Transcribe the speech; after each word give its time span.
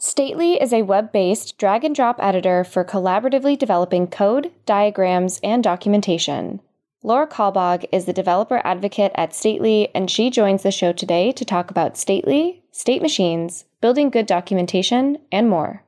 Stately 0.00 0.62
is 0.62 0.72
a 0.72 0.82
web 0.82 1.10
based 1.10 1.58
drag 1.58 1.82
and 1.82 1.92
drop 1.92 2.22
editor 2.22 2.62
for 2.62 2.84
collaboratively 2.84 3.58
developing 3.58 4.06
code, 4.06 4.52
diagrams, 4.64 5.40
and 5.42 5.62
documentation. 5.62 6.60
Laura 7.02 7.26
Kalbag 7.26 7.84
is 7.90 8.04
the 8.04 8.12
developer 8.12 8.60
advocate 8.64 9.10
at 9.16 9.34
Stately, 9.34 9.88
and 9.96 10.08
she 10.08 10.30
joins 10.30 10.62
the 10.62 10.70
show 10.70 10.92
today 10.92 11.32
to 11.32 11.44
talk 11.44 11.68
about 11.70 11.96
Stately, 11.96 12.62
state 12.70 13.02
machines, 13.02 13.64
building 13.80 14.08
good 14.08 14.26
documentation, 14.26 15.18
and 15.32 15.50
more. 15.50 15.82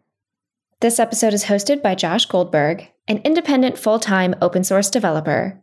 This 0.81 0.99
episode 0.99 1.33
is 1.33 1.45
hosted 1.45 1.81
by 1.81 1.95
Josh 1.95 2.27
Goldberg, 2.27 2.89
an 3.07 3.19
independent 3.19 3.79
full 3.79 4.01
time 4.01 4.35
open 4.43 4.65
source 4.65 4.91
developer. 4.91 5.63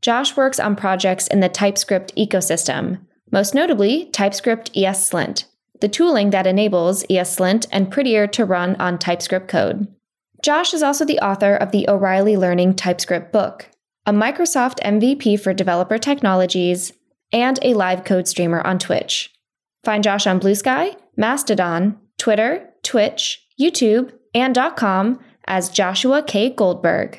Josh 0.00 0.34
works 0.34 0.58
on 0.58 0.76
projects 0.76 1.26
in 1.26 1.40
the 1.40 1.48
TypeScript 1.50 2.16
ecosystem, 2.16 3.00
most 3.30 3.54
notably 3.54 4.06
TypeScript 4.06 4.72
ESLint, 4.72 5.44
the 5.82 5.88
tooling 5.88 6.30
that 6.30 6.46
enables 6.46 7.02
ESLint 7.08 7.66
and 7.72 7.90
Prettier 7.90 8.28
to 8.28 8.44
run 8.44 8.76
on 8.76 8.98
TypeScript 8.98 9.48
code. 9.48 9.88
Josh 10.40 10.72
is 10.72 10.82
also 10.82 11.04
the 11.04 11.18
author 11.18 11.56
of 11.56 11.72
the 11.72 11.88
O'Reilly 11.88 12.36
Learning 12.36 12.72
TypeScript 12.72 13.32
book, 13.32 13.68
a 14.06 14.12
Microsoft 14.12 14.80
MVP 14.80 15.40
for 15.40 15.52
developer 15.52 15.98
technologies, 15.98 16.92
and 17.32 17.58
a 17.62 17.74
live 17.74 18.04
code 18.04 18.28
streamer 18.28 18.60
on 18.60 18.78
Twitch. 18.78 19.32
Find 19.84 20.04
Josh 20.04 20.24
on 20.26 20.38
Bluesky, 20.38 20.94
Mastodon, 21.16 21.98
Twitter, 22.16 22.70
Twitch, 22.84 23.44
YouTube, 23.60 24.12
and 24.32 24.56
.com 24.76 25.18
as 25.48 25.68
Joshua 25.68 26.22
K. 26.22 26.50
Goldberg. 26.50 27.18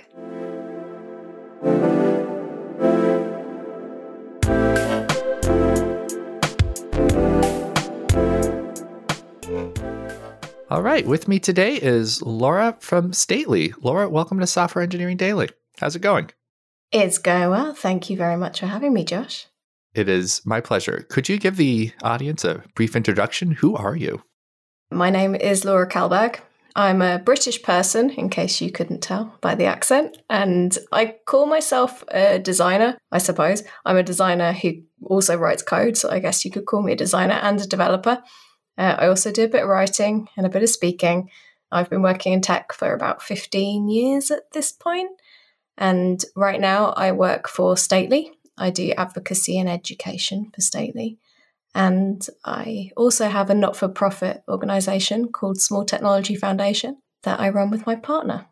All 10.73 10.81
right, 10.81 11.05
with 11.05 11.27
me 11.27 11.37
today 11.37 11.75
is 11.75 12.19
Laura 12.23 12.75
from 12.79 13.13
Stately. 13.13 13.75
Laura, 13.83 14.09
welcome 14.09 14.39
to 14.39 14.47
Software 14.47 14.81
Engineering 14.81 15.17
Daily. 15.17 15.49
How's 15.77 15.95
it 15.95 15.99
going? 15.99 16.31
It's 16.91 17.19
going 17.19 17.51
well. 17.51 17.75
Thank 17.75 18.09
you 18.09 18.17
very 18.17 18.37
much 18.37 18.59
for 18.59 18.65
having 18.65 18.91
me, 18.91 19.03
Josh. 19.05 19.45
It 19.93 20.09
is 20.09 20.41
my 20.47 20.61
pleasure. 20.61 21.05
Could 21.09 21.29
you 21.29 21.37
give 21.37 21.57
the 21.57 21.91
audience 22.01 22.43
a 22.43 22.63
brief 22.73 22.95
introduction? 22.95 23.51
Who 23.51 23.75
are 23.75 23.95
you? 23.95 24.23
My 24.89 25.11
name 25.11 25.35
is 25.35 25.63
Laura 25.63 25.87
Kalbag. 25.87 26.39
I'm 26.75 27.03
a 27.03 27.19
British 27.19 27.61
person, 27.61 28.09
in 28.09 28.29
case 28.29 28.59
you 28.59 28.71
couldn't 28.71 29.03
tell 29.03 29.37
by 29.41 29.53
the 29.53 29.65
accent, 29.65 30.17
and 30.27 30.75
I 30.91 31.17
call 31.27 31.45
myself 31.45 32.03
a 32.07 32.39
designer, 32.39 32.97
I 33.11 33.19
suppose. 33.19 33.61
I'm 33.85 33.97
a 33.97 34.01
designer 34.01 34.53
who 34.53 34.71
also 35.05 35.37
writes 35.37 35.61
code, 35.61 35.97
so 35.97 36.09
I 36.09 36.17
guess 36.17 36.43
you 36.43 36.49
could 36.49 36.65
call 36.65 36.81
me 36.81 36.93
a 36.93 36.95
designer 36.95 37.35
and 37.35 37.61
a 37.61 37.67
developer. 37.67 38.23
Uh, 38.77 38.95
I 38.97 39.07
also 39.07 39.31
do 39.31 39.43
a 39.43 39.49
bit 39.49 39.63
of 39.63 39.69
writing 39.69 40.27
and 40.35 40.45
a 40.45 40.49
bit 40.49 40.63
of 40.63 40.69
speaking. 40.69 41.29
I've 41.71 41.89
been 41.89 42.01
working 42.01 42.33
in 42.33 42.41
tech 42.41 42.73
for 42.73 42.93
about 42.93 43.21
15 43.21 43.89
years 43.89 44.31
at 44.31 44.51
this 44.53 44.71
point, 44.71 45.11
And 45.77 46.23
right 46.35 46.61
now, 46.61 46.91
I 46.91 47.11
work 47.11 47.47
for 47.47 47.75
Stately. 47.75 48.31
I 48.57 48.69
do 48.69 48.91
advocacy 48.91 49.57
and 49.57 49.67
education 49.67 50.51
for 50.53 50.61
Stately. 50.61 51.17
And 51.73 52.25
I 52.45 52.91
also 52.95 53.27
have 53.27 53.49
a 53.49 53.55
not 53.55 53.75
for 53.75 53.87
profit 53.87 54.43
organization 54.47 55.31
called 55.31 55.59
Small 55.59 55.85
Technology 55.85 56.35
Foundation 56.35 56.97
that 57.23 57.39
I 57.39 57.49
run 57.49 57.71
with 57.71 57.87
my 57.87 57.95
partner. 57.95 58.45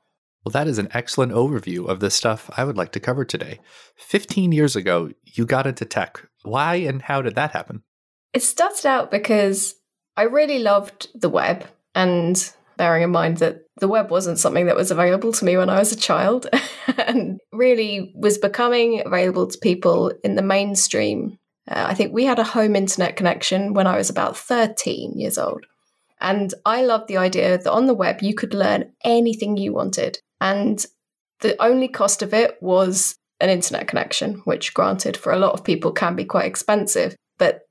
Well, 0.44 0.52
that 0.54 0.68
is 0.68 0.80
an 0.80 0.88
excellent 0.92 1.34
overview 1.34 1.88
of 1.88 2.00
the 2.00 2.10
stuff 2.10 2.50
I 2.58 2.64
would 2.64 2.78
like 2.78 2.92
to 2.94 3.00
cover 3.00 3.24
today. 3.24 3.60
15 3.98 4.52
years 4.52 4.76
ago, 4.76 5.12
you 5.24 5.46
got 5.46 5.68
into 5.68 5.86
tech. 5.86 6.28
Why 6.42 6.76
and 6.76 7.04
how 7.04 7.22
did 7.22 7.36
that 7.36 7.52
happen? 7.52 7.84
It 8.34 8.42
started 8.42 8.88
out 8.88 9.12
because 9.12 9.76
I 10.18 10.24
really 10.24 10.60
loved 10.60 11.08
the 11.20 11.30
web 11.30 11.68
and 11.96 12.52
bearing 12.78 13.04
in 13.04 13.12
mind 13.12 13.38
that 13.38 13.64
the 13.78 13.88
web 13.88 14.10
wasn't 14.10 14.40
something 14.40 14.66
that 14.66 14.76
was 14.76 14.92
available 14.92 15.32
to 15.34 15.46
me 15.46 15.58
when 15.58 15.70
I 15.70 15.80
was 15.80 15.92
a 15.92 15.98
child 15.98 16.48
and 16.98 17.40
really 17.52 18.14
was 18.16 18.38
becoming 18.38 19.04
available 19.06 19.48
to 19.48 19.58
people 19.60 20.12
in 20.24 20.36
the 20.36 20.42
mainstream. 20.42 21.38
Uh, 21.68 21.86
I 21.88 21.94
think 21.94 22.14
we 22.14 22.26
had 22.26 22.40
a 22.40 22.44
home 22.44 22.76
internet 22.76 23.16
connection 23.16 23.74
when 23.74 23.88
I 23.88 23.98
was 23.98 24.10
about 24.10 24.38
13 24.38 25.14
years 25.18 25.38
old. 25.38 25.66
And 26.20 26.54
I 26.66 26.84
loved 26.84 27.08
the 27.08 27.18
idea 27.18 27.58
that 27.58 27.72
on 27.72 27.88
the 27.88 27.94
web 27.94 28.22
you 28.22 28.36
could 28.36 28.54
learn 28.54 28.92
anything 29.04 29.58
you 29.58 29.74
wanted. 29.74 30.20
And 30.40 30.84
the 31.42 31.62
only 31.62 31.88
cost 31.88 32.22
of 32.22 32.34
it 32.34 32.58
was 32.62 33.16
an 33.40 33.50
internet 33.50 33.88
connection, 33.88 34.42
which, 34.46 34.74
granted, 34.74 35.18
for 35.18 35.32
a 35.32 35.40
lot 35.40 35.54
of 35.54 35.64
people 35.64 35.92
can 35.92 36.16
be 36.16 36.26
quite 36.26 36.46
expensive. 36.46 37.16
But 37.40 37.62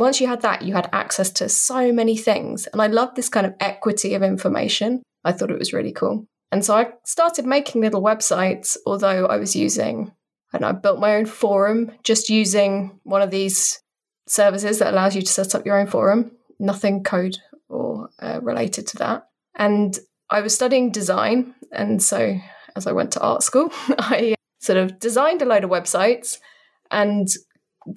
once 0.00 0.20
you 0.20 0.26
had 0.26 0.42
that, 0.42 0.62
you 0.62 0.74
had 0.74 0.88
access 0.92 1.30
to 1.30 1.48
so 1.48 1.92
many 1.92 2.16
things. 2.16 2.66
And 2.66 2.80
I 2.80 2.86
loved 2.86 3.16
this 3.16 3.28
kind 3.28 3.46
of 3.46 3.54
equity 3.60 4.14
of 4.14 4.22
information. 4.22 5.02
I 5.24 5.32
thought 5.32 5.50
it 5.50 5.58
was 5.58 5.72
really 5.72 5.92
cool. 5.92 6.26
And 6.52 6.64
so 6.64 6.74
I 6.74 6.92
started 7.04 7.46
making 7.46 7.80
little 7.80 8.02
websites, 8.02 8.76
although 8.86 9.26
I 9.26 9.36
was 9.36 9.54
using, 9.54 10.12
and 10.52 10.64
I 10.64 10.72
built 10.72 10.98
my 10.98 11.14
own 11.16 11.26
forum 11.26 11.92
just 12.02 12.28
using 12.28 12.98
one 13.04 13.22
of 13.22 13.30
these 13.30 13.80
services 14.26 14.78
that 14.78 14.92
allows 14.92 15.14
you 15.14 15.22
to 15.22 15.32
set 15.32 15.54
up 15.54 15.64
your 15.64 15.78
own 15.78 15.86
forum, 15.86 16.32
nothing 16.58 17.04
code 17.04 17.36
or 17.68 18.10
uh, 18.20 18.40
related 18.42 18.86
to 18.88 18.96
that. 18.98 19.28
And 19.54 19.98
I 20.28 20.40
was 20.40 20.54
studying 20.54 20.90
design. 20.90 21.54
And 21.72 22.02
so 22.02 22.36
as 22.74 22.86
I 22.86 22.92
went 22.92 23.12
to 23.12 23.20
art 23.20 23.42
school, 23.42 23.70
I 23.98 24.34
sort 24.58 24.78
of 24.78 24.98
designed 24.98 25.42
a 25.42 25.46
load 25.46 25.64
of 25.64 25.70
websites 25.70 26.38
and 26.90 27.28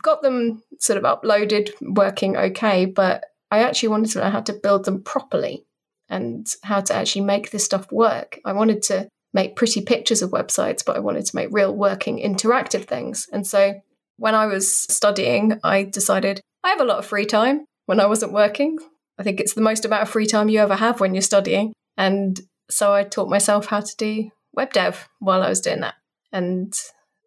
got 0.02 0.22
them 0.22 0.64
sort 0.80 0.98
of 0.98 1.04
uploaded, 1.04 1.72
working 1.82 2.38
okay, 2.38 2.86
but 2.86 3.26
I 3.52 3.60
actually 3.60 3.90
wanted 3.90 4.12
to 4.12 4.20
know 4.20 4.30
how 4.30 4.42
to 4.42 4.54
build 4.54 4.86
them 4.86 5.04
properly 5.04 5.66
and 6.10 6.48
how 6.64 6.82
to 6.82 6.94
actually 6.94 7.22
make 7.22 7.52
this 7.52 7.66
stuff 7.66 7.92
work. 7.92 8.40
I 8.46 8.54
wanted 8.54 8.82
to 8.84 9.08
make 9.34 9.56
pretty 9.56 9.82
pictures 9.82 10.22
of 10.22 10.32
websites, 10.32 10.86
but 10.86 10.96
I 10.96 11.00
wanted 11.00 11.26
to 11.26 11.36
make 11.36 11.50
real 11.52 11.76
working 11.76 12.20
interactive 12.20 12.86
things. 12.86 13.28
And 13.32 13.46
so 13.46 13.74
when 14.18 14.36
I 14.36 14.46
was 14.46 14.72
studying, 14.72 15.60
I 15.64 15.84
decided 15.84 16.42
I 16.64 16.70
have 16.70 16.82
a 16.82 16.86
lot 16.86 17.00
of 17.00 17.06
free 17.06 17.26
time 17.26 17.66
when 17.86 18.00
I 18.00 18.06
wasn't 18.06 18.34
working. 18.34 18.78
I 19.18 19.24
think 19.24 19.40
it's 19.40 19.54
the 19.54 19.62
most 19.62 19.86
amount 19.86 20.04
of 20.04 20.10
free 20.10 20.26
time 20.26 20.50
you 20.50 20.60
ever 20.60 20.76
have 20.76 21.00
when 21.00 21.14
you're 21.14 21.22
studying. 21.22 21.74
And 21.98 22.40
so 22.70 22.94
I 22.94 23.04
taught 23.04 23.30
myself 23.30 23.68
how 23.68 23.82
to 23.82 23.96
do 23.98 24.30
web 24.54 24.74
dev 24.74 25.08
while 25.20 25.42
I 25.42 25.50
was 25.50 25.62
doing 25.62 25.82
that. 25.82 25.96
And 26.32 26.74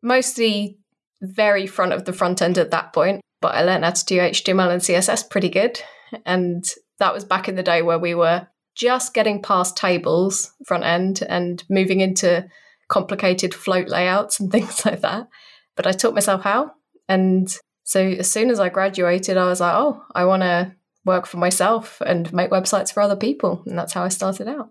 mostly 0.03 0.79
very 1.23 1.67
front 1.67 1.93
of 1.93 2.05
the 2.05 2.13
front 2.13 2.43
end 2.43 2.59
at 2.59 2.71
that 2.71 2.93
point, 2.93 3.21
but 3.41 3.55
I 3.55 3.63
learned 3.63 3.85
how 3.85 3.91
to 3.91 4.05
do 4.05 4.19
HTML 4.19 4.73
and 4.73 4.83
CSS 4.83 5.31
pretty 5.31 5.49
good. 5.49 5.81
And 6.25 6.65
that 6.99 7.15
was 7.15 7.25
back 7.25 7.49
in 7.49 7.57
the 7.57 7.63
day 7.63 7.83
where 7.83 7.99
we 7.99 8.15
were 8.15 8.47
just 8.75 9.15
getting 9.15 9.43
past 9.43 9.77
tables 9.77 10.53
front 10.67 10.85
end 10.85 11.23
and 11.29 11.65
moving 11.69 12.01
into 12.01 12.47
complicated 12.89 13.55
float 13.55 13.89
layouts 13.89 14.39
and 14.39 14.51
things 14.53 14.85
like 14.85 15.01
that. 15.01 15.29
But 15.75 15.87
I 15.87 15.93
taught 15.93 16.15
myself 16.15 16.43
how. 16.43 16.73
And 17.09 17.49
so 17.85 18.01
as 18.01 18.31
soon 18.31 18.51
as 18.51 18.61
I 18.61 18.69
graduated, 18.69 19.37
I 19.37 19.47
was 19.47 19.61
like, 19.61 19.75
oh, 19.75 20.03
I 20.15 20.25
want 20.25 20.43
to 20.43 20.75
work 21.05 21.27
for 21.27 21.37
myself 21.37 22.01
and 22.05 22.33
make 22.33 22.51
websites 22.51 22.93
for 22.93 23.01
other 23.01 23.17
people. 23.17 23.63
And 23.67 23.79
that's 23.79 23.93
how 23.93 24.03
I 24.03 24.09
started 24.09 24.49
out. 24.49 24.71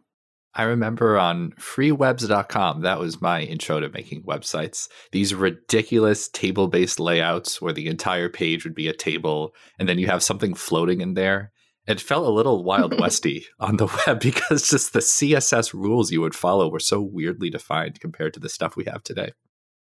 I 0.55 0.63
remember 0.63 1.17
on 1.17 1.51
freewebs.com, 1.59 2.81
that 2.81 2.99
was 2.99 3.21
my 3.21 3.41
intro 3.41 3.81
to 3.81 3.89
making 3.89 4.23
websites. 4.23 4.87
These 5.11 5.35
ridiculous 5.35 6.29
table 6.29 6.69
based 6.69 6.99
layouts 6.99 7.61
where 7.61 7.73
the 7.73 7.87
entire 7.87 8.29
page 8.29 8.63
would 8.63 8.75
be 8.75 8.87
a 8.87 8.93
table 8.93 9.53
and 9.77 9.89
then 9.89 9.99
you 9.99 10.07
have 10.07 10.23
something 10.23 10.53
floating 10.53 11.01
in 11.01 11.13
there. 11.13 11.51
It 11.87 11.99
felt 11.99 12.25
a 12.25 12.31
little 12.31 12.63
Wild 12.63 12.97
Westy 12.99 13.45
on 13.59 13.75
the 13.77 13.87
web 14.07 14.19
because 14.21 14.69
just 14.69 14.93
the 14.93 14.99
CSS 14.99 15.73
rules 15.73 16.11
you 16.11 16.21
would 16.21 16.35
follow 16.35 16.69
were 16.69 16.79
so 16.79 17.01
weirdly 17.01 17.49
defined 17.49 17.99
compared 17.99 18.33
to 18.35 18.39
the 18.39 18.49
stuff 18.49 18.77
we 18.77 18.85
have 18.85 19.03
today. 19.03 19.33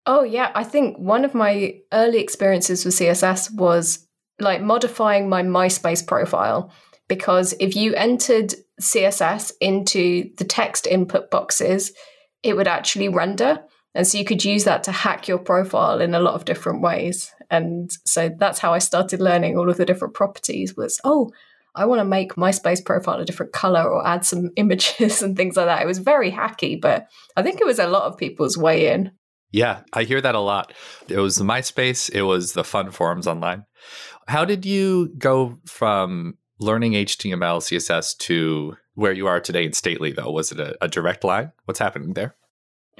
Oh, 0.07 0.25
yeah. 0.25 0.51
I 0.55 0.65
think 0.65 0.99
one 0.99 1.25
of 1.25 1.35
my 1.35 1.79
early 1.93 2.19
experiences 2.19 2.85
with 2.85 2.95
CSS 2.95 3.55
was 3.55 4.07
like 4.41 4.61
modifying 4.61 5.29
my 5.29 5.43
MySpace 5.43 6.07
profile 6.07 6.73
because 7.09 7.55
if 7.61 7.77
you 7.77 7.95
entered 7.95 8.55
CSS 8.81 9.53
into 9.61 10.31
the 10.37 10.45
text 10.45 10.87
input 10.87 11.31
boxes, 11.31 11.93
it 12.43 12.57
would 12.57 12.69
actually 12.69 13.09
render. 13.09 13.63
And 13.95 14.07
so 14.07 14.19
you 14.19 14.25
could 14.25 14.45
use 14.45 14.65
that 14.65 14.83
to 14.85 14.93
hack 14.93 15.29
your 15.29 15.39
profile 15.39 16.01
in 16.01 16.15
a 16.15 16.21
lot 16.21 16.35
of 16.35 16.45
different 16.45 16.83
ways. 16.83 17.33
And 17.51 17.91
so 18.05 18.31
that's 18.37 18.59
how 18.59 18.75
I 18.75 18.79
started 18.79 19.21
learning 19.21 19.57
all 19.57 19.71
of 19.71 19.77
the 19.77 19.87
different 19.87 20.15
properties 20.15 20.77
was, 20.77 21.01
oh, 21.05 21.31
I 21.77 21.87
want 21.87 22.01
to 22.01 22.05
make 22.05 22.35
MySpace 22.35 22.85
profile 22.85 23.21
a 23.21 23.25
different 23.25 23.53
color 23.53 23.83
or 23.83 24.07
add 24.07 24.25
some 24.25 24.51
images 24.57 25.23
and 25.23 25.37
things 25.37 25.57
like 25.57 25.67
that. 25.67 25.83
It 25.83 25.87
was 25.87 25.99
very 25.99 26.31
hacky, 26.31 26.81
but 26.81 27.07
I 27.37 27.43
think 27.43 27.61
it 27.61 27.67
was 27.67 27.79
a 27.79 27.89
lot 27.89 28.05
of 28.05 28.19
people's 28.19 28.59
way 28.59 28.93
in. 28.93 29.13
Yeah, 29.51 29.83
I 29.93 30.03
hear 30.03 30.21
that 30.21 30.35
a 30.35 30.41
lot. 30.41 30.73
It 31.09 31.19
was 31.19 31.39
MySpace, 31.39 32.11
it 32.11 32.23
was 32.23 32.55
the 32.55 32.65
fun 32.65 32.91
forums 32.91 33.29
online. 33.29 33.65
How 34.27 34.45
did 34.45 34.67
you 34.67 35.13
go 35.17 35.59
from 35.67 36.39
learning 36.59 36.93
HTML, 36.93 37.61
CSS 37.61 38.17
to 38.19 38.77
where 38.95 39.13
you 39.13 39.27
are 39.27 39.41
today 39.41 39.65
in 39.65 39.73
Stately, 39.73 40.13
though? 40.13 40.31
Was 40.31 40.53
it 40.53 40.61
a, 40.61 40.77
a, 40.81 40.89
direct 40.89 41.25
line? 41.25 41.53
What's 41.65 41.81
happening 41.81 42.15
there? 42.15 42.37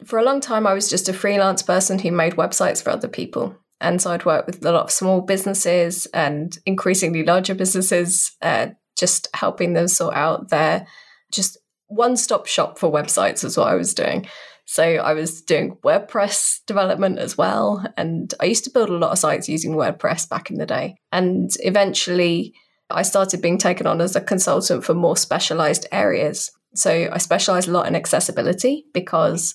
For 0.05 0.19
a 0.19 0.25
long 0.25 0.41
time, 0.41 0.67
I 0.67 0.75
was 0.75 0.91
just 0.91 1.09
a 1.09 1.13
freelance 1.13 1.63
person 1.63 1.99
who 1.99 2.11
made 2.11 2.35
websites 2.35 2.83
for 2.83 2.91
other 2.91 3.09
people. 3.09 3.57
And 3.81 4.03
so 4.03 4.11
I'd 4.11 4.25
work 4.25 4.47
with 4.47 4.65
a 4.65 4.73
lot 4.73 4.85
of 4.85 4.91
small 4.91 5.21
businesses 5.21 6.07
and 6.07 6.57
increasingly 6.67 7.23
larger 7.23 7.55
businesses, 7.55 8.33
uh, 8.43 8.69
just 8.97 9.29
helping 9.35 9.75
them 9.75 9.89
sort 9.89 10.15
out 10.15 10.51
their 10.51 10.87
just 11.33 11.59
one 11.87 12.17
stop 12.17 12.47
shop 12.47 12.79
for 12.79 12.91
websites, 12.91 13.45
is 13.45 13.57
what 13.57 13.69
I 13.69 13.75
was 13.75 13.95
doing. 13.95 14.27
So 14.67 14.83
I 14.83 15.13
was 15.13 15.43
doing 15.43 15.77
WordPress 15.85 16.61
development 16.67 17.19
as 17.19 17.37
well. 17.37 17.85
And 17.97 18.33
I 18.41 18.47
used 18.47 18.65
to 18.65 18.71
build 18.71 18.89
a 18.89 18.97
lot 18.97 19.13
of 19.13 19.19
sites 19.19 19.49
using 19.49 19.75
WordPress 19.75 20.29
back 20.29 20.51
in 20.51 20.57
the 20.57 20.67
day. 20.67 20.97
And 21.13 21.51
eventually, 21.61 22.55
I 22.95 23.03
started 23.03 23.43
being 23.43 23.59
taken 23.59 23.87
on 23.87 24.01
as 24.01 24.17
a 24.17 24.21
consultant 24.21 24.85
for 24.85 24.95
more 24.95 25.17
specialized 25.17 25.87
areas. 25.93 26.51
So 26.75 27.09
I 27.13 27.19
specialize 27.19 27.69
a 27.69 27.73
lot 27.73 27.87
in 27.87 27.95
accessibility 27.95 28.85
because 28.93 29.55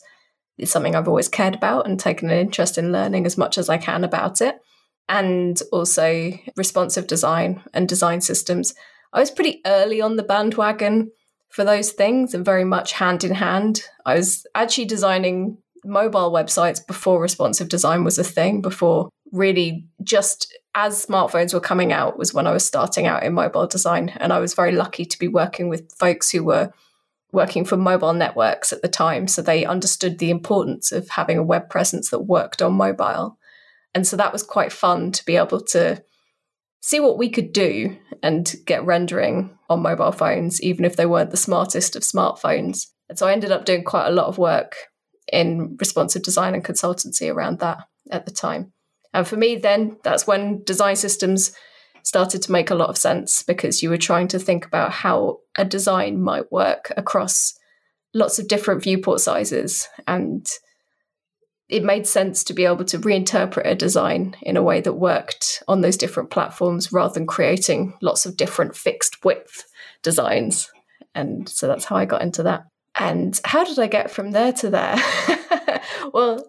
it's 0.57 0.71
something 0.71 0.95
I've 0.95 1.07
always 1.07 1.29
cared 1.29 1.55
about 1.55 1.87
and 1.87 1.99
taken 1.99 2.29
an 2.29 2.37
interest 2.37 2.77
in 2.77 2.91
learning 2.91 3.25
as 3.25 3.37
much 3.37 3.57
as 3.57 3.69
I 3.69 3.77
can 3.77 4.03
about 4.03 4.41
it. 4.41 4.55
And 5.07 5.59
also 5.71 6.33
responsive 6.55 7.07
design 7.07 7.63
and 7.73 7.89
design 7.89 8.21
systems. 8.21 8.73
I 9.11 9.19
was 9.19 9.31
pretty 9.31 9.61
early 9.65 10.01
on 10.01 10.17
the 10.17 10.23
bandwagon 10.23 11.11
for 11.49 11.63
those 11.63 11.91
things 11.91 12.33
and 12.33 12.45
very 12.45 12.63
much 12.63 12.93
hand 12.93 13.23
in 13.23 13.33
hand. 13.33 13.81
I 14.05 14.15
was 14.15 14.45
actually 14.53 14.85
designing 14.85 15.57
mobile 15.83 16.31
websites 16.31 16.85
before 16.85 17.21
responsive 17.21 17.69
design 17.69 18.03
was 18.03 18.19
a 18.19 18.23
thing, 18.23 18.61
before 18.61 19.09
really 19.31 19.87
just 20.03 20.55
as 20.75 21.05
smartphones 21.05 21.53
were 21.53 21.59
coming 21.59 21.91
out 21.91 22.17
was 22.17 22.33
when 22.33 22.47
I 22.47 22.51
was 22.51 22.65
starting 22.65 23.07
out 23.07 23.23
in 23.23 23.33
mobile 23.33 23.67
design. 23.67 24.09
And 24.17 24.31
I 24.31 24.39
was 24.39 24.53
very 24.53 24.71
lucky 24.71 25.05
to 25.05 25.19
be 25.19 25.27
working 25.27 25.69
with 25.69 25.91
folks 25.93 26.29
who 26.29 26.43
were 26.43 26.71
working 27.31 27.65
for 27.65 27.77
mobile 27.77 28.13
networks 28.13 28.71
at 28.73 28.81
the 28.81 28.87
time. 28.87 29.27
So 29.27 29.41
they 29.41 29.65
understood 29.65 30.19
the 30.19 30.29
importance 30.29 30.91
of 30.91 31.09
having 31.09 31.37
a 31.37 31.43
web 31.43 31.69
presence 31.69 32.09
that 32.09 32.19
worked 32.19 32.61
on 32.61 32.73
mobile. 32.73 33.37
And 33.93 34.05
so 34.05 34.15
that 34.17 34.33
was 34.33 34.43
quite 34.43 34.71
fun 34.71 35.11
to 35.11 35.25
be 35.25 35.35
able 35.35 35.61
to 35.61 36.03
see 36.81 36.99
what 36.99 37.17
we 37.17 37.29
could 37.29 37.51
do 37.51 37.97
and 38.23 38.55
get 38.65 38.85
rendering 38.85 39.57
on 39.69 39.81
mobile 39.81 40.11
phones, 40.11 40.61
even 40.61 40.85
if 40.85 40.95
they 40.95 41.05
weren't 41.05 41.31
the 41.31 41.37
smartest 41.37 41.95
of 41.95 42.03
smartphones. 42.03 42.87
And 43.09 43.17
so 43.17 43.27
I 43.27 43.31
ended 43.31 43.51
up 43.51 43.65
doing 43.65 43.83
quite 43.83 44.07
a 44.07 44.11
lot 44.11 44.27
of 44.27 44.37
work 44.37 44.75
in 45.31 45.77
responsive 45.79 46.23
design 46.23 46.53
and 46.53 46.63
consultancy 46.63 47.31
around 47.31 47.59
that 47.59 47.79
at 48.09 48.25
the 48.25 48.31
time. 48.31 48.73
And 49.13 49.27
for 49.27 49.37
me, 49.37 49.55
then 49.55 49.97
that's 50.03 50.27
when 50.27 50.63
design 50.63 50.95
systems 50.95 51.51
started 52.03 52.41
to 52.43 52.51
make 52.51 52.69
a 52.69 52.75
lot 52.75 52.89
of 52.89 52.97
sense 52.97 53.43
because 53.43 53.83
you 53.83 53.89
were 53.89 53.97
trying 53.97 54.27
to 54.29 54.39
think 54.39 54.65
about 54.65 54.91
how 54.91 55.39
a 55.57 55.65
design 55.65 56.21
might 56.21 56.51
work 56.51 56.91
across 56.95 57.53
lots 58.13 58.39
of 58.39 58.47
different 58.47 58.83
viewport 58.83 59.21
sizes. 59.21 59.87
And 60.07 60.47
it 61.67 61.83
made 61.83 62.07
sense 62.07 62.43
to 62.45 62.53
be 62.53 62.65
able 62.65 62.85
to 62.85 62.97
reinterpret 62.97 63.65
a 63.65 63.75
design 63.75 64.35
in 64.41 64.57
a 64.57 64.63
way 64.63 64.81
that 64.81 64.93
worked 64.93 65.61
on 65.67 65.81
those 65.81 65.97
different 65.97 66.31
platforms 66.31 66.91
rather 66.91 67.13
than 67.13 67.27
creating 67.27 67.93
lots 68.01 68.25
of 68.25 68.37
different 68.37 68.75
fixed 68.75 69.23
width 69.23 69.65
designs. 70.01 70.71
And 71.13 71.47
so 71.47 71.67
that's 71.67 71.85
how 71.85 71.95
I 71.95 72.05
got 72.05 72.23
into 72.23 72.43
that. 72.43 72.63
And 72.95 73.39
how 73.45 73.63
did 73.63 73.77
I 73.77 73.87
get 73.87 74.09
from 74.09 74.31
there 74.31 74.51
to 74.53 74.69
there? 74.69 74.95
well, 76.13 76.43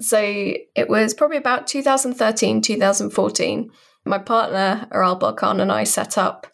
so 0.00 0.18
it 0.20 0.88
was 0.88 1.14
probably 1.14 1.36
about 1.36 1.66
2013, 1.66 2.60
2014. 2.62 3.70
My 4.04 4.18
partner, 4.18 4.86
Aral 4.92 5.14
Balkan, 5.14 5.60
and 5.60 5.72
I 5.72 5.84
set 5.84 6.18
up 6.18 6.46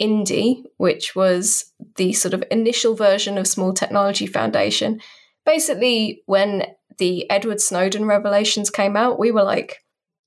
Indie, 0.00 0.62
which 0.76 1.14
was 1.14 1.72
the 1.96 2.12
sort 2.12 2.34
of 2.34 2.44
initial 2.50 2.94
version 2.94 3.38
of 3.38 3.46
Small 3.46 3.72
Technology 3.72 4.26
Foundation. 4.26 5.00
Basically, 5.44 6.22
when 6.26 6.66
the 6.98 7.28
Edward 7.30 7.60
Snowden 7.60 8.04
revelations 8.04 8.70
came 8.70 8.96
out, 8.96 9.18
we 9.18 9.30
were 9.30 9.42
like, 9.42 9.78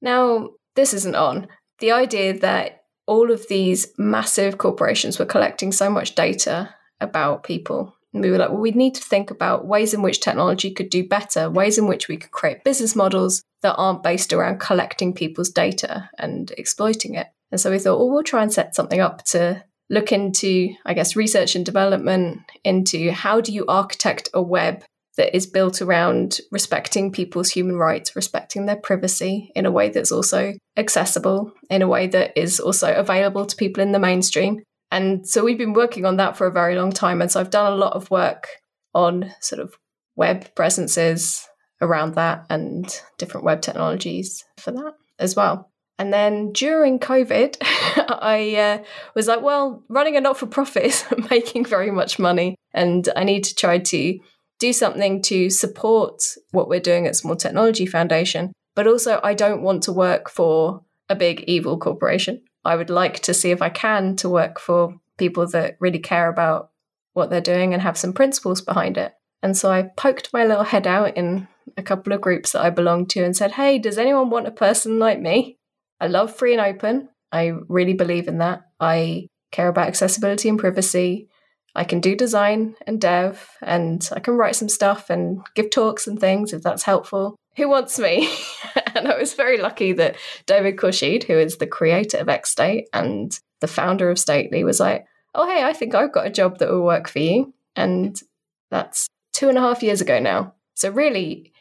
now 0.01 0.49
this 0.75 0.93
isn't 0.93 1.15
on. 1.15 1.47
The 1.79 1.91
idea 1.91 2.37
that 2.39 2.83
all 3.07 3.31
of 3.31 3.47
these 3.47 3.87
massive 3.97 4.57
corporations 4.57 5.19
were 5.19 5.25
collecting 5.25 5.71
so 5.71 5.89
much 5.89 6.15
data 6.15 6.73
about 6.99 7.43
people. 7.43 7.95
And 8.15 8.23
we 8.23 8.31
were 8.31 8.37
like, 8.37 8.49
well, 8.49 8.61
we 8.61 8.71
need 8.71 8.95
to 8.95 9.03
think 9.03 9.29
about 9.29 9.67
ways 9.67 9.93
in 9.93 10.01
which 10.01 10.21
technology 10.21 10.71
could 10.71 10.89
do 10.89 11.05
better, 11.05 11.49
ways 11.49 11.77
in 11.77 11.85
which 11.85 12.07
we 12.07 12.15
could 12.15 12.31
create 12.31 12.63
business 12.63 12.95
models 12.95 13.43
that 13.61 13.75
aren't 13.75 14.03
based 14.03 14.31
around 14.31 14.61
collecting 14.61 15.13
people's 15.13 15.49
data 15.49 16.09
and 16.17 16.51
exploiting 16.57 17.15
it. 17.15 17.27
And 17.51 17.59
so 17.59 17.69
we 17.69 17.77
thought, 17.77 17.99
well, 17.99 18.09
we'll 18.09 18.23
try 18.23 18.41
and 18.41 18.53
set 18.53 18.73
something 18.73 19.01
up 19.01 19.25
to 19.25 19.61
look 19.89 20.13
into, 20.13 20.69
I 20.85 20.93
guess, 20.93 21.17
research 21.17 21.55
and 21.55 21.65
development 21.65 22.39
into 22.63 23.11
how 23.11 23.41
do 23.41 23.51
you 23.51 23.65
architect 23.67 24.29
a 24.33 24.41
web 24.41 24.85
that 25.17 25.35
is 25.35 25.45
built 25.45 25.81
around 25.81 26.39
respecting 26.51 27.11
people's 27.11 27.49
human 27.49 27.75
rights, 27.75 28.15
respecting 28.15 28.65
their 28.65 28.77
privacy 28.77 29.51
in 29.57 29.65
a 29.65 29.71
way 29.71 29.89
that's 29.89 30.11
also 30.13 30.53
accessible, 30.77 31.51
in 31.69 31.81
a 31.81 31.87
way 31.87 32.07
that 32.07 32.31
is 32.37 32.61
also 32.61 32.95
available 32.95 33.45
to 33.45 33.57
people 33.57 33.83
in 33.83 33.91
the 33.91 33.99
mainstream. 33.99 34.61
And 34.91 35.27
so 35.27 35.43
we've 35.43 35.57
been 35.57 35.73
working 35.73 36.05
on 36.05 36.17
that 36.17 36.37
for 36.37 36.47
a 36.47 36.51
very 36.51 36.75
long 36.75 36.91
time. 36.91 37.21
And 37.21 37.31
so 37.31 37.39
I've 37.39 37.49
done 37.49 37.71
a 37.71 37.75
lot 37.75 37.93
of 37.93 38.09
work 38.11 38.47
on 38.93 39.31
sort 39.41 39.61
of 39.61 39.75
web 40.15 40.53
presences 40.55 41.47
around 41.81 42.15
that 42.15 42.45
and 42.49 43.01
different 43.17 43.45
web 43.45 43.61
technologies 43.61 44.45
for 44.57 44.71
that 44.71 44.93
as 45.19 45.35
well. 45.35 45.71
And 45.97 46.11
then 46.11 46.51
during 46.51 46.99
COVID, 46.99 47.57
I 47.61 48.55
uh, 48.55 48.83
was 49.15 49.27
like, 49.27 49.41
well, 49.41 49.83
running 49.87 50.17
a 50.17 50.21
not 50.21 50.37
for 50.37 50.45
profit 50.45 50.83
isn't 50.85 51.29
making 51.29 51.65
very 51.65 51.91
much 51.91 52.19
money. 52.19 52.55
And 52.73 53.07
I 53.15 53.23
need 53.23 53.43
to 53.45 53.55
try 53.55 53.79
to 53.79 54.19
do 54.59 54.73
something 54.73 55.21
to 55.23 55.49
support 55.49 56.21
what 56.51 56.69
we're 56.69 56.79
doing 56.79 57.07
at 57.07 57.15
Small 57.15 57.35
Technology 57.35 57.85
Foundation. 57.85 58.53
But 58.75 58.87
also, 58.87 59.19
I 59.23 59.33
don't 59.33 59.61
want 59.61 59.83
to 59.83 59.93
work 59.93 60.29
for 60.29 60.81
a 61.09 61.15
big 61.15 61.41
evil 61.47 61.77
corporation. 61.77 62.41
I 62.65 62.75
would 62.75 62.89
like 62.89 63.19
to 63.21 63.33
see 63.33 63.51
if 63.51 63.61
I 63.61 63.69
can 63.69 64.15
to 64.17 64.29
work 64.29 64.59
for 64.59 64.95
people 65.17 65.47
that 65.47 65.77
really 65.79 65.99
care 65.99 66.29
about 66.29 66.71
what 67.13 67.29
they're 67.29 67.41
doing 67.41 67.73
and 67.73 67.81
have 67.81 67.97
some 67.97 68.13
principles 68.13 68.61
behind 68.61 68.97
it. 68.97 69.13
And 69.41 69.55
so 69.55 69.71
I 69.71 69.83
poked 69.95 70.33
my 70.33 70.45
little 70.45 70.63
head 70.63 70.87
out 70.87 71.15
in 71.15 71.47
a 71.77 71.83
couple 71.83 72.13
of 72.13 72.21
groups 72.21 72.51
that 72.51 72.61
I 72.61 72.69
belong 72.69 73.05
to 73.07 73.23
and 73.23 73.35
said, 73.35 73.53
Hey, 73.53 73.79
does 73.79 73.97
anyone 73.97 74.29
want 74.29 74.47
a 74.47 74.51
person 74.51 74.99
like 74.99 75.19
me? 75.19 75.57
I 75.99 76.07
love 76.07 76.35
free 76.35 76.53
and 76.53 76.61
open. 76.61 77.09
I 77.31 77.53
really 77.67 77.93
believe 77.93 78.27
in 78.27 78.39
that. 78.39 78.63
I 78.79 79.27
care 79.51 79.67
about 79.67 79.87
accessibility 79.87 80.49
and 80.49 80.59
privacy. 80.59 81.29
I 81.75 81.83
can 81.83 81.99
do 81.99 82.15
design 82.15 82.75
and 82.87 83.01
dev, 83.01 83.49
and 83.61 84.07
I 84.13 84.21
can 84.21 84.35
write 84.35 84.55
some 84.55 84.69
stuff 84.69 85.09
and 85.09 85.41
give 85.55 85.69
talks 85.69 86.07
and 86.07 86.19
things 86.19 86.53
if 86.53 86.61
that's 86.61 86.83
helpful. 86.83 87.35
Who 87.57 87.67
wants 87.67 87.99
me? 87.99 88.29
and 89.05 89.07
I 89.07 89.17
was 89.17 89.33
very 89.33 89.57
lucky 89.57 89.93
that 89.93 90.15
David 90.45 90.77
Khurshid, 90.77 91.23
who 91.23 91.37
is 91.37 91.57
the 91.57 91.67
creator 91.67 92.17
of 92.17 92.27
XState 92.27 92.85
and 92.93 93.37
the 93.61 93.67
founder 93.67 94.09
of 94.09 94.17
Stately, 94.17 94.63
was 94.63 94.79
like, 94.79 95.05
oh, 95.33 95.47
hey, 95.47 95.63
I 95.63 95.73
think 95.73 95.93
I've 95.93 96.13
got 96.13 96.27
a 96.27 96.31
job 96.31 96.59
that 96.59 96.71
will 96.71 96.83
work 96.83 97.09
for 97.09 97.19
you. 97.19 97.53
And 97.75 98.17
that's 98.71 99.07
two 99.33 99.49
and 99.49 99.57
a 99.57 99.61
half 99.61 99.83
years 99.83 100.01
ago 100.01 100.19
now. 100.19 100.53
So, 100.75 100.89
really, 100.89 101.51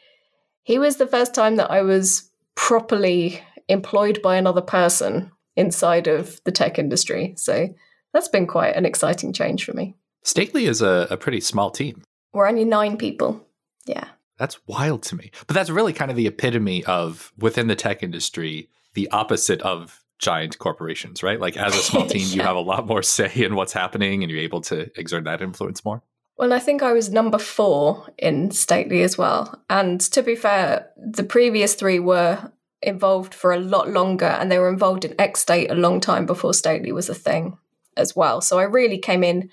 he 0.63 0.79
was 0.79 0.97
the 0.97 1.07
first 1.07 1.33
time 1.33 1.57
that 1.57 1.71
I 1.71 1.81
was 1.81 2.31
properly 2.55 3.41
employed 3.67 4.21
by 4.21 4.37
another 4.37 4.61
person 4.61 5.31
inside 5.55 6.07
of 6.07 6.41
the 6.45 6.51
tech 6.51 6.79
industry. 6.79 7.33
So, 7.37 7.69
that's 8.13 8.29
been 8.29 8.47
quite 8.47 8.75
an 8.75 8.85
exciting 8.85 9.33
change 9.33 9.65
for 9.65 9.73
me. 9.73 9.95
Stately 10.23 10.65
is 10.65 10.81
a, 10.81 11.07
a 11.11 11.17
pretty 11.17 11.41
small 11.41 11.69
team. 11.69 12.01
We're 12.33 12.47
only 12.47 12.65
nine 12.65 12.97
people. 12.97 13.45
Yeah. 13.85 14.05
That's 14.37 14.59
wild 14.67 15.03
to 15.03 15.15
me. 15.15 15.31
But 15.47 15.55
that's 15.55 15.69
really 15.69 15.93
kind 15.93 16.11
of 16.11 16.17
the 16.17 16.27
epitome 16.27 16.83
of 16.85 17.31
within 17.37 17.67
the 17.67 17.75
tech 17.75 18.03
industry, 18.03 18.69
the 18.93 19.09
opposite 19.11 19.61
of 19.61 20.01
giant 20.17 20.57
corporations, 20.59 21.23
right? 21.23 21.39
Like 21.39 21.57
as 21.57 21.75
a 21.75 21.79
small 21.79 22.05
team, 22.07 22.27
yeah. 22.27 22.35
you 22.35 22.41
have 22.41 22.55
a 22.55 22.61
lot 22.61 22.87
more 22.87 23.03
say 23.03 23.31
in 23.35 23.55
what's 23.55 23.73
happening 23.73 24.23
and 24.23 24.31
you're 24.31 24.41
able 24.41 24.61
to 24.61 24.91
exert 24.99 25.23
that 25.25 25.41
influence 25.41 25.83
more. 25.85 26.01
Well, 26.37 26.51
I 26.51 26.59
think 26.59 26.83
I 26.83 26.91
was 26.91 27.09
number 27.09 27.37
four 27.37 28.07
in 28.17 28.51
Stately 28.51 29.03
as 29.03 29.17
well. 29.17 29.61
And 29.69 30.01
to 30.01 30.21
be 30.21 30.35
fair, 30.35 30.89
the 30.97 31.23
previous 31.23 31.75
three 31.75 31.99
were 31.99 32.51
involved 32.81 33.33
for 33.33 33.53
a 33.53 33.59
lot 33.59 33.89
longer 33.89 34.25
and 34.25 34.51
they 34.51 34.59
were 34.59 34.69
involved 34.69 35.05
in 35.05 35.13
XState 35.13 35.71
a 35.71 35.75
long 35.75 36.01
time 36.01 36.25
before 36.25 36.53
Stately 36.53 36.91
was 36.91 37.09
a 37.09 37.15
thing 37.15 37.57
as 37.95 38.15
well. 38.15 38.41
So 38.41 38.59
I 38.59 38.63
really 38.63 38.97
came 38.97 39.23
in 39.23 39.49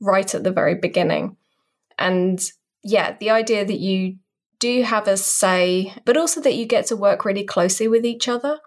right 0.00 0.34
at 0.34 0.42
the 0.42 0.50
very 0.50 0.74
beginning. 0.74 1.36
And 1.98 2.44
yeah, 2.82 3.16
the 3.18 3.30
idea 3.30 3.64
that 3.64 3.78
you 3.78 4.16
do 4.64 4.82
have 4.82 5.06
a 5.08 5.18
say, 5.18 5.92
but 6.06 6.16
also 6.16 6.40
that 6.40 6.54
you 6.54 6.64
get 6.64 6.86
to 6.86 6.96
work 6.96 7.26
really 7.26 7.44
closely 7.44 7.86
with 7.86 8.06
each 8.06 8.28
other. 8.28 8.60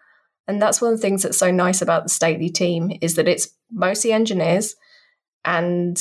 And 0.48 0.62
that's 0.62 0.80
one 0.80 0.94
of 0.94 1.00
the 1.00 1.02
things 1.02 1.24
that's 1.24 1.40
so 1.40 1.50
nice 1.50 1.82
about 1.82 2.04
the 2.04 2.10
Stately 2.10 2.52
team 2.52 2.92
is 3.02 3.16
that 3.16 3.28
it's 3.28 3.50
mostly 3.72 4.12
engineers 4.12 4.76
and 5.44 5.98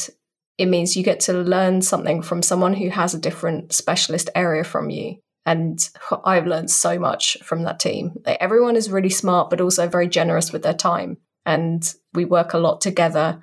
it 0.59 0.67
means 0.67 0.97
you 0.97 1.03
get 1.03 1.21
to 1.21 1.33
learn 1.33 1.81
something 1.81 2.21
from 2.21 2.43
someone 2.43 2.75
who 2.75 2.91
has 2.91 3.15
a 3.15 3.19
different 3.19 3.73
specialist 3.73 4.29
area 4.35 4.65
from 4.65 4.91
you. 4.91 5.17
And 5.47 5.79
I've 6.27 6.47
learned 6.47 6.71
so 6.71 6.99
much 6.99 7.39
from 7.43 7.63
that 7.63 7.81
team. 7.81 8.17
Everyone 8.27 8.77
is 8.77 8.91
really 8.91 9.09
smart, 9.09 9.49
but 9.49 9.63
also 9.63 9.89
very 9.89 10.09
generous 10.09 10.53
with 10.53 10.63
their 10.63 10.75
time. 10.75 11.17
And 11.47 11.83
we 12.13 12.27
work 12.27 12.53
a 12.53 12.59
lot 12.59 12.83
together 12.83 13.41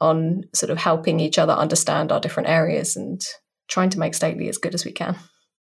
on 0.00 0.44
sort 0.54 0.70
of 0.70 0.78
helping 0.78 1.18
each 1.18 1.40
other 1.40 1.54
understand 1.54 2.12
our 2.12 2.20
different 2.20 2.48
areas 2.48 2.94
and 2.94 3.20
trying 3.66 3.90
to 3.90 3.98
make 3.98 4.14
Stately 4.14 4.48
as 4.48 4.58
good 4.58 4.74
as 4.74 4.84
we 4.84 4.92
can. 4.92 5.16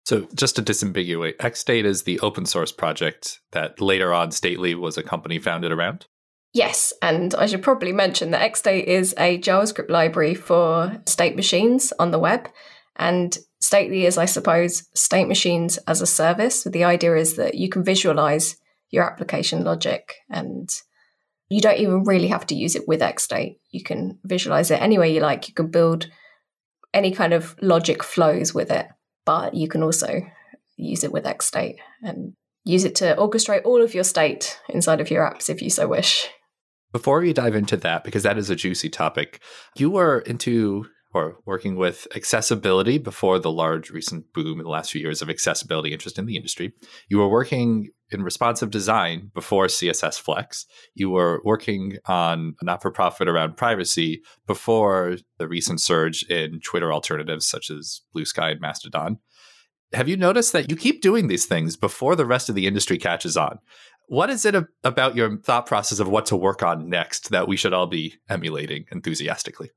So, 0.06 0.28
just 0.36 0.58
to 0.58 0.62
disambiguate, 0.62 1.38
XState 1.38 1.86
is 1.86 2.04
the 2.04 2.20
open 2.20 2.46
source 2.46 2.72
project 2.72 3.40
that 3.52 3.80
later 3.80 4.14
on 4.14 4.32
Stately 4.32 4.76
was 4.76 4.98
a 4.98 5.04
company 5.04 5.40
founded 5.40 5.72
around. 5.72 6.08
Yes, 6.54 6.94
and 7.02 7.34
I 7.36 7.48
should 7.48 7.64
probably 7.64 7.94
mention 7.94 8.32
that 8.32 8.52
XState 8.52 8.84
is 8.84 9.16
a 9.18 9.40
JavaScript 9.40 9.90
library 9.90 10.36
for 10.36 11.02
state 11.08 11.36
machines 11.36 11.94
on 12.00 12.12
the 12.12 12.20
web. 12.20 12.48
And 12.96 13.38
Stately 13.60 14.06
is, 14.06 14.18
I 14.18 14.26
suppose, 14.26 14.90
state 14.94 15.30
machines 15.30 15.78
as 15.88 16.02
a 16.02 16.06
service. 16.06 16.66
The 16.66 16.84
idea 16.84 17.16
is 17.16 17.38
that 17.38 17.56
you 17.56 17.70
can 17.70 17.84
visualize 17.84 18.58
your 18.92 19.10
application 19.10 19.64
logic 19.64 20.16
and 20.30 20.70
you 21.50 21.62
don't 21.62 21.80
even 21.80 22.04
really 22.04 22.28
have 22.28 22.46
to 22.48 22.56
use 22.56 22.76
it 22.76 22.88
with 22.88 23.00
XState. 23.00 23.58
You 23.72 23.82
can 23.82 24.20
visualize 24.24 24.70
it 24.70 24.82
any 24.82 24.98
way 24.98 25.14
you 25.14 25.22
like. 25.22 25.48
You 25.48 25.54
can 25.54 25.72
build 25.72 26.08
any 26.94 27.12
kind 27.12 27.34
of 27.34 27.56
logic 27.62 28.04
flows 28.04 28.54
with 28.54 28.70
it, 28.70 28.88
but 29.26 29.54
you 29.54 29.68
can 29.68 29.84
also 29.84 30.22
use 30.76 31.04
it 31.04 31.12
with 31.12 31.26
XState 31.26 31.78
and 32.02 32.34
use 32.64 32.84
it 32.84 32.96
to 32.96 33.16
orchestrate 33.16 33.66
all 33.66 33.82
of 33.82 33.94
your 33.94 34.04
state 34.04 34.60
inside 34.70 35.02
of 35.02 35.12
your 35.12 35.30
apps 35.30 35.50
if 35.50 35.62
you 35.62 35.70
so 35.70 35.88
wish. 35.88 36.28
Before 36.92 37.20
we 37.20 37.34
dive 37.34 37.56
into 37.56 37.78
that, 37.78 38.04
because 38.04 38.24
that 38.24 38.38
is 38.38 38.50
a 38.50 38.56
juicy 38.56 38.90
topic, 38.90 39.42
you 39.76 39.90
were 39.90 40.20
into 40.20 40.86
or 41.14 41.38
working 41.46 41.76
with 41.76 42.08
accessibility 42.16 42.98
before 42.98 43.38
the 43.40 43.52
large 43.52 43.92
recent 43.92 44.26
boom 44.34 44.60
in 44.60 44.64
the 44.64 44.70
last 44.70 44.92
few 44.92 45.02
years 45.02 45.22
of 45.22 45.30
accessibility 45.30 45.94
interest 45.94 46.18
in 46.18 46.26
the 46.26 46.36
industry. 46.36 46.74
You 47.08 47.20
were 47.20 47.30
working 47.30 47.90
in 48.14 48.24
responsive 48.24 48.70
design 48.70 49.32
before 49.34 49.68
CSS 49.68 50.20
Flex. 50.20 50.66
You 50.94 51.10
were 51.10 51.42
working 51.44 51.98
on 52.06 52.56
a 52.62 52.66
not 52.66 52.82
for 52.82 52.92
profit 52.92 53.28
around 53.28 53.58
privacy 53.58 54.22
before 54.48 55.18
the 55.38 55.48
recent 55.48 55.82
surge 55.82 56.24
in 56.24 56.60
Twitter 56.62 56.92
alternatives 56.92 57.46
such 57.46 57.70
as 57.70 58.02
Bluesky 58.16 58.52
and 58.52 58.62
Mastodon. 58.62 59.20
Have 59.94 60.10
you 60.10 60.18
noticed 60.18 60.54
that 60.54 60.70
you 60.70 60.76
keep 60.76 61.02
doing 61.02 61.28
these 61.28 61.46
things 61.46 61.76
before 61.76 62.16
the 62.16 62.26
rest 62.26 62.50
of 62.50 62.56
the 62.56 62.68
industry 62.68 62.98
catches 62.98 63.38
on? 63.38 63.60
What 64.08 64.30
is 64.30 64.46
it 64.46 64.56
about 64.84 65.16
your 65.16 65.38
thought 65.38 65.66
process 65.66 66.00
of 66.00 66.08
what 66.08 66.26
to 66.28 66.36
work 66.36 66.62
on 66.62 66.90
next 66.90 67.30
that 67.30 67.48
we 67.48 67.58
should 67.58 67.74
all 67.74 67.88
be 67.88 68.16
emulating 68.30 68.86
enthusiastically? 68.92 69.72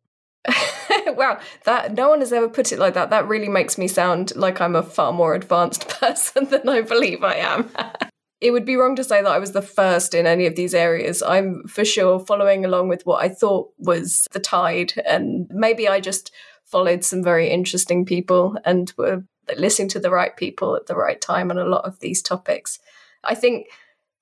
wow, 1.06 1.38
that 1.64 1.94
no 1.94 2.08
one 2.08 2.20
has 2.20 2.32
ever 2.32 2.48
put 2.48 2.72
it 2.72 2.78
like 2.78 2.94
that. 2.94 3.10
That 3.10 3.28
really 3.28 3.48
makes 3.48 3.78
me 3.78 3.88
sound 3.88 4.34
like 4.36 4.60
I'm 4.60 4.76
a 4.76 4.82
far 4.82 5.12
more 5.12 5.34
advanced 5.34 5.88
person 6.00 6.46
than 6.46 6.68
I 6.68 6.80
believe 6.82 7.22
I 7.22 7.34
am. 7.34 7.70
it 8.40 8.50
would 8.50 8.64
be 8.64 8.76
wrong 8.76 8.96
to 8.96 9.04
say 9.04 9.22
that 9.22 9.30
I 9.30 9.38
was 9.38 9.52
the 9.52 9.62
first 9.62 10.14
in 10.14 10.26
any 10.26 10.46
of 10.46 10.56
these 10.56 10.74
areas. 10.74 11.22
I'm 11.22 11.64
for 11.68 11.84
sure 11.84 12.20
following 12.20 12.64
along 12.64 12.88
with 12.88 13.06
what 13.06 13.22
I 13.22 13.28
thought 13.28 13.70
was 13.78 14.26
the 14.32 14.40
tide, 14.40 14.92
and 15.06 15.48
maybe 15.50 15.88
I 15.88 16.00
just 16.00 16.30
followed 16.64 17.04
some 17.04 17.22
very 17.22 17.48
interesting 17.48 18.04
people 18.04 18.56
and 18.64 18.92
were 18.98 19.24
listening 19.56 19.88
to 19.88 20.00
the 20.00 20.10
right 20.10 20.36
people 20.36 20.74
at 20.74 20.86
the 20.86 20.96
right 20.96 21.20
time 21.20 21.50
on 21.50 21.58
a 21.58 21.64
lot 21.64 21.84
of 21.84 22.00
these 22.00 22.20
topics. 22.20 22.78
I 23.22 23.34
think 23.34 23.68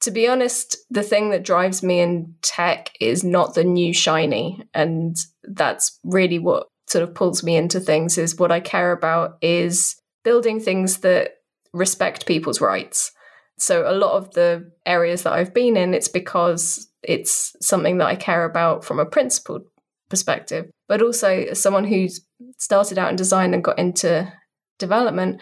to 0.04 0.10
be 0.10 0.28
honest, 0.28 0.76
the 0.90 1.02
thing 1.02 1.30
that 1.30 1.44
drives 1.44 1.82
me 1.82 2.00
in 2.00 2.34
tech 2.42 2.90
is 3.00 3.24
not 3.24 3.54
the 3.54 3.64
new 3.64 3.94
shiny. 3.94 4.62
And 4.74 5.16
that's 5.44 5.98
really 6.04 6.38
what 6.38 6.68
sort 6.86 7.02
of 7.02 7.14
pulls 7.14 7.42
me 7.42 7.56
into 7.56 7.80
things 7.80 8.18
is 8.18 8.38
what 8.38 8.52
I 8.52 8.60
care 8.60 8.92
about 8.92 9.38
is 9.40 9.96
building 10.22 10.60
things 10.60 10.98
that 10.98 11.36
respect 11.72 12.26
people's 12.26 12.60
rights. 12.60 13.12
So 13.58 13.88
a 13.88 13.94
lot 13.94 14.16
of 14.16 14.32
the 14.32 14.70
areas 14.84 15.22
that 15.22 15.32
I've 15.32 15.54
been 15.54 15.76
in, 15.76 15.94
it's 15.94 16.08
because 16.08 16.90
it's 17.02 17.54
something 17.60 17.98
that 17.98 18.06
I 18.06 18.16
care 18.16 18.44
about 18.44 18.84
from 18.84 18.98
a 18.98 19.06
principled 19.06 19.62
perspective. 20.08 20.70
But 20.88 21.02
also 21.02 21.28
as 21.28 21.60
someone 21.60 21.84
who's 21.84 22.20
started 22.58 22.98
out 22.98 23.10
in 23.10 23.16
design 23.16 23.54
and 23.54 23.64
got 23.64 23.78
into 23.78 24.32
development, 24.78 25.40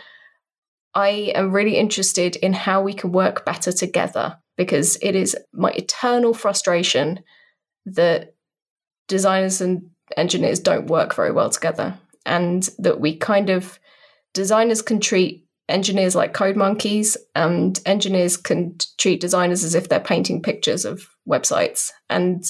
I 0.95 1.33
am 1.35 1.53
really 1.53 1.77
interested 1.77 2.37
in 2.37 2.53
how 2.53 2.83
we 2.83 2.93
can 2.93 3.13
work 3.13 3.45
better 3.47 3.73
together 3.73 4.37
because 4.57 4.99
it 5.01 5.17
is 5.17 5.37
my 5.53 5.71
eternal 5.71 6.35
frustration 6.35 7.21
that 7.87 8.35
designers 9.09 9.61
and 9.61 9.91
engineers 10.17 10.61
don't 10.61 10.89
work 10.89 11.15
very 11.15 11.33
well 11.33 11.51
together 11.51 11.99
and 12.27 12.69
that 12.79 13.01
we 13.01 13.17
kind 13.17 13.51
of 13.51 13.79
designers 14.35 14.83
can 14.83 15.01
treat 15.01 15.42
engineers 15.69 16.15
like 16.15 16.33
code 16.33 16.57
monkeys 16.57 17.17
and 17.35 17.81
engineers 17.87 18.37
can 18.37 18.77
t- 18.77 18.87
treat 18.99 19.21
designers 19.21 19.65
as 19.65 19.75
if 19.75 19.89
they're 19.89 20.01
painting 20.01 20.43
pictures 20.43 20.85
of 20.85 21.09
websites 21.29 21.91
and 22.11 22.45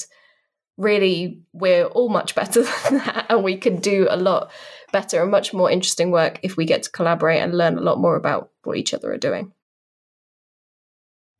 really 0.77 1.41
we're 1.53 1.85
all 1.85 2.09
much 2.09 2.35
better 2.35 2.63
than 2.63 2.97
that 2.97 3.25
and 3.29 3.43
we 3.43 3.55
can 3.55 3.77
do 3.77 4.07
a 4.09 4.17
lot 4.17 4.51
better 4.91 5.21
and 5.21 5.31
much 5.31 5.53
more 5.53 5.69
interesting 5.69 6.11
work 6.11 6.39
if 6.43 6.57
we 6.57 6.65
get 6.65 6.83
to 6.83 6.91
collaborate 6.91 7.41
and 7.41 7.55
learn 7.55 7.77
a 7.77 7.81
lot 7.81 7.99
more 7.99 8.15
about 8.15 8.49
what 8.63 8.77
each 8.77 8.93
other 8.93 9.11
are 9.11 9.17
doing 9.17 9.51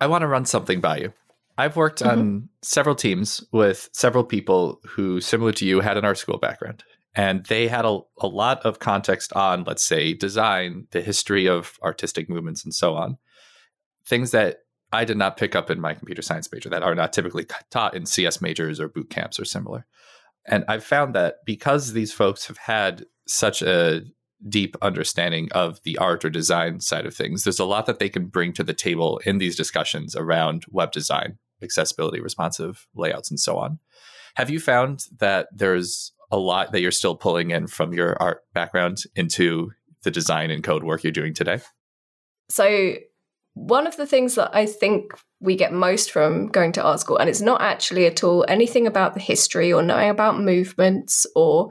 I 0.03 0.07
want 0.07 0.23
to 0.23 0.27
run 0.27 0.43
something 0.43 0.81
by 0.81 0.97
you. 0.97 1.13
I've 1.57 1.77
worked 1.77 2.01
mm-hmm. 2.01 2.19
on 2.19 2.49
several 2.61 2.93
teams 2.93 3.41
with 3.53 3.89
several 3.93 4.25
people 4.25 4.81
who, 4.85 5.21
similar 5.21 5.53
to 5.53 5.65
you, 5.65 5.79
had 5.79 5.97
an 5.97 6.03
art 6.03 6.17
school 6.17 6.37
background. 6.37 6.83
And 7.15 7.45
they 7.45 7.67
had 7.67 7.85
a, 7.85 7.99
a 8.19 8.27
lot 8.27 8.65
of 8.65 8.79
context 8.79 9.33
on, 9.33 9.63
let's 9.65 9.83
say, 9.83 10.13
design, 10.13 10.87
the 10.91 11.01
history 11.01 11.47
of 11.47 11.77
artistic 11.83 12.29
movements, 12.29 12.63
and 12.63 12.73
so 12.73 12.95
on. 12.95 13.17
Things 14.05 14.31
that 14.31 14.59
I 14.91 15.05
did 15.05 15.17
not 15.17 15.37
pick 15.37 15.55
up 15.55 15.69
in 15.69 15.79
my 15.79 15.93
computer 15.93 16.21
science 16.21 16.51
major 16.51 16.69
that 16.69 16.83
are 16.83 16.95
not 16.95 17.13
typically 17.13 17.45
taught 17.69 17.95
in 17.95 18.05
CS 18.05 18.41
majors 18.41 18.79
or 18.79 18.87
boot 18.87 19.09
camps 19.09 19.39
or 19.39 19.45
similar. 19.45 19.85
And 20.45 20.65
I've 20.67 20.83
found 20.83 21.15
that 21.15 21.37
because 21.45 21.93
these 21.93 22.11
folks 22.11 22.47
have 22.47 22.57
had 22.57 23.05
such 23.27 23.61
a 23.61 24.01
deep 24.47 24.75
understanding 24.81 25.49
of 25.53 25.81
the 25.83 25.97
art 25.97 26.25
or 26.25 26.29
design 26.29 26.79
side 26.79 27.05
of 27.05 27.15
things. 27.15 27.43
There's 27.43 27.59
a 27.59 27.65
lot 27.65 27.85
that 27.85 27.99
they 27.99 28.09
can 28.09 28.25
bring 28.25 28.53
to 28.53 28.63
the 28.63 28.73
table 28.73 29.21
in 29.25 29.37
these 29.37 29.55
discussions 29.55 30.15
around 30.15 30.65
web 30.69 30.91
design, 30.91 31.37
accessibility, 31.61 32.19
responsive 32.19 32.87
layouts, 32.93 33.29
and 33.29 33.39
so 33.39 33.57
on. 33.57 33.79
Have 34.35 34.49
you 34.49 34.59
found 34.59 35.05
that 35.19 35.47
there's 35.53 36.11
a 36.33 36.37
lot 36.37 36.71
that 36.71 36.81
you're 36.81 36.91
still 36.91 37.15
pulling 37.15 37.51
in 37.51 37.67
from 37.67 37.93
your 37.93 38.17
art 38.19 38.41
background 38.53 39.03
into 39.15 39.71
the 40.01 40.09
design 40.09 40.49
and 40.49 40.63
code 40.63 40.83
work 40.83 41.03
you're 41.03 41.13
doing 41.13 41.33
today? 41.33 41.61
So, 42.49 42.95
one 43.53 43.85
of 43.85 43.95
the 43.97 44.07
things 44.07 44.33
that 44.35 44.49
I 44.53 44.65
think 44.65 45.11
we 45.39 45.55
get 45.55 45.71
most 45.71 46.11
from 46.11 46.47
going 46.47 46.71
to 46.73 46.83
art 46.83 46.99
school, 46.99 47.17
and 47.17 47.29
it's 47.29 47.39
not 47.39 47.61
actually 47.61 48.07
at 48.07 48.23
all 48.23 48.43
anything 48.47 48.87
about 48.87 49.13
the 49.13 49.19
history 49.19 49.71
or 49.71 49.83
knowing 49.83 50.09
about 50.09 50.41
movements 50.41 51.27
or 51.35 51.69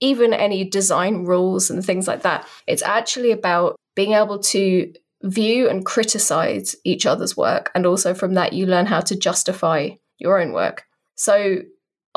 even 0.00 0.32
any 0.32 0.62
design 0.62 1.24
rules 1.24 1.68
and 1.68 1.84
things 1.84 2.06
like 2.06 2.22
that. 2.22 2.46
It's 2.68 2.82
actually 2.82 3.32
about 3.32 3.74
being 3.96 4.12
able 4.12 4.38
to 4.38 4.92
view 5.24 5.68
and 5.68 5.84
criticize 5.84 6.76
each 6.84 7.04
other's 7.04 7.36
work. 7.36 7.72
And 7.74 7.84
also 7.84 8.14
from 8.14 8.34
that, 8.34 8.52
you 8.52 8.66
learn 8.66 8.86
how 8.86 9.00
to 9.00 9.16
justify 9.16 9.90
your 10.18 10.40
own 10.40 10.52
work. 10.52 10.84
So, 11.16 11.62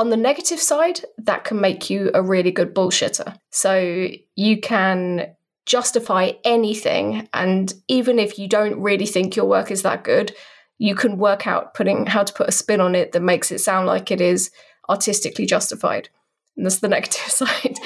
on 0.02 0.10
the 0.10 0.18
negative 0.18 0.60
side, 0.60 1.02
that 1.20 1.44
can 1.44 1.62
make 1.62 1.90
you 1.90 2.10
a 2.16 2.24
really 2.24 2.52
good 2.52 2.74
bullshitter. 2.74 3.38
So, 3.52 4.10
you 4.36 4.60
can 4.60 5.28
justify 5.68 6.32
anything. 6.44 7.30
And 7.34 7.72
even 7.88 8.18
if 8.18 8.40
you 8.40 8.48
don't 8.48 8.82
really 8.82 9.06
think 9.06 9.36
your 9.36 9.46
work 9.46 9.70
is 9.70 9.84
that 9.84 10.04
good, 10.04 10.34
you 10.80 10.96
can 10.96 11.20
work 11.20 11.46
out 11.46 11.76
putting 11.76 12.08
how 12.08 12.24
to 12.24 12.34
put 12.34 12.50
a 12.50 12.52
spin 12.52 12.82
on 12.82 12.96
it 12.96 13.12
that 13.12 13.22
makes 13.22 13.52
it 13.52 13.60
sound 13.60 13.86
like 13.86 14.10
it 14.10 14.20
is 14.20 14.50
artistically 14.90 15.46
justified. 15.46 16.10
And 16.58 16.66
that's 16.66 16.80
the 16.80 16.88
negative 16.98 17.32
side. 17.32 17.78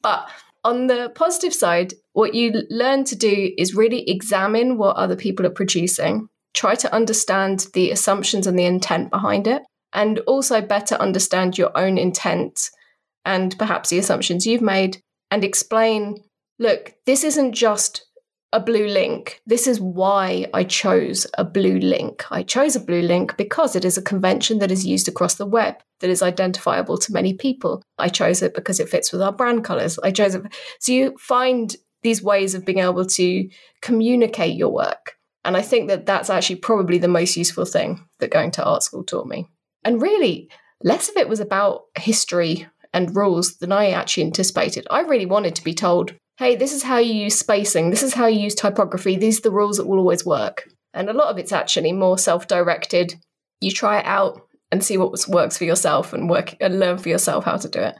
But 0.00 0.28
on 0.62 0.86
the 0.86 1.10
positive 1.16 1.52
side, 1.52 1.94
what 2.12 2.34
you 2.34 2.62
learn 2.70 3.02
to 3.04 3.16
do 3.16 3.52
is 3.58 3.74
really 3.74 4.08
examine 4.08 4.78
what 4.78 4.96
other 4.96 5.16
people 5.16 5.44
are 5.44 5.50
producing, 5.50 6.28
try 6.54 6.76
to 6.76 6.94
understand 6.94 7.66
the 7.74 7.90
assumptions 7.90 8.46
and 8.46 8.56
the 8.56 8.64
intent 8.64 9.10
behind 9.10 9.48
it, 9.48 9.62
and 9.94 10.18
also 10.20 10.60
better 10.60 10.96
understand 10.96 11.56
your 11.56 11.76
own 11.76 11.96
intent 11.96 12.70
and 13.24 13.56
perhaps 13.58 13.88
the 13.88 13.98
assumptions 13.98 14.46
you've 14.46 14.60
made, 14.60 15.00
and 15.30 15.42
explain 15.42 16.16
look, 16.58 16.94
this 17.06 17.24
isn't 17.24 17.52
just 17.52 18.04
a 18.52 18.60
blue 18.60 18.86
link. 18.86 19.40
This 19.46 19.66
is 19.66 19.80
why 19.80 20.46
I 20.54 20.62
chose 20.62 21.26
a 21.36 21.44
blue 21.44 21.80
link. 21.80 22.24
I 22.30 22.44
chose 22.44 22.76
a 22.76 22.80
blue 22.80 23.02
link 23.02 23.36
because 23.36 23.74
it 23.74 23.84
is 23.84 23.98
a 23.98 24.02
convention 24.02 24.60
that 24.60 24.70
is 24.70 24.86
used 24.86 25.08
across 25.08 25.34
the 25.34 25.46
web, 25.46 25.74
that 26.00 26.10
is 26.10 26.22
identifiable 26.22 26.96
to 26.98 27.12
many 27.12 27.34
people. 27.34 27.82
I 27.98 28.08
chose 28.08 28.42
it 28.42 28.54
because 28.54 28.78
it 28.78 28.88
fits 28.88 29.10
with 29.10 29.22
our 29.22 29.32
brand 29.32 29.64
colors. 29.64 29.98
I 29.98 30.12
chose 30.12 30.36
it. 30.36 30.42
So 30.78 30.92
you 30.92 31.16
find 31.18 31.74
these 32.04 32.22
ways 32.22 32.54
of 32.54 32.64
being 32.64 32.78
able 32.78 33.04
to 33.04 33.48
communicate 33.82 34.54
your 34.54 34.70
work. 34.70 35.16
And 35.44 35.56
I 35.56 35.62
think 35.62 35.88
that 35.88 36.06
that's 36.06 36.30
actually 36.30 36.56
probably 36.56 36.98
the 36.98 37.08
most 37.08 37.36
useful 37.36 37.64
thing 37.64 38.06
that 38.20 38.30
going 38.30 38.52
to 38.52 38.64
art 38.64 38.84
school 38.84 39.02
taught 39.02 39.26
me. 39.26 39.48
And 39.84 40.00
really, 40.00 40.48
less 40.82 41.08
of 41.08 41.16
it 41.16 41.28
was 41.28 41.40
about 41.40 41.84
history 41.98 42.66
and 42.92 43.14
rules 43.14 43.56
than 43.56 43.72
I 43.72 43.90
actually 43.90 44.24
anticipated. 44.24 44.86
I 44.90 45.00
really 45.00 45.26
wanted 45.26 45.54
to 45.56 45.64
be 45.64 45.74
told 45.74 46.14
hey, 46.36 46.56
this 46.56 46.72
is 46.72 46.82
how 46.82 46.98
you 46.98 47.14
use 47.14 47.38
spacing, 47.38 47.90
this 47.90 48.02
is 48.02 48.14
how 48.14 48.26
you 48.26 48.40
use 48.40 48.56
typography, 48.56 49.16
these 49.16 49.38
are 49.38 49.42
the 49.42 49.52
rules 49.52 49.76
that 49.76 49.86
will 49.86 50.00
always 50.00 50.26
work. 50.26 50.68
And 50.92 51.08
a 51.08 51.12
lot 51.12 51.28
of 51.28 51.38
it's 51.38 51.52
actually 51.52 51.92
more 51.92 52.18
self 52.18 52.48
directed. 52.48 53.14
You 53.60 53.70
try 53.70 54.00
it 54.00 54.06
out 54.06 54.48
and 54.72 54.82
see 54.82 54.98
what 54.98 55.28
works 55.28 55.56
for 55.56 55.64
yourself 55.64 56.12
and 56.12 56.28
work 56.28 56.56
and 56.60 56.80
learn 56.80 56.98
for 56.98 57.08
yourself 57.08 57.44
how 57.44 57.56
to 57.56 57.68
do 57.68 57.80
it. 57.80 57.96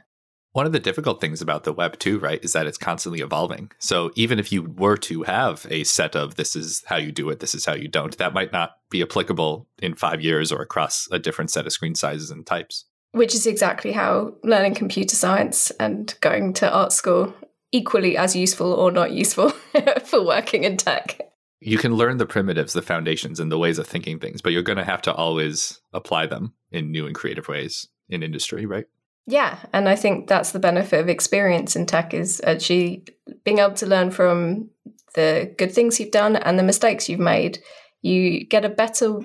One 0.55 0.65
of 0.65 0.71
the 0.71 0.79
difficult 0.79 1.19
things 1.19 1.41
about 1.41 1.65
the 1.65 1.73
web, 1.73 1.99
too, 1.99 2.17
right, 2.17 2.41
is 2.41 2.53
that 2.53 2.65
it's 2.65 2.77
constantly 2.77 3.19
evolving. 3.19 3.71
So 3.77 4.13
even 4.15 4.39
if 4.39 4.53
you 4.53 4.63
were 4.63 4.95
to 4.95 5.23
have 5.23 5.67
a 5.69 5.83
set 5.83 6.15
of 6.15 6.35
this 6.35 6.55
is 6.55 6.81
how 6.85 6.95
you 6.95 7.11
do 7.11 7.29
it, 7.29 7.41
this 7.41 7.53
is 7.53 7.65
how 7.65 7.73
you 7.73 7.89
don't, 7.89 8.17
that 8.19 8.33
might 8.33 8.53
not 8.53 8.77
be 8.89 9.01
applicable 9.01 9.67
in 9.81 9.95
five 9.95 10.21
years 10.21 10.53
or 10.53 10.61
across 10.61 11.09
a 11.11 11.19
different 11.19 11.51
set 11.51 11.65
of 11.65 11.73
screen 11.73 11.93
sizes 11.93 12.31
and 12.31 12.45
types. 12.45 12.85
Which 13.11 13.35
is 13.35 13.45
exactly 13.45 13.91
how 13.91 14.35
learning 14.45 14.75
computer 14.75 15.17
science 15.17 15.71
and 15.71 16.15
going 16.21 16.53
to 16.53 16.71
art 16.71 16.93
school 16.93 17.33
equally 17.73 18.15
as 18.15 18.33
useful 18.33 18.71
or 18.71 18.91
not 18.91 19.11
useful 19.11 19.49
for 20.05 20.25
working 20.25 20.63
in 20.63 20.77
tech. 20.77 21.19
You 21.59 21.77
can 21.77 21.95
learn 21.95 22.15
the 22.15 22.25
primitives, 22.25 22.71
the 22.71 22.81
foundations, 22.81 23.41
and 23.41 23.51
the 23.51 23.59
ways 23.59 23.77
of 23.77 23.87
thinking 23.87 24.19
things, 24.19 24.41
but 24.41 24.53
you're 24.53 24.61
going 24.61 24.77
to 24.77 24.85
have 24.85 25.01
to 25.01 25.13
always 25.13 25.81
apply 25.91 26.27
them 26.27 26.53
in 26.71 26.91
new 26.91 27.07
and 27.07 27.13
creative 27.13 27.49
ways 27.49 27.89
in 28.07 28.23
industry, 28.23 28.65
right? 28.65 28.85
Yeah, 29.27 29.57
and 29.73 29.89
I 29.89 29.95
think 29.95 30.27
that's 30.27 30.51
the 30.51 30.59
benefit 30.59 30.99
of 30.99 31.09
experience 31.09 31.75
in 31.75 31.85
tech 31.85 32.13
is 32.13 32.41
actually 32.45 33.05
being 33.43 33.59
able 33.59 33.73
to 33.75 33.87
learn 33.87 34.11
from 34.11 34.69
the 35.15 35.53
good 35.57 35.71
things 35.71 35.99
you've 35.99 36.11
done 36.11 36.35
and 36.35 36.59
the 36.59 36.63
mistakes 36.63 37.09
you've 37.09 37.19
made. 37.19 37.59
You 38.01 38.45
get 38.45 38.65
a 38.65 38.69
better 38.69 39.19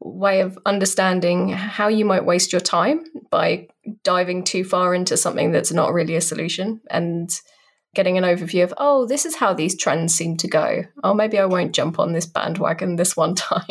way 0.00 0.40
of 0.40 0.58
understanding 0.66 1.50
how 1.50 1.88
you 1.88 2.04
might 2.04 2.24
waste 2.24 2.52
your 2.52 2.60
time 2.60 3.04
by 3.30 3.68
diving 4.02 4.44
too 4.44 4.64
far 4.64 4.94
into 4.94 5.16
something 5.16 5.52
that's 5.52 5.72
not 5.72 5.92
really 5.92 6.16
a 6.16 6.20
solution 6.20 6.80
and 6.90 7.30
getting 7.94 8.18
an 8.18 8.24
overview 8.24 8.64
of, 8.64 8.74
oh, 8.78 9.06
this 9.06 9.24
is 9.24 9.36
how 9.36 9.54
these 9.54 9.76
trends 9.76 10.14
seem 10.14 10.36
to 10.38 10.48
go. 10.48 10.82
Oh, 11.04 11.14
maybe 11.14 11.38
I 11.38 11.46
won't 11.46 11.74
jump 11.74 11.98
on 11.98 12.12
this 12.12 12.26
bandwagon 12.26 12.96
this 12.96 13.16
one 13.16 13.34
time. 13.36 13.62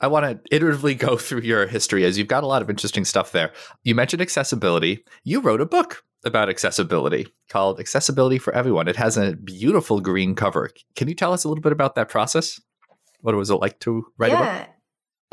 I 0.00 0.06
want 0.06 0.44
to 0.44 0.56
iteratively 0.56 0.98
go 0.98 1.16
through 1.18 1.42
your 1.42 1.66
history 1.66 2.04
as 2.04 2.18
you've 2.18 2.28
got 2.28 2.44
a 2.44 2.46
lot 2.46 2.62
of 2.62 2.70
interesting 2.70 3.04
stuff 3.04 3.32
there. 3.32 3.52
You 3.84 3.94
mentioned 3.94 4.22
accessibility. 4.22 5.04
You 5.24 5.40
wrote 5.40 5.60
a 5.60 5.66
book 5.66 6.04
about 6.24 6.48
accessibility 6.48 7.28
called 7.48 7.78
Accessibility 7.78 8.38
for 8.38 8.52
Everyone. 8.52 8.88
It 8.88 8.96
has 8.96 9.16
a 9.16 9.36
beautiful 9.36 10.00
green 10.00 10.34
cover. 10.34 10.70
Can 10.96 11.08
you 11.08 11.14
tell 11.14 11.32
us 11.32 11.44
a 11.44 11.48
little 11.48 11.62
bit 11.62 11.72
about 11.72 11.94
that 11.94 12.08
process? 12.08 12.60
What 13.20 13.34
was 13.34 13.50
it 13.50 13.56
like 13.56 13.80
to 13.80 14.06
write 14.18 14.32
yeah. 14.32 14.56
a 14.56 14.58
book? 14.58 14.68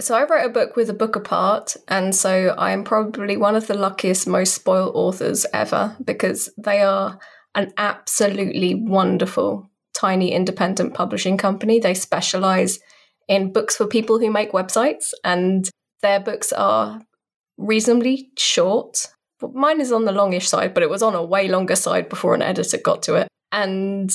So 0.01 0.15
I 0.15 0.25
wrote 0.25 0.45
a 0.45 0.49
book 0.49 0.75
with 0.75 0.89
a 0.89 0.93
book 0.93 1.15
apart, 1.15 1.77
and 1.87 2.13
so 2.13 2.53
I 2.57 2.71
am 2.71 2.83
probably 2.83 3.37
one 3.37 3.55
of 3.55 3.67
the 3.67 3.77
luckiest, 3.77 4.27
most 4.27 4.53
spoiled 4.53 4.93
authors 4.93 5.45
ever 5.53 5.95
because 6.03 6.49
they 6.57 6.81
are 6.81 7.17
an 7.55 7.71
absolutely 7.77 8.75
wonderful, 8.75 9.69
tiny 9.93 10.33
independent 10.33 10.93
publishing 10.93 11.37
company. 11.37 11.79
They 11.79 11.93
specialize 11.93 12.79
in 13.27 13.51
books 13.51 13.75
for 13.75 13.87
people 13.87 14.19
who 14.19 14.31
make 14.31 14.51
websites, 14.51 15.11
and 15.23 15.69
their 16.01 16.19
books 16.19 16.51
are 16.53 17.01
reasonably 17.57 18.29
short. 18.37 19.07
Mine 19.53 19.81
is 19.81 19.91
on 19.91 20.05
the 20.05 20.11
longish 20.11 20.47
side, 20.47 20.73
but 20.73 20.83
it 20.83 20.89
was 20.89 21.03
on 21.03 21.15
a 21.15 21.23
way 21.23 21.47
longer 21.47 21.75
side 21.75 22.09
before 22.09 22.35
an 22.35 22.41
editor 22.41 22.77
got 22.77 23.03
to 23.03 23.15
it. 23.15 23.27
And 23.51 24.11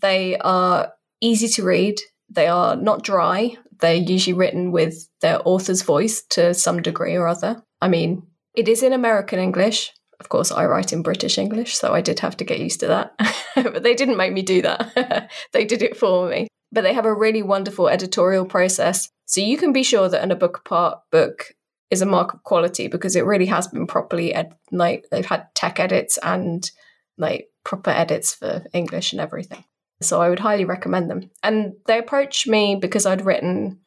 they 0.00 0.38
are 0.38 0.92
easy 1.20 1.48
to 1.48 1.62
read. 1.62 2.00
They 2.30 2.46
are 2.46 2.76
not 2.76 3.02
dry. 3.02 3.56
They're 3.80 3.94
usually 3.94 4.34
written 4.34 4.72
with 4.72 5.08
their 5.20 5.40
author's 5.44 5.82
voice 5.82 6.22
to 6.30 6.54
some 6.54 6.82
degree 6.82 7.16
or 7.16 7.26
other. 7.26 7.62
I 7.80 7.88
mean, 7.88 8.26
it 8.54 8.68
is 8.68 8.82
in 8.82 8.92
American 8.92 9.38
English. 9.38 9.92
Of 10.20 10.28
course, 10.28 10.52
I 10.52 10.66
write 10.66 10.92
in 10.92 11.02
British 11.02 11.36
English, 11.36 11.76
so 11.76 11.92
I 11.92 12.00
did 12.00 12.20
have 12.20 12.36
to 12.36 12.44
get 12.44 12.60
used 12.60 12.80
to 12.80 12.86
that. 12.86 13.14
but 13.56 13.82
they 13.82 13.94
didn't 13.94 14.16
make 14.16 14.32
me 14.32 14.42
do 14.42 14.62
that, 14.62 15.30
they 15.52 15.64
did 15.64 15.82
it 15.82 15.96
for 15.96 16.28
me 16.28 16.46
but 16.72 16.82
they 16.82 16.94
have 16.94 17.04
a 17.04 17.14
really 17.14 17.42
wonderful 17.42 17.88
editorial 17.88 18.46
process. 18.46 19.10
So 19.26 19.40
you 19.40 19.58
can 19.58 19.72
be 19.72 19.82
sure 19.82 20.08
that 20.08 20.22
an 20.22 20.30
a 20.30 20.36
book 20.36 20.58
apart 20.58 20.98
book 21.10 21.52
is 21.90 22.02
a 22.02 22.06
mark 22.06 22.32
of 22.32 22.42
quality 22.42 22.88
because 22.88 23.14
it 23.14 23.26
really 23.26 23.46
has 23.46 23.68
been 23.68 23.86
properly 23.86 24.34
ed- 24.34 24.54
like 24.70 25.06
they've 25.10 25.26
had 25.26 25.54
tech 25.54 25.78
edits 25.78 26.18
and 26.22 26.70
like 27.18 27.50
proper 27.64 27.90
edits 27.90 28.34
for 28.34 28.64
English 28.72 29.12
and 29.12 29.20
everything. 29.20 29.62
So 30.00 30.20
I 30.20 30.30
would 30.30 30.40
highly 30.40 30.64
recommend 30.64 31.10
them. 31.10 31.30
And 31.42 31.74
they 31.86 31.98
approached 31.98 32.48
me 32.48 32.76
because 32.76 33.04
I'd 33.06 33.24
written 33.24 33.78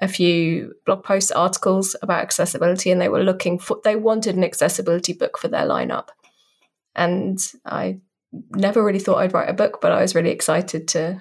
a 0.00 0.08
few 0.08 0.74
blog 0.86 1.04
post 1.04 1.32
articles 1.34 1.94
about 2.00 2.22
accessibility 2.22 2.90
and 2.90 3.00
they 3.00 3.08
were 3.08 3.22
looking 3.22 3.58
for 3.58 3.78
they 3.84 3.96
wanted 3.96 4.36
an 4.36 4.44
accessibility 4.44 5.12
book 5.12 5.36
for 5.36 5.48
their 5.48 5.66
lineup. 5.66 6.08
And 6.94 7.38
I 7.66 7.98
never 8.50 8.82
really 8.84 8.98
thought 8.98 9.18
I'd 9.18 9.34
write 9.34 9.50
a 9.50 9.54
book, 9.54 9.80
but 9.80 9.92
I 9.92 10.00
was 10.00 10.14
really 10.14 10.30
excited 10.30 10.88
to 10.88 11.20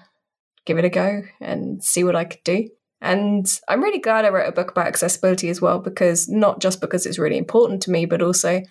give 0.66 0.78
it 0.78 0.86
a 0.86 0.90
go 0.90 1.24
and 1.40 1.84
see 1.84 2.04
what 2.04 2.16
I 2.16 2.26
could 2.26 2.44
do. 2.44 2.70
And 3.02 3.48
I'm 3.68 3.82
really 3.82 4.00
glad 4.00 4.26
I 4.26 4.30
wrote 4.30 4.48
a 4.48 4.52
book 4.52 4.72
about 4.72 4.88
accessibility 4.88 5.50
as 5.50 5.60
well, 5.60 5.80
because 5.80 6.30
not 6.30 6.62
just 6.62 6.80
because 6.82 7.06
it's 7.06 7.18
really 7.18 7.38
important 7.38 7.82
to 7.84 7.92
me, 7.92 8.06
but 8.06 8.22
also 8.22 8.62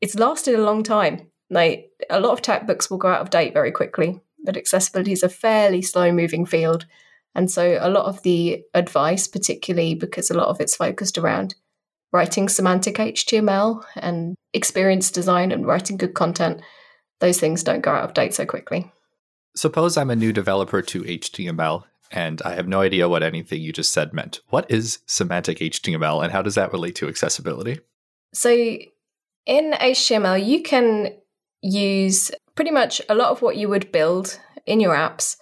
it's 0.00 0.14
lasted 0.14 0.54
a 0.54 0.62
long 0.62 0.82
time. 0.82 1.30
Like 1.48 1.90
a 2.10 2.20
lot 2.20 2.32
of 2.32 2.42
tech 2.42 2.66
books 2.66 2.90
will 2.90 2.98
go 2.98 3.08
out 3.08 3.22
of 3.22 3.30
date 3.30 3.54
very 3.54 3.72
quickly, 3.72 4.20
but 4.44 4.56
accessibility 4.56 5.12
is 5.12 5.22
a 5.22 5.28
fairly 5.28 5.80
slow 5.80 6.12
moving 6.12 6.44
field. 6.44 6.86
And 7.34 7.50
so 7.50 7.78
a 7.80 7.88
lot 7.88 8.06
of 8.06 8.22
the 8.22 8.62
advice, 8.74 9.26
particularly 9.26 9.94
because 9.94 10.30
a 10.30 10.34
lot 10.34 10.48
of 10.48 10.60
it's 10.60 10.76
focused 10.76 11.16
around 11.16 11.54
writing 12.12 12.48
semantic 12.48 12.96
HTML 12.96 13.82
and 13.96 14.34
experience 14.52 15.10
design 15.10 15.50
and 15.50 15.66
writing 15.66 15.96
good 15.96 16.12
content, 16.12 16.60
those 17.20 17.40
things 17.40 17.62
don't 17.62 17.80
go 17.80 17.90
out 17.90 18.04
of 18.04 18.12
date 18.12 18.34
so 18.34 18.44
quickly. 18.44 18.92
Suppose 19.54 19.96
I'm 19.96 20.10
a 20.10 20.16
new 20.16 20.32
developer 20.32 20.82
to 20.82 21.02
HTML 21.02 21.84
and 22.10 22.42
I 22.42 22.54
have 22.54 22.68
no 22.68 22.80
idea 22.80 23.08
what 23.08 23.22
anything 23.22 23.62
you 23.62 23.72
just 23.72 23.92
said 23.92 24.12
meant. 24.12 24.40
What 24.50 24.70
is 24.70 25.00
semantic 25.06 25.58
HTML 25.58 26.22
and 26.22 26.32
how 26.32 26.42
does 26.42 26.54
that 26.54 26.72
relate 26.72 26.94
to 26.96 27.08
accessibility? 27.08 27.80
So, 28.34 28.50
in 29.46 29.72
HTML, 29.72 30.44
you 30.44 30.62
can 30.62 31.14
use 31.62 32.30
pretty 32.54 32.70
much 32.70 33.00
a 33.08 33.14
lot 33.14 33.30
of 33.30 33.42
what 33.42 33.56
you 33.56 33.68
would 33.68 33.92
build 33.92 34.38
in 34.66 34.80
your 34.80 34.94
apps. 34.94 35.36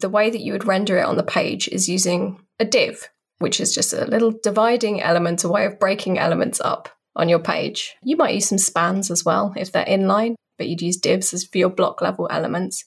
The 0.00 0.08
way 0.08 0.30
that 0.30 0.40
you 0.40 0.52
would 0.52 0.66
render 0.66 0.98
it 0.98 1.04
on 1.04 1.16
the 1.16 1.22
page 1.22 1.68
is 1.68 1.88
using 1.88 2.40
a 2.60 2.64
div, 2.64 3.08
which 3.38 3.60
is 3.60 3.74
just 3.74 3.92
a 3.92 4.06
little 4.06 4.32
dividing 4.42 5.00
element, 5.00 5.44
a 5.44 5.48
way 5.48 5.66
of 5.66 5.80
breaking 5.80 6.18
elements 6.18 6.60
up 6.60 6.88
on 7.16 7.28
your 7.28 7.40
page. 7.40 7.96
You 8.02 8.16
might 8.16 8.34
use 8.34 8.48
some 8.48 8.58
spans 8.58 9.10
as 9.10 9.24
well 9.24 9.52
if 9.56 9.72
they're 9.72 9.84
inline, 9.84 10.34
but 10.56 10.68
you'd 10.68 10.82
use 10.82 10.96
divs 10.96 11.44
for 11.44 11.58
your 11.58 11.70
block 11.70 12.00
level 12.00 12.28
elements. 12.30 12.84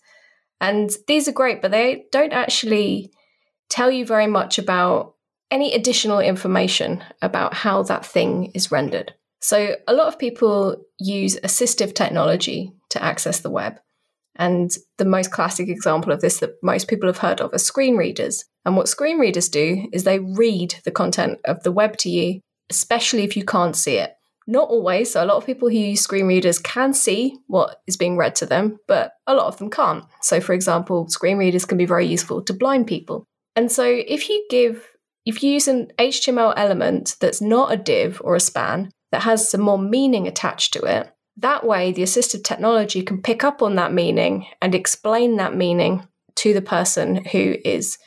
And 0.62 0.96
these 1.08 1.28
are 1.28 1.34
great, 1.34 1.62
but 1.62 1.72
they 1.72 2.06
don't 2.12 2.32
actually 2.32 3.12
tell 3.70 3.90
you 3.92 4.06
very 4.06 4.28
much 4.28 4.60
about 4.60 5.16
any 5.50 5.74
additional 5.74 6.20
information 6.20 7.04
about 7.22 7.54
how 7.54 7.84
that 7.84 8.06
thing 8.06 8.52
is 8.54 8.72
rendered. 8.72 9.14
So, 9.42 9.76
a 9.88 9.94
lot 9.94 10.08
of 10.08 10.20
people 10.20 10.78
use 11.00 11.36
assistive 11.40 11.96
technology 11.96 12.72
to 12.92 13.04
access 13.04 13.40
the 13.40 13.50
web. 13.50 13.80
And 14.36 14.72
the 14.98 15.06
most 15.06 15.32
classic 15.32 15.68
example 15.68 16.12
of 16.12 16.22
this 16.22 16.40
that 16.40 16.52
most 16.62 16.88
people 16.88 17.10
have 17.10 17.18
heard 17.18 17.42
of 17.42 17.54
are 17.54 17.58
screen 17.58 17.98
readers. 17.98 18.46
And 18.64 18.78
what 18.78 18.88
screen 18.88 19.18
readers 19.18 19.50
do 19.50 19.88
is 19.92 20.04
they 20.04 20.20
read 20.20 20.76
the 20.86 20.92
content 20.92 21.40
of 21.46 21.64
the 21.64 21.72
web 21.72 21.98
to 21.98 22.10
you, 22.10 22.40
especially 22.70 23.24
if 23.24 23.36
you 23.36 23.44
can't 23.44 23.76
see 23.76 23.96
it. 23.96 24.14
Not 24.52 24.68
always. 24.68 25.10
So, 25.10 25.24
a 25.24 25.26
lot 25.26 25.38
of 25.38 25.46
people 25.46 25.70
who 25.70 25.78
use 25.78 26.02
screen 26.02 26.28
readers 26.28 26.60
can 26.60 26.94
see 26.94 27.38
what 27.48 27.82
is 27.88 27.96
being 27.96 28.18
read 28.18 28.36
to 28.36 28.46
them, 28.46 28.80
but 28.86 29.14
a 29.26 29.34
lot 29.34 29.48
of 29.48 29.56
them 29.58 29.70
can't. 29.70 30.04
So, 30.22 30.42
for 30.42 30.52
example, 30.52 31.08
screen 31.08 31.38
readers 31.38 31.64
can 31.64 31.78
be 31.78 31.86
very 31.86 32.06
useful 32.06 32.42
to 32.42 32.54
blind 32.54 32.86
people. 32.86 33.26
And 33.56 33.72
so, 33.72 33.86
if 33.86 34.28
you 34.28 34.46
give, 34.50 34.86
if 35.26 35.42
you 35.42 35.52
use 35.52 35.70
an 35.70 35.94
HTML 35.98 36.54
element 36.58 37.16
that's 37.22 37.40
not 37.40 37.72
a 37.72 37.78
div 37.78 38.22
or 38.26 38.36
a 38.36 38.42
span, 38.42 38.92
that 39.14 39.22
has 39.22 39.50
some 39.50 39.62
more 39.62 39.80
meaning 39.80 40.28
attached 40.28 40.74
to 40.74 40.82
it, 40.82 41.10
that 41.38 41.66
way 41.66 41.94
the 41.94 42.04
assistive 42.04 42.44
technology 42.44 43.04
can 43.04 43.22
pick 43.22 43.46
up 43.46 43.62
on 43.62 43.76
that 43.76 43.94
meaning 43.94 44.48
and 44.62 44.76
explain 44.76 45.38
that 45.38 45.56
meaning 45.56 46.06
to 46.36 46.54
the 46.54 46.62
person 46.62 47.24
who 47.24 47.56
is 47.64 47.98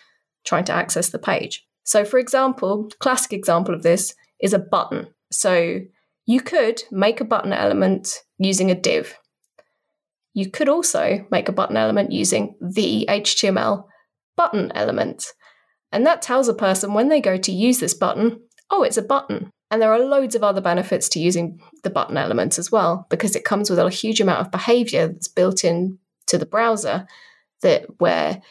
trying 0.44 0.64
to 0.64 0.74
access 0.74 1.09
the 1.09 1.18
page. 1.18 1.66
So, 1.85 2.04
for 2.04 2.18
example, 2.18 2.90
classic 2.98 3.33
example 3.33 3.74
of 3.74 3.83
this 3.83 4.14
is 4.42 4.52
a 4.52 4.59
button. 4.59 5.07
So, 5.33 5.80
you 6.26 6.40
could 6.40 6.82
make 6.90 7.20
a 7.20 7.24
button 7.24 7.52
element 7.52 8.20
using 8.38 8.70
a 8.70 8.74
div. 8.74 9.18
You 10.32 10.50
could 10.50 10.68
also 10.68 11.26
make 11.30 11.48
a 11.48 11.52
button 11.52 11.76
element 11.76 12.12
using 12.12 12.56
the 12.60 13.06
HTML 13.08 13.84
button 14.37 14.72
element. 14.74 15.26
And 15.92 16.04
that 16.06 16.22
tells 16.22 16.48
a 16.48 16.54
person 16.54 16.92
when 16.92 17.08
they 17.08 17.20
go 17.20 17.37
to 17.37 17.52
use 17.52 17.78
this 17.78 17.94
button, 17.94 18.40
oh, 18.70 18.82
it's 18.82 18.96
a 18.96 19.02
button. 19.02 19.50
And 19.70 19.80
there 19.80 19.92
are 19.92 20.00
loads 20.00 20.34
of 20.34 20.42
other 20.42 20.60
benefits 20.60 21.08
to 21.10 21.20
using 21.20 21.60
the 21.82 21.90
button 21.90 22.16
element 22.16 22.58
as 22.58 22.70
well, 22.70 23.06
because 23.10 23.37
it 23.37 23.44
comes 23.44 23.70
with 23.70 23.78
a 23.78 23.88
huge 23.90 24.20
amount 24.20 24.40
of 24.40 24.50
behavior 24.50 25.08
that's 25.08 25.28
built 25.28 25.64
in 25.64 25.98
to 26.26 26.38
the 26.38 26.46
browser 26.46 27.06
that 27.62 27.87
where 27.98 28.42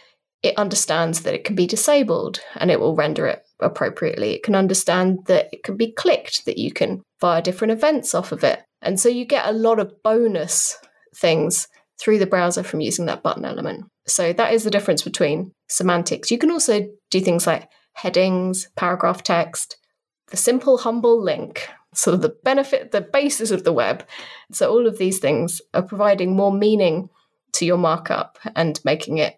it 0.41 0.57
understands 0.57 1.21
that 1.21 1.33
it 1.33 1.43
can 1.43 1.55
be 1.55 1.67
disabled 1.67 2.39
and 2.55 2.69
it 2.69 2.79
will 2.79 2.95
render 2.95 3.25
it 3.27 3.43
appropriately. 3.63 4.34
It 4.34 4.43
can 4.43 4.56
understand 4.56 5.19
that 5.28 5.49
it 5.52 5.63
can 5.63 5.78
be 5.78 5.91
clicked, 5.91 6.45
that 6.45 6.58
you 6.58 6.71
can 6.71 7.02
fire 7.19 7.41
different 7.41 7.71
events 7.71 8.13
off 8.13 8.32
of 8.32 8.43
it. 8.43 8.63
And 8.82 8.99
so 8.99 9.10
you 9.10 9.26
get 9.26 9.47
a 9.47 9.54
lot 9.54 9.80
of 9.80 10.04
bonus 10.04 10.78
things 11.15 11.67
through 11.99 12.19
the 12.19 12.26
browser 12.26 12.63
from 12.63 12.82
using 12.82 13.06
that 13.06 13.23
button 13.23 13.45
element. 13.45 13.86
So 14.08 14.34
that 14.34 14.54
is 14.54 14.63
the 14.63 14.71
difference 14.71 15.02
between 15.02 15.52
semantics. 15.69 16.32
You 16.32 16.38
can 16.38 16.52
also 16.52 16.88
do 17.10 17.21
things 17.21 17.47
like 17.47 17.69
headings, 17.93 18.67
paragraph 18.76 19.23
text, 19.23 19.78
the 20.28 20.38
simple 20.38 20.80
humble 20.80 21.21
link, 21.21 21.69
of 22.08 22.21
the 22.21 22.36
benefit, 22.43 22.91
the 22.91 23.02
basis 23.02 23.52
of 23.52 23.63
the 23.63 23.73
web. 23.73 24.06
So 24.52 24.71
all 24.71 24.88
of 24.88 24.97
these 24.97 25.19
things 25.19 25.62
are 25.73 25.84
providing 25.84 26.36
more 26.36 26.52
meaning 26.52 27.10
to 27.54 27.65
your 27.65 27.78
markup 27.78 28.39
and 28.56 28.80
making 28.84 29.19
it 29.19 29.38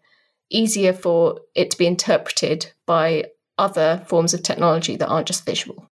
easier 0.49 0.93
for 0.93 1.41
it 1.53 1.71
to 1.71 1.77
be 1.77 1.85
interpreted 1.85 2.71
by 2.85 3.25
other 3.57 4.03
forms 4.07 4.33
of 4.33 4.43
technology 4.43 4.95
that 4.95 5.07
aren't 5.07 5.27
just 5.27 5.45
visual. 5.45 5.87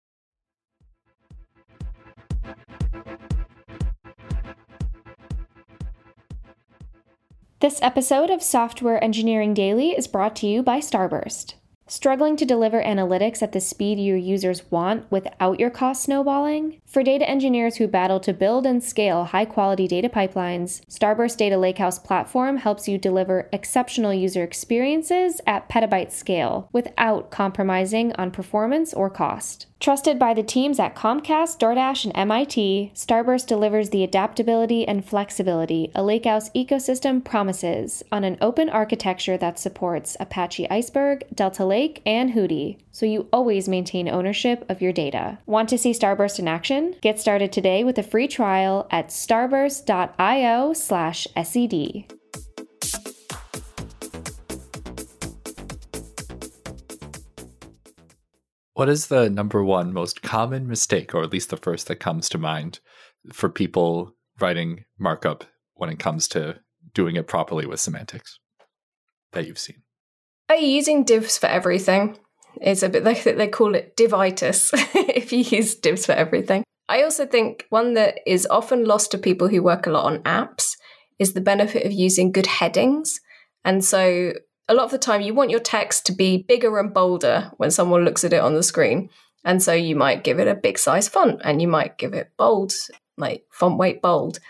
This 7.61 7.83
episode 7.83 8.31
of 8.31 8.41
Software 8.41 9.03
Engineering 9.03 9.53
Daily 9.53 9.91
is 9.91 10.07
brought 10.07 10.37
to 10.37 10.47
you 10.47 10.63
by 10.63 10.79
Starburst. 10.79 11.55
Struggling 11.89 12.37
to 12.37 12.45
deliver 12.45 12.81
analytics 12.83 13.43
at 13.43 13.53
the 13.53 13.61
speed 13.61 13.99
your 13.99 14.17
users 14.17 14.71
want 14.71 15.11
without 15.11 15.59
your 15.59 15.71
cost 15.71 16.05
snowballing? 16.05 16.81
For 16.89 17.03
data 17.03 17.29
engineers 17.29 17.77
who 17.77 17.87
battle 17.87 18.19
to 18.21 18.33
build 18.33 18.65
and 18.65 18.83
scale 18.83 19.25
high 19.25 19.45
quality 19.45 19.87
data 19.87 20.09
pipelines, 20.09 20.81
Starburst 20.87 21.37
Data 21.37 21.57
Lakehouse 21.57 22.03
platform 22.03 22.57
helps 22.57 22.89
you 22.89 22.97
deliver 22.97 23.47
exceptional 23.53 24.15
user 24.15 24.43
experiences 24.43 25.43
at 25.47 25.69
petabyte 25.69 26.13
scale 26.13 26.71
without 26.73 27.31
compromising 27.31 28.15
on 28.15 28.31
performance 28.31 28.95
or 28.95 29.11
cost. 29.11 29.67
Trusted 29.81 30.19
by 30.19 30.35
the 30.35 30.43
teams 30.43 30.81
at 30.81 30.97
Comcast, 30.97 31.61
DoorDash, 31.61 32.05
and 32.05 32.17
MIT, 32.17 32.91
Starburst 32.97 33.47
delivers 33.47 33.91
the 33.91 34.03
adaptability 34.03 34.89
and 34.89 35.05
flexibility 35.05 35.93
a 35.95 36.01
Lakehouse 36.01 36.51
ecosystem 36.53 37.23
promises 37.23 38.03
on 38.11 38.25
an 38.25 38.39
open 38.41 38.69
architecture 38.69 39.37
that 39.37 39.59
supports 39.59 40.17
Apache 40.19 40.69
Iceberg, 40.69 41.23
Delta 41.33 41.65
Lake, 41.65 42.03
and 42.05 42.33
Hudi, 42.33 42.79
so 42.91 43.07
you 43.07 43.29
always 43.33 43.69
maintain 43.69 44.09
ownership 44.09 44.65
of 44.69 44.83
your 44.83 44.93
data. 44.93 45.39
Want 45.47 45.69
to 45.69 45.79
see 45.79 45.93
Starburst 45.93 46.41
in 46.41 46.49
action? 46.49 46.78
Get 47.01 47.19
started 47.19 47.53
today 47.53 47.85
with 47.85 47.99
a 47.99 48.03
free 48.03 48.29
trial 48.29 48.87
at 48.91 49.09
starburst.io 49.09 50.73
slash 50.73 51.27
SED. 51.43 52.05
What 58.75 58.89
is 58.89 59.09
the 59.09 59.29
number 59.29 59.65
one 59.65 59.93
most 59.93 60.23
common 60.23 60.69
mistake, 60.69 61.15
or 61.15 61.25
at 61.25 61.33
least 61.33 61.51
the 61.51 61.57
first 61.57 61.89
that 61.89 61.97
comes 61.97 62.29
to 62.29 62.39
mind, 62.39 62.79
for 63.33 63.49
people 63.49 64.15
writing 64.39 64.85
markup 64.99 65.45
when 65.75 65.91
it 65.91 65.99
comes 65.99 66.29
to 66.29 66.61
doing 66.95 67.17
it 67.17 67.27
properly 67.27 67.67
with 67.67 67.81
semantics 67.81 68.39
that 69.33 69.47
you've 69.47 69.59
seen? 69.59 69.83
Are 70.49 70.57
you 70.57 70.69
using 70.69 71.03
divs 71.03 71.37
for 71.39 71.47
everything? 71.47 72.19
It's 72.61 72.83
a 72.83 72.89
bit 72.89 73.05
like 73.05 73.23
they 73.23 73.49
call 73.49 73.75
it 73.75 73.97
divitis 73.97 74.71
if 74.95 75.33
you 75.33 75.39
use 75.39 75.75
divs 75.75 76.07
for 76.07 76.13
everything. 76.13 76.65
I 76.89 77.03
also 77.03 77.27
think 77.27 77.67
one 77.69 77.95
that 77.95 78.21
is 78.27 78.47
often 78.51 78.85
lost 78.85 79.11
to 79.11 79.19
people 79.19 79.49
who 79.49 79.63
work 79.63 79.87
a 79.87 79.91
lot 79.91 80.07
on 80.07 80.23
apps 80.23 80.77
is 81.19 81.35
the 81.35 81.41
benefit 81.41 81.85
of 81.85 81.93
using 81.93 82.33
good 82.33 82.47
headings. 82.47 83.21
And 83.65 83.85
so 83.85 84.33
a 84.69 84.75
lot 84.75 84.85
of 84.85 84.91
the 84.91 84.99
time 84.99 85.21
you 85.21 85.35
want 85.35 85.51
your 85.51 85.61
text 85.61 86.07
to 86.07 86.13
be 86.13 86.45
bigger 86.49 86.79
and 86.79 86.95
bolder 86.95 87.51
when 87.57 87.71
someone 87.71 88.05
looks 88.05 88.25
at 88.25 88.33
it 88.33 88.41
on 88.41 88.55
the 88.55 88.63
screen. 88.63 89.11
And 89.45 89.63
so 89.63 89.73
you 89.73 89.97
might 89.97 90.25
give 90.25 90.39
it 90.39 90.49
a 90.49 90.55
big 90.55 90.79
size 90.79 91.09
font 91.09 91.41
and 91.45 91.61
you 91.61 91.69
might 91.69 91.99
give 91.99 92.15
it 92.15 92.33
bold, 92.37 92.73
like 93.17 93.45
font 93.51 93.79
weight 93.79 94.01
bold. 94.01 94.41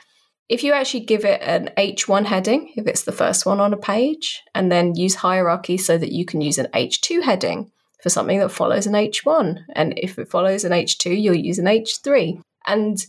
If 0.49 0.65
you 0.65 0.73
actually 0.73 1.01
give 1.01 1.25
it 1.25 1.43
an 1.43 1.71
H1 1.77 2.25
heading, 2.25 2.73
if 2.77 2.87
it's 2.87 3.03
the 3.03 3.13
first 3.13 3.45
one 3.45 3.61
on 3.61 3.75
a 3.75 3.77
page, 3.77 4.43
and 4.55 4.73
then 4.73 4.95
use 4.95 5.17
hierarchy 5.17 5.77
so 5.77 5.99
that 5.99 6.11
you 6.11 6.25
can 6.25 6.41
use 6.41 6.57
an 6.57 6.69
H2 6.73 7.23
heading 7.23 7.71
for 8.03 8.11
something 8.11 8.39
that 8.39 8.51
follows 8.51 8.87
an 8.87 8.95
H1. 8.95 9.65
And 9.75 9.99
if 9.99 10.19
it 10.19 10.31
follows 10.31 10.65
an 10.65 10.73
H2, 10.73 11.21
you'll 11.21 11.35
use 11.35 11.59
an 11.59 11.67
H3. 11.67 12.41
And 12.67 13.05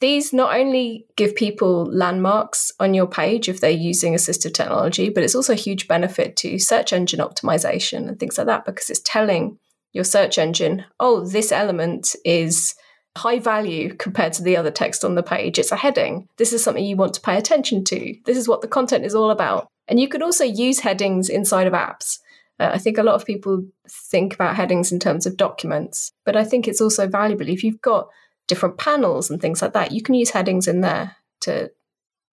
these 0.00 0.32
not 0.32 0.54
only 0.54 1.06
give 1.16 1.34
people 1.34 1.84
landmarks 1.86 2.72
on 2.78 2.92
your 2.92 3.06
page 3.06 3.48
if 3.48 3.60
they're 3.60 3.70
using 3.70 4.14
assistive 4.14 4.52
technology, 4.52 5.08
but 5.08 5.22
it's 5.22 5.34
also 5.34 5.54
a 5.54 5.56
huge 5.56 5.88
benefit 5.88 6.36
to 6.36 6.58
search 6.58 6.92
engine 6.92 7.20
optimization 7.20 8.08
and 8.08 8.20
things 8.20 8.36
like 8.36 8.46
that 8.46 8.66
because 8.66 8.90
it's 8.90 9.00
telling 9.00 9.58
your 9.92 10.04
search 10.04 10.36
engine, 10.36 10.84
oh, 11.00 11.24
this 11.26 11.50
element 11.50 12.14
is 12.24 12.74
high 13.16 13.38
value 13.38 13.94
compared 13.94 14.34
to 14.34 14.42
the 14.42 14.56
other 14.56 14.70
text 14.70 15.04
on 15.04 15.14
the 15.14 15.22
page. 15.22 15.58
It's 15.58 15.72
a 15.72 15.76
heading. 15.76 16.28
This 16.36 16.52
is 16.52 16.62
something 16.62 16.84
you 16.84 16.96
want 16.96 17.14
to 17.14 17.20
pay 17.20 17.38
attention 17.38 17.82
to. 17.84 18.14
This 18.26 18.36
is 18.36 18.46
what 18.46 18.60
the 18.60 18.68
content 18.68 19.06
is 19.06 19.14
all 19.14 19.30
about. 19.30 19.68
And 19.88 19.98
you 19.98 20.08
could 20.08 20.22
also 20.22 20.44
use 20.44 20.80
headings 20.80 21.30
inside 21.30 21.66
of 21.66 21.72
apps. 21.72 22.18
Uh, 22.58 22.70
I 22.72 22.78
think 22.78 22.98
a 22.98 23.02
lot 23.02 23.14
of 23.14 23.26
people 23.26 23.64
think 23.88 24.34
about 24.34 24.56
headings 24.56 24.92
in 24.92 24.98
terms 24.98 25.26
of 25.26 25.36
documents, 25.36 26.12
but 26.24 26.36
I 26.36 26.44
think 26.44 26.66
it's 26.66 26.80
also 26.80 27.06
valuable 27.06 27.48
if 27.48 27.62
you've 27.62 27.80
got 27.80 28.08
different 28.48 28.78
panels 28.78 29.30
and 29.30 29.40
things 29.40 29.60
like 29.60 29.72
that, 29.72 29.92
you 29.92 30.02
can 30.02 30.14
use 30.14 30.30
headings 30.30 30.68
in 30.68 30.80
there 30.80 31.16
to 31.42 31.70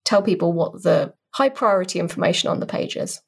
tell 0.05 0.21
people 0.21 0.53
what 0.53 0.83
the 0.83 1.13
high 1.31 1.49
priority 1.49 1.99
information 1.99 2.49
on 2.49 2.59
the 2.59 2.65
page 2.65 2.95
is. 2.95 3.21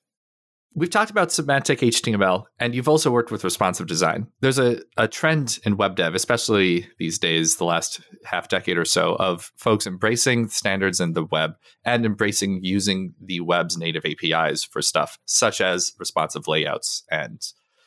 We've 0.77 0.89
talked 0.89 1.09
about 1.09 1.31
semantic 1.31 1.79
HTML, 1.79 2.43
and 2.59 2.75
you've 2.75 2.89
also 2.89 3.09
worked 3.09 3.31
with 3.31 3.45
responsive 3.45 3.87
design. 3.87 4.27
There's 4.41 4.59
a, 4.59 4.81
a 4.97 5.07
trend 5.07 5.59
in 5.63 5.77
web 5.77 5.95
dev, 5.95 6.13
especially 6.15 6.89
these 6.99 7.17
days, 7.17 7.55
the 7.55 7.63
last 7.63 8.01
half 8.25 8.49
decade 8.49 8.77
or 8.77 8.83
so, 8.83 9.15
of 9.15 9.53
folks 9.55 9.87
embracing 9.87 10.49
standards 10.49 10.99
in 10.99 11.13
the 11.13 11.23
web 11.23 11.53
and 11.85 12.05
embracing 12.05 12.59
using 12.61 13.13
the 13.23 13.39
web's 13.39 13.77
native 13.77 14.03
APIs 14.05 14.65
for 14.65 14.81
stuff, 14.81 15.17
such 15.23 15.61
as 15.61 15.93
responsive 15.97 16.45
layouts 16.45 17.05
and 17.09 17.41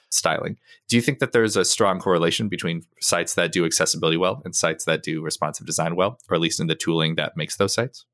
styling. 0.08 0.56
Do 0.88 0.96
you 0.96 1.02
think 1.02 1.18
that 1.18 1.32
there's 1.32 1.56
a 1.56 1.66
strong 1.66 2.00
correlation 2.00 2.48
between 2.48 2.84
sites 3.02 3.34
that 3.34 3.52
do 3.52 3.66
accessibility 3.66 4.16
well 4.16 4.40
and 4.46 4.56
sites 4.56 4.86
that 4.86 5.02
do 5.02 5.20
responsive 5.20 5.66
design 5.66 5.94
well, 5.94 6.18
or 6.30 6.36
at 6.36 6.40
least 6.40 6.58
in 6.58 6.68
the 6.68 6.74
tooling 6.74 7.16
that 7.16 7.36
makes 7.36 7.56
those 7.56 7.74
sites? 7.74 8.06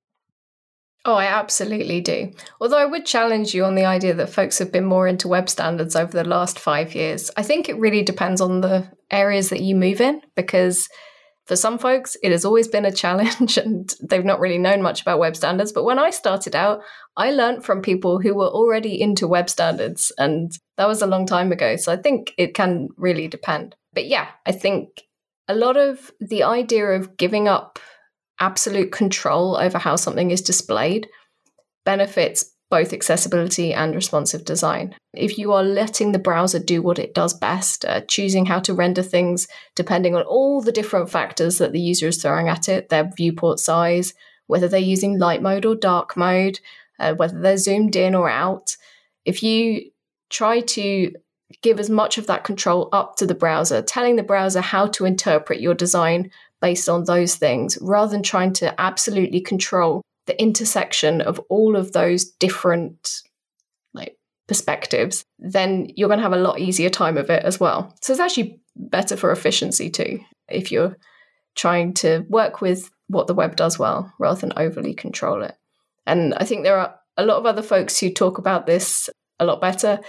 Oh, 1.07 1.14
I 1.14 1.27
absolutely 1.27 2.01
do. 2.01 2.33
Although 2.61 2.79
I 2.79 2.87
would 2.87 3.05
challenge 3.05 3.55
you 3.55 3.64
on 3.64 3.75
the 3.75 3.85
idea 3.85 4.14
that 4.14 4.31
folks 4.31 4.59
have 4.59 4.73
been 4.73 4.87
more 4.87 5.07
into 5.07 5.29
web 5.29 5.51
standards 5.51 5.95
over 5.95 6.12
the 6.12 6.29
last 6.29 6.59
five 6.59 6.95
years. 6.95 7.31
I 7.37 7.43
think 7.43 7.69
it 7.69 7.79
really 7.79 8.03
depends 8.03 8.40
on 8.40 8.62
the 8.62 8.90
areas 9.11 9.51
that 9.51 9.61
you 9.61 9.77
move 9.77 10.01
in 10.01 10.23
because 10.35 10.88
for 11.47 11.57
some 11.57 11.77
folks, 11.79 12.17
it 12.23 12.33
has 12.33 12.47
always 12.47 12.69
been 12.69 12.87
a 12.87 12.93
challenge 12.93 13.57
and 13.59 13.95
they've 14.03 14.25
not 14.25 14.40
really 14.40 14.57
known 14.57 14.81
much 14.81 15.03
about 15.03 15.19
web 15.19 15.37
standards. 15.37 15.73
But 15.73 15.85
when 15.85 15.99
I 15.99 16.11
started 16.11 16.57
out, 16.57 16.81
I 17.17 17.33
learned 17.33 17.64
from 17.64 17.83
people 17.83 18.19
who 18.19 18.35
were 18.35 18.49
already 18.49 19.01
into 19.01 19.29
web 19.29 19.51
standards, 19.51 20.11
and 20.19 20.53
that 20.79 20.88
was 20.88 21.03
a 21.03 21.07
long 21.07 21.27
time 21.27 21.53
ago. 21.53 21.77
So 21.77 21.93
I 21.93 21.97
think 21.97 22.33
it 22.38 22.55
can 22.55 22.88
really 22.97 23.29
depend. 23.29 23.77
But 23.93 24.07
yeah, 24.07 24.29
I 24.47 24.53
think 24.53 25.03
a 25.47 25.55
lot 25.55 25.77
of 25.77 26.11
the 26.19 26.43
idea 26.43 26.87
of 26.87 27.17
giving 27.17 27.47
up 27.47 27.79
absolute 28.40 28.92
control 28.92 29.57
over 29.57 29.79
how 29.79 29.97
something 29.97 30.31
is 30.31 30.42
displayed 30.42 31.09
benefits 31.85 32.55
both 32.70 32.92
accessibility 32.92 33.73
and 33.73 33.94
responsive 33.94 34.44
design. 34.44 34.94
If 35.12 35.38
you 35.38 35.53
are 35.53 35.62
letting 35.62 36.11
the 36.11 36.18
browser 36.18 36.59
do 36.59 36.83
what 36.83 36.99
it 36.99 37.14
does 37.14 37.33
best, 37.33 37.85
uh, 37.85 38.01
choosing 38.09 38.47
how 38.47 38.59
to 38.61 38.75
render 38.75 39.03
things 39.03 39.47
depending 39.77 40.16
on 40.16 40.23
all 40.23 40.61
the 40.61 40.73
different 40.73 41.11
factors 41.11 41.59
that 41.59 41.73
the 41.73 41.81
user 41.81 42.09
is 42.09 42.20
throwing 42.20 42.49
at 42.49 42.68
it, 42.68 42.88
their 42.88 43.11
viewport 43.16 43.61
size, 43.61 44.12
whether 44.47 44.66
they're 44.66 44.81
using 44.81 45.18
light 45.18 45.40
mode 45.40 45.64
or 45.64 45.77
dark 45.77 46.16
mode, 46.16 46.59
uh, 46.99 47.14
whether 47.14 47.38
they're 47.40 47.57
zoomed 47.59 47.94
in 47.94 48.14
or 48.14 48.29
out, 48.29 48.77
if 49.25 49.42
you 49.42 49.90
try 50.31 50.61
to 50.61 51.12
give 51.62 51.79
as 51.79 51.90
much 51.90 52.18
of 52.18 52.27
that 52.27 52.44
control 52.44 52.88
up 52.92 53.16
to 53.16 53.27
the 53.27 53.35
browser, 53.35 53.83
telling 53.83 54.16
the 54.16 54.23
browser 54.23 54.61
how 54.61 54.87
to 54.87 55.05
interpret 55.05 55.61
your 55.61 55.75
design 55.75 56.31
based 56.64 56.88
on 56.88 57.05
those 57.05 57.35
things, 57.35 57.77
rather 57.83 58.11
than 58.11 58.22
trying 58.22 58.50
to 58.50 58.81
absolutely 58.81 59.38
control 59.38 60.00
the 60.24 60.40
intersection 60.40 61.20
of 61.20 61.38
all 61.50 61.77
of 61.77 61.92
those 61.92 62.24
different 62.24 63.20
like 63.92 64.16
perspectives, 64.48 65.24
then 65.38 65.90
you're 65.94 66.09
going 66.09 66.20
to 66.20 66.22
have 66.22 66.33
a 66.33 66.38
lot 66.38 66.59
easier 66.59 66.88
time 66.88 67.18
of 67.18 67.29
it 67.29 67.44
as 67.44 67.61
well. 67.61 67.94
So 68.00 68.14
it's 68.14 68.20
actually 68.20 68.62
better 68.77 69.14
for 69.14 69.31
efficiency 69.31 69.90
too 69.90 70.20
if 70.48 70.72
you're 70.72 70.96
trying 71.55 71.92
to 71.92 72.24
work 72.31 72.62
with 72.62 72.90
what 73.09 73.27
the 73.27 73.35
web 73.35 73.57
does 73.57 73.79
well 73.79 74.11
rather 74.18 74.40
than 74.40 74.55
overly 74.57 74.94
control 74.94 75.42
it. 75.42 75.55
And 76.07 76.33
I 76.33 76.46
think 76.46 76.62
there 76.62 76.79
are 76.79 76.94
a 77.18 77.27
lot 77.27 77.37
of 77.37 77.44
other 77.44 77.61
folks 77.61 78.00
who 78.00 78.11
talk 78.11 78.38
about 78.38 78.64
this 78.64 79.11
a 79.38 79.44
lot 79.44 79.61
better. 79.61 80.00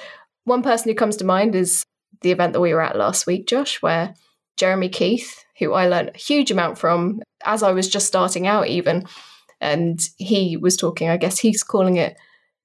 One 0.46 0.64
person 0.64 0.90
who 0.90 0.96
comes 0.96 1.18
to 1.18 1.26
mind 1.26 1.54
is 1.54 1.84
the 2.22 2.32
event 2.32 2.54
that 2.54 2.62
we 2.62 2.74
were 2.74 2.82
at 2.82 2.96
last 2.96 3.28
week, 3.28 3.46
Josh, 3.46 3.82
where 3.82 4.14
Jeremy 4.56 4.88
Keith, 4.88 5.45
who 5.60 5.74
I 5.74 5.88
learned 5.88 6.12
a 6.14 6.18
huge 6.18 6.52
amount 6.52 6.78
from 6.78 7.22
as 7.44 7.64
I 7.64 7.72
was 7.72 7.90
just 7.90 8.08
starting 8.08 8.48
out, 8.48 8.68
even, 8.68 9.06
and 9.62 10.00
he 10.18 10.58
was 10.58 10.78
talking, 10.78 11.10
I 11.10 11.18
guess 11.18 11.40
he's 11.40 11.64
calling 11.64 11.98
it 11.98 12.18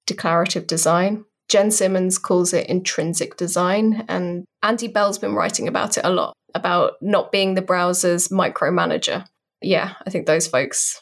declarative 0.07 0.67
design. 0.67 1.25
Jen 1.49 1.71
Simmons 1.71 2.19
calls 2.19 2.53
it 2.53 2.69
intrinsic 2.69 3.37
design. 3.37 4.05
And 4.09 4.45
Andy 4.63 4.89
Bell's 4.89 5.19
been 5.19 5.35
writing 5.35 5.67
about 5.69 5.99
it 5.99 6.05
a 6.05 6.11
lot 6.11 6.35
about 6.55 6.95
not 7.01 7.33
being 7.33 7.55
the 7.55 7.63
browser's 7.63 8.29
micromanager. 8.29 9.25
Yeah, 9.63 9.95
I 10.07 10.11
think 10.11 10.27
those 10.27 10.47
folks, 10.47 11.01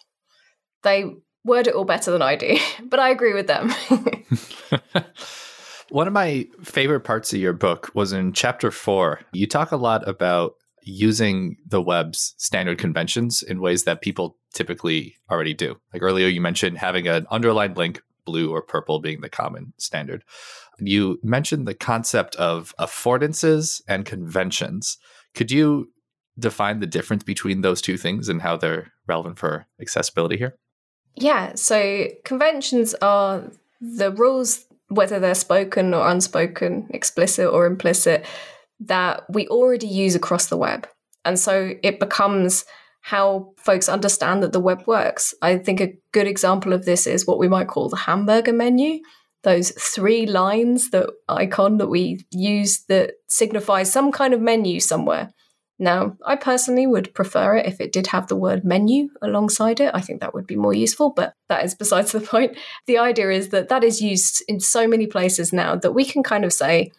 they 0.82 1.04
word 1.44 1.66
it 1.66 1.74
all 1.74 1.84
better 1.84 2.10
than 2.10 2.22
I 2.22 2.36
do, 2.36 2.58
but 2.82 3.00
I 3.00 3.10
agree 3.10 3.34
with 3.34 3.46
them. 3.46 3.72
One 5.90 6.06
of 6.06 6.12
my 6.12 6.46
favorite 6.62 7.00
parts 7.00 7.32
of 7.32 7.40
your 7.40 7.54
book 7.54 7.90
was 7.94 8.12
in 8.12 8.34
chapter 8.34 8.70
four. 8.70 9.20
You 9.32 9.46
talk 9.46 9.72
a 9.72 9.76
lot 9.76 10.06
about 10.06 10.54
using 10.88 11.56
the 11.66 11.82
web's 11.82 12.34
standard 12.38 12.78
conventions 12.78 13.42
in 13.42 13.60
ways 13.60 13.84
that 13.84 14.00
people 14.00 14.36
typically 14.54 15.16
already 15.30 15.54
do. 15.54 15.76
Like 15.92 16.02
earlier, 16.02 16.28
you 16.28 16.40
mentioned 16.40 16.78
having 16.78 17.06
an 17.06 17.26
underlined 17.30 17.76
link, 17.76 18.02
blue 18.24 18.50
or 18.50 18.62
purple 18.62 18.98
being 18.98 19.20
the 19.20 19.28
common 19.28 19.72
standard. 19.78 20.22
You 20.78 21.18
mentioned 21.22 21.66
the 21.66 21.74
concept 21.74 22.36
of 22.36 22.74
affordances 22.78 23.80
and 23.88 24.04
conventions. 24.04 24.98
Could 25.34 25.50
you 25.50 25.90
define 26.38 26.80
the 26.80 26.86
difference 26.86 27.24
between 27.24 27.62
those 27.62 27.80
two 27.80 27.96
things 27.96 28.28
and 28.28 28.42
how 28.42 28.56
they're 28.56 28.92
relevant 29.06 29.38
for 29.38 29.66
accessibility 29.80 30.36
here? 30.36 30.56
Yeah, 31.16 31.54
so 31.54 32.06
conventions 32.24 32.94
are 33.02 33.50
the 33.80 34.12
rules, 34.12 34.66
whether 34.88 35.18
they're 35.18 35.34
spoken 35.34 35.92
or 35.94 36.08
unspoken, 36.08 36.86
explicit 36.90 37.48
or 37.48 37.66
implicit, 37.66 38.24
that 38.80 39.24
we 39.30 39.48
already 39.48 39.86
use 39.86 40.14
across 40.14 40.46
the 40.46 40.56
web. 40.56 40.88
And 41.24 41.38
so 41.38 41.74
it 41.82 42.00
becomes 42.00 42.64
how 43.00 43.52
folks 43.56 43.88
understand 43.88 44.42
that 44.42 44.52
the 44.52 44.60
web 44.60 44.86
works. 44.86 45.34
I 45.40 45.58
think 45.58 45.80
a 45.80 45.96
good 46.12 46.26
example 46.26 46.72
of 46.72 46.84
this 46.84 47.06
is 47.06 47.26
what 47.26 47.38
we 47.38 47.48
might 47.48 47.68
call 47.68 47.88
the 47.88 47.96
hamburger 47.96 48.52
menu. 48.52 49.00
Those 49.44 49.70
three 49.70 50.26
lines, 50.26 50.90
that 50.90 51.10
icon 51.28 51.78
that 51.78 51.88
we 51.88 52.24
use 52.30 52.84
that 52.88 53.12
signifies 53.28 53.92
some 53.92 54.12
kind 54.12 54.34
of 54.34 54.40
menu 54.40 54.80
somewhere. 54.80 55.30
Now, 55.78 56.16
I 56.26 56.34
personally 56.34 56.88
would 56.88 57.14
prefer 57.14 57.56
it 57.56 57.66
if 57.66 57.80
it 57.80 57.92
did 57.92 58.08
have 58.08 58.26
the 58.26 58.36
word 58.36 58.64
menu 58.64 59.10
alongside 59.22 59.78
it. 59.78 59.92
I 59.94 60.00
think 60.00 60.20
that 60.20 60.34
would 60.34 60.46
be 60.46 60.56
more 60.56 60.74
useful, 60.74 61.10
but 61.10 61.34
that 61.48 61.64
is 61.64 61.74
besides 61.74 62.10
the 62.10 62.20
point. 62.32 62.56
The 62.86 62.98
idea 62.98 63.30
is 63.30 63.50
that 63.50 63.68
that 63.68 63.84
is 63.84 64.02
used 64.02 64.42
in 64.48 64.58
so 64.58 64.88
many 64.88 65.06
places 65.06 65.52
now 65.52 65.76
that 65.76 65.92
we 65.92 66.04
can 66.04 66.22
kind 66.22 66.44
of 66.44 66.52
say, 66.52 66.90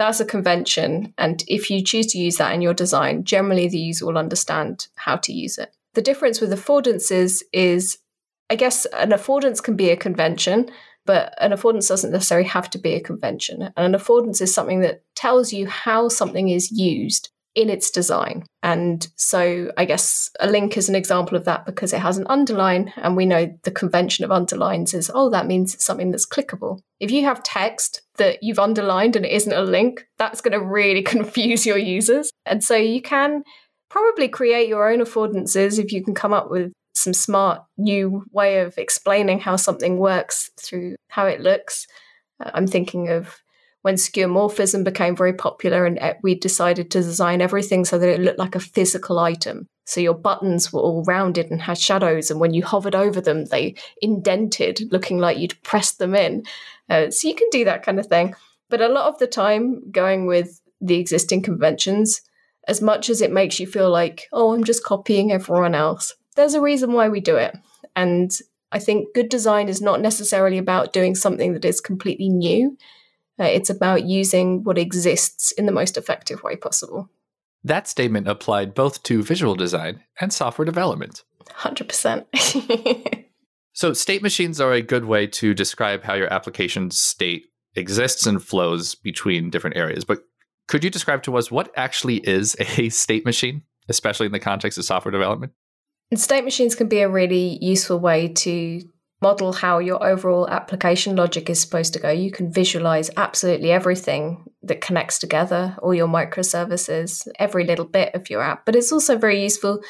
that's 0.00 0.18
a 0.18 0.24
convention. 0.24 1.12
And 1.18 1.44
if 1.46 1.68
you 1.68 1.84
choose 1.84 2.06
to 2.08 2.18
use 2.18 2.36
that 2.36 2.54
in 2.54 2.62
your 2.62 2.72
design, 2.72 3.22
generally 3.22 3.68
the 3.68 3.78
user 3.78 4.06
will 4.06 4.16
understand 4.16 4.88
how 4.94 5.16
to 5.16 5.30
use 5.30 5.58
it. 5.58 5.76
The 5.92 6.00
difference 6.00 6.40
with 6.40 6.52
affordances 6.52 7.42
is, 7.52 7.98
I 8.48 8.54
guess, 8.56 8.86
an 8.86 9.10
affordance 9.10 9.62
can 9.62 9.76
be 9.76 9.90
a 9.90 9.98
convention, 9.98 10.70
but 11.04 11.34
an 11.36 11.52
affordance 11.52 11.86
doesn't 11.86 12.12
necessarily 12.12 12.48
have 12.48 12.70
to 12.70 12.78
be 12.78 12.94
a 12.94 13.00
convention. 13.00 13.60
And 13.76 13.94
an 13.94 14.00
affordance 14.00 14.40
is 14.40 14.54
something 14.54 14.80
that 14.80 15.02
tells 15.14 15.52
you 15.52 15.66
how 15.66 16.08
something 16.08 16.48
is 16.48 16.72
used 16.72 17.28
in 17.54 17.68
its 17.68 17.90
design. 17.90 18.44
And 18.62 19.06
so 19.16 19.72
I 19.76 19.84
guess 19.84 20.30
a 20.38 20.48
link 20.48 20.76
is 20.76 20.88
an 20.88 20.94
example 20.94 21.36
of 21.36 21.44
that 21.46 21.66
because 21.66 21.92
it 21.92 22.00
has 22.00 22.16
an 22.18 22.26
underline, 22.28 22.92
and 22.96 23.16
we 23.16 23.26
know 23.26 23.52
the 23.64 23.70
convention 23.70 24.24
of 24.24 24.30
underlines 24.30 24.94
is, 24.94 25.10
oh, 25.12 25.30
that 25.30 25.46
means 25.46 25.74
it's 25.74 25.84
something 25.84 26.10
that's 26.10 26.26
clickable. 26.26 26.80
If 27.00 27.10
you 27.10 27.24
have 27.24 27.42
text 27.42 28.02
that 28.16 28.42
you've 28.42 28.58
underlined 28.58 29.16
and 29.16 29.24
it 29.24 29.32
isn't 29.32 29.52
a 29.52 29.62
link, 29.62 30.06
that's 30.18 30.40
going 30.40 30.52
to 30.52 30.64
really 30.64 31.02
confuse 31.16 31.66
your 31.66 31.78
users. 31.78 32.30
And 32.46 32.62
so 32.62 32.76
you 32.76 33.02
can 33.02 33.42
probably 33.88 34.28
create 34.28 34.68
your 34.68 34.90
own 34.90 35.00
affordances 35.00 35.82
if 35.82 35.92
you 35.92 36.04
can 36.04 36.14
come 36.14 36.32
up 36.32 36.50
with 36.50 36.72
some 36.94 37.14
smart 37.14 37.62
new 37.78 38.24
way 38.30 38.60
of 38.60 38.76
explaining 38.78 39.40
how 39.40 39.56
something 39.56 39.98
works 39.98 40.50
through 40.60 40.96
how 41.08 41.26
it 41.26 41.40
looks. 41.40 41.86
Uh, 42.44 42.50
I'm 42.54 42.66
thinking 42.66 43.08
of 43.08 43.36
when 43.82 43.94
skeuomorphism 43.94 44.84
became 44.84 45.16
very 45.16 45.32
popular 45.32 45.86
and 45.86 45.98
we 46.22 46.34
decided 46.34 46.90
to 46.90 47.02
design 47.02 47.40
everything 47.40 47.84
so 47.84 47.98
that 47.98 48.08
it 48.08 48.20
looked 48.20 48.38
like 48.38 48.54
a 48.54 48.60
physical 48.60 49.18
item. 49.18 49.66
So 49.86 50.00
your 50.00 50.14
buttons 50.14 50.72
were 50.72 50.80
all 50.80 51.02
rounded 51.04 51.50
and 51.50 51.60
had 51.60 51.78
shadows, 51.78 52.30
and 52.30 52.38
when 52.38 52.54
you 52.54 52.64
hovered 52.64 52.94
over 52.94 53.20
them, 53.20 53.46
they 53.46 53.74
indented, 54.00 54.92
looking 54.92 55.18
like 55.18 55.38
you'd 55.38 55.60
pressed 55.62 55.98
them 55.98 56.14
in. 56.14 56.44
Uh, 56.88 57.10
so 57.10 57.26
you 57.26 57.34
can 57.34 57.48
do 57.50 57.64
that 57.64 57.82
kind 57.82 57.98
of 57.98 58.06
thing. 58.06 58.34
But 58.68 58.80
a 58.80 58.88
lot 58.88 59.06
of 59.06 59.18
the 59.18 59.26
time, 59.26 59.90
going 59.90 60.26
with 60.26 60.60
the 60.80 60.98
existing 60.98 61.42
conventions, 61.42 62.20
as 62.68 62.80
much 62.80 63.10
as 63.10 63.20
it 63.20 63.32
makes 63.32 63.58
you 63.58 63.66
feel 63.66 63.90
like, 63.90 64.28
oh, 64.32 64.54
I'm 64.54 64.62
just 64.62 64.84
copying 64.84 65.32
everyone 65.32 65.74
else, 65.74 66.14
there's 66.36 66.54
a 66.54 66.60
reason 66.60 66.92
why 66.92 67.08
we 67.08 67.20
do 67.20 67.36
it. 67.36 67.56
And 67.96 68.30
I 68.70 68.78
think 68.78 69.12
good 69.14 69.28
design 69.28 69.68
is 69.68 69.82
not 69.82 70.00
necessarily 70.00 70.58
about 70.58 70.92
doing 70.92 71.16
something 71.16 71.54
that 71.54 71.64
is 71.64 71.80
completely 71.80 72.28
new. 72.28 72.76
Uh, 73.40 73.44
it's 73.44 73.70
about 73.70 74.04
using 74.04 74.62
what 74.64 74.76
exists 74.76 75.50
in 75.52 75.64
the 75.66 75.72
most 75.72 75.96
effective 75.96 76.42
way 76.42 76.56
possible. 76.56 77.08
That 77.64 77.88
statement 77.88 78.28
applied 78.28 78.74
both 78.74 79.02
to 79.04 79.22
visual 79.22 79.54
design 79.54 80.02
and 80.20 80.32
software 80.32 80.66
development. 80.66 81.24
100%. 81.46 83.24
so, 83.72 83.92
state 83.92 84.22
machines 84.22 84.60
are 84.60 84.72
a 84.72 84.82
good 84.82 85.06
way 85.06 85.26
to 85.26 85.54
describe 85.54 86.02
how 86.04 86.14
your 86.14 86.32
application 86.32 86.90
state 86.90 87.46
exists 87.76 88.26
and 88.26 88.42
flows 88.42 88.94
between 88.94 89.50
different 89.50 89.76
areas. 89.76 90.04
But 90.04 90.24
could 90.68 90.84
you 90.84 90.90
describe 90.90 91.22
to 91.24 91.36
us 91.36 91.50
what 91.50 91.72
actually 91.76 92.16
is 92.18 92.56
a 92.78 92.88
state 92.90 93.24
machine, 93.24 93.62
especially 93.88 94.26
in 94.26 94.32
the 94.32 94.38
context 94.38 94.78
of 94.78 94.84
software 94.84 95.12
development? 95.12 95.52
State 96.14 96.44
machines 96.44 96.74
can 96.74 96.88
be 96.88 97.00
a 97.00 97.08
really 97.08 97.58
useful 97.62 97.98
way 97.98 98.28
to 98.28 98.82
model 99.22 99.52
how 99.52 99.78
your 99.78 100.02
overall 100.02 100.48
application 100.48 101.14
logic 101.14 101.50
is 101.50 101.60
supposed 101.60 101.92
to 101.92 101.98
go. 101.98 102.10
You 102.10 102.30
can 102.30 102.50
visualize 102.50 103.10
absolutely 103.16 103.70
everything 103.70 104.44
that 104.62 104.80
connects 104.80 105.18
together, 105.18 105.76
all 105.82 105.94
your 105.94 106.08
microservices, 106.08 107.28
every 107.38 107.64
little 107.64 107.84
bit 107.84 108.14
of 108.14 108.30
your 108.30 108.42
app. 108.42 108.64
But 108.64 108.76
it's 108.76 108.92
also 108.92 109.18
very 109.18 109.42
useful 109.42 109.82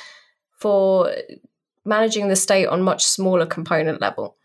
for 0.59 1.15
managing 1.85 2.29
the 2.29 2.37
state 2.37 2.67
on 2.67 2.83
much 2.83 3.05
smaller 3.05 3.47
component 3.47 4.01
level. 4.01 4.37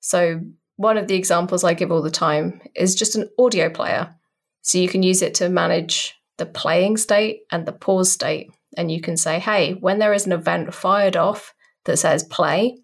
So 0.00 0.40
one 0.76 0.98
of 0.98 1.06
the 1.06 1.14
examples 1.14 1.62
I 1.62 1.74
give 1.74 1.92
all 1.92 2.02
the 2.02 2.10
time 2.10 2.60
is 2.74 2.96
just 2.96 3.14
an 3.14 3.30
audio 3.38 3.70
player. 3.70 4.14
So 4.62 4.78
you 4.78 4.88
can 4.88 5.02
use 5.02 5.22
it 5.22 5.34
to 5.34 5.48
manage 5.48 6.16
the 6.38 6.46
playing 6.46 6.96
state 6.96 7.42
and 7.50 7.64
the 7.64 7.72
pause 7.72 8.10
state. 8.10 8.50
And 8.76 8.90
you 8.90 9.00
can 9.00 9.16
say, 9.16 9.38
hey, 9.38 9.74
when 9.74 9.98
there 9.98 10.12
is 10.12 10.26
an 10.26 10.32
event 10.32 10.74
fired 10.74 11.16
off 11.16 11.54
that 11.84 11.98
says 11.98 12.24
play, 12.24 12.78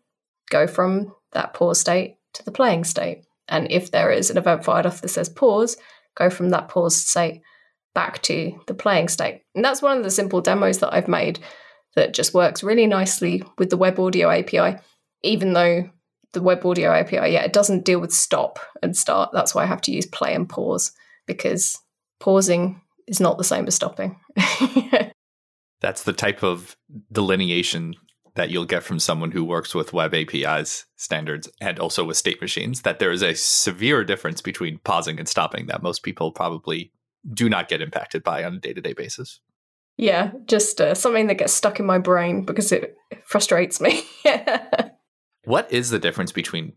go 0.51 0.67
from 0.67 1.15
that 1.33 1.55
pause 1.55 1.81
state 1.81 2.17
to 2.35 2.45
the 2.45 2.53
playing 2.53 2.85
state. 2.85 3.25
And 3.49 3.71
if 3.71 3.91
there 3.91 4.11
is 4.11 4.31
an 4.31 4.39
event 4.39 4.65
fired 4.65 4.87
off 4.87 5.01
that 5.01 5.09
says 5.09 5.29
pause, 5.29 5.77
go 6.17 6.31
from 6.31 6.51
that 6.51 6.69
pause 6.69 6.97
state 6.97 7.41
back 7.95 8.23
to 8.23 8.59
the 8.67 8.75
playing 8.75 9.09
state. 9.09 9.43
And 9.55 9.65
that's 9.65 9.83
one 9.83 9.97
of 9.97 10.05
the 10.05 10.11
simple 10.11 10.41
demos 10.41 10.79
that 10.79 10.93
I've 10.93 11.09
made 11.09 11.39
that 11.97 12.15
just 12.15 12.35
works 12.35 12.63
really 12.63 12.87
nicely 12.87 13.43
with 13.57 13.71
the 13.71 13.77
web 13.77 13.99
audio 13.99 14.31
API, 14.31 14.77
even 15.23 15.53
though 15.53 15.91
the 16.33 16.43
web 16.43 16.65
audio 16.65 16.93
API, 16.93 17.33
yeah, 17.33 17.43
it 17.43 17.53
doesn't 17.53 17.85
deal 17.85 18.01
with 18.01 18.13
stop 18.13 18.59
and 18.83 18.97
start. 18.97 19.31
That's 19.33 19.55
why 19.55 19.63
I 19.63 19.67
have 19.67 19.81
to 19.83 19.93
use 19.93 20.07
play 20.07 20.35
and 20.35 20.49
pause 20.49 20.93
because 21.27 21.79
pausing 22.21 22.81
is 23.07 23.21
not 23.21 23.39
the 23.39 23.45
same 23.45 23.67
as 23.67 23.75
stopping. 23.75 24.19
That's 25.81 26.03
the 26.03 26.13
type 26.13 26.43
of 26.43 26.77
delineation 27.11 27.95
that 28.39 28.51
you'll 28.51 28.65
get 28.65 28.85
from 28.85 29.01
someone 29.01 29.33
who 29.33 29.45
works 29.45 29.75
with 29.75 29.93
web 29.93 30.15
APIs 30.15 30.87
standards 30.95 31.51
and 31.61 31.81
also 31.81 32.05
with 32.05 32.17
state 32.17 32.41
machines 32.41 32.83
that 32.83 33.01
there 33.01 33.11
is 33.11 33.21
a 33.21 33.35
severe 33.35 34.05
difference 34.05 34.41
between 34.41 34.79
pausing 34.79 35.19
and 35.19 35.29
stopping 35.29 35.67
that 35.67 35.83
most 35.83 36.05
people 36.05 36.31
probably 36.31 36.93
do 37.35 37.49
not 37.49 37.69
get 37.69 37.83
impacted 37.83 38.23
by 38.23 38.45
on 38.45 38.55
a 38.55 38.59
day 38.61 38.73
to 38.73 38.81
day 38.81 38.93
basis. 38.93 39.41
Yeah, 39.97 40.31
just 40.47 40.81
uh, 40.81 40.95
something 40.95 41.27
that 41.27 41.39
gets 41.39 41.53
stuck 41.53 41.81
in 41.81 41.87
my 41.87 41.99
brain 41.99 42.45
because 42.45 42.71
it 42.71 42.97
frustrates 43.25 43.81
me. 43.81 44.05
what 45.45 45.71
is 45.73 45.91
the 45.91 45.99
difference 45.99 46.31
between 46.31 46.75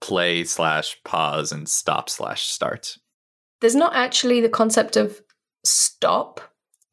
play 0.00 0.42
slash 0.42 1.00
pause 1.04 1.52
and 1.52 1.68
stop 1.68 2.10
slash 2.10 2.42
start? 2.42 2.98
There's 3.60 3.76
not 3.76 3.94
actually 3.94 4.40
the 4.40 4.48
concept 4.48 4.96
of 4.96 5.20
stop 5.64 6.40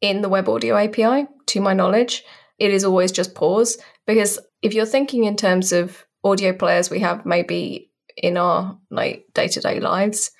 in 0.00 0.22
the 0.22 0.28
web 0.28 0.48
audio 0.48 0.76
API, 0.76 1.26
to 1.46 1.60
my 1.60 1.74
knowledge. 1.74 2.22
It 2.62 2.72
is 2.72 2.84
always 2.84 3.10
just 3.10 3.34
pause. 3.34 3.76
Because 4.06 4.38
if 4.62 4.72
you're 4.72 4.86
thinking 4.86 5.24
in 5.24 5.34
terms 5.34 5.72
of 5.72 6.06
audio 6.22 6.52
players 6.52 6.90
we 6.90 7.00
have 7.00 7.26
maybe 7.26 7.90
in 8.16 8.36
our 8.36 8.78
like 8.88 9.26
day-to-day 9.34 9.80
lives, 9.80 10.30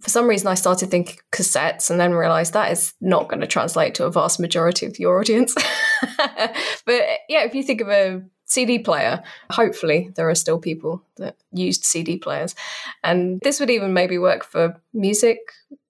for 0.00 0.10
some 0.10 0.26
reason 0.26 0.48
I 0.48 0.54
started 0.54 0.90
thinking 0.90 1.18
cassettes 1.30 1.88
and 1.88 2.00
then 2.00 2.14
realized 2.14 2.52
that 2.54 2.72
is 2.72 2.94
not 3.00 3.28
going 3.28 3.40
to 3.40 3.46
translate 3.46 3.94
to 3.94 4.06
a 4.06 4.10
vast 4.10 4.40
majority 4.40 4.86
of 4.86 4.98
your 4.98 5.20
audience. 5.20 5.54
but 6.16 7.02
yeah, 7.28 7.44
if 7.44 7.54
you 7.54 7.62
think 7.62 7.80
of 7.80 7.88
a 7.88 8.22
CD 8.44 8.80
player, 8.80 9.22
hopefully 9.50 10.10
there 10.16 10.28
are 10.28 10.34
still 10.34 10.58
people 10.58 11.04
that 11.18 11.36
used 11.52 11.84
CD 11.84 12.16
players. 12.18 12.56
And 13.04 13.38
this 13.42 13.60
would 13.60 13.70
even 13.70 13.92
maybe 13.92 14.18
work 14.18 14.42
for 14.42 14.74
music 14.92 15.38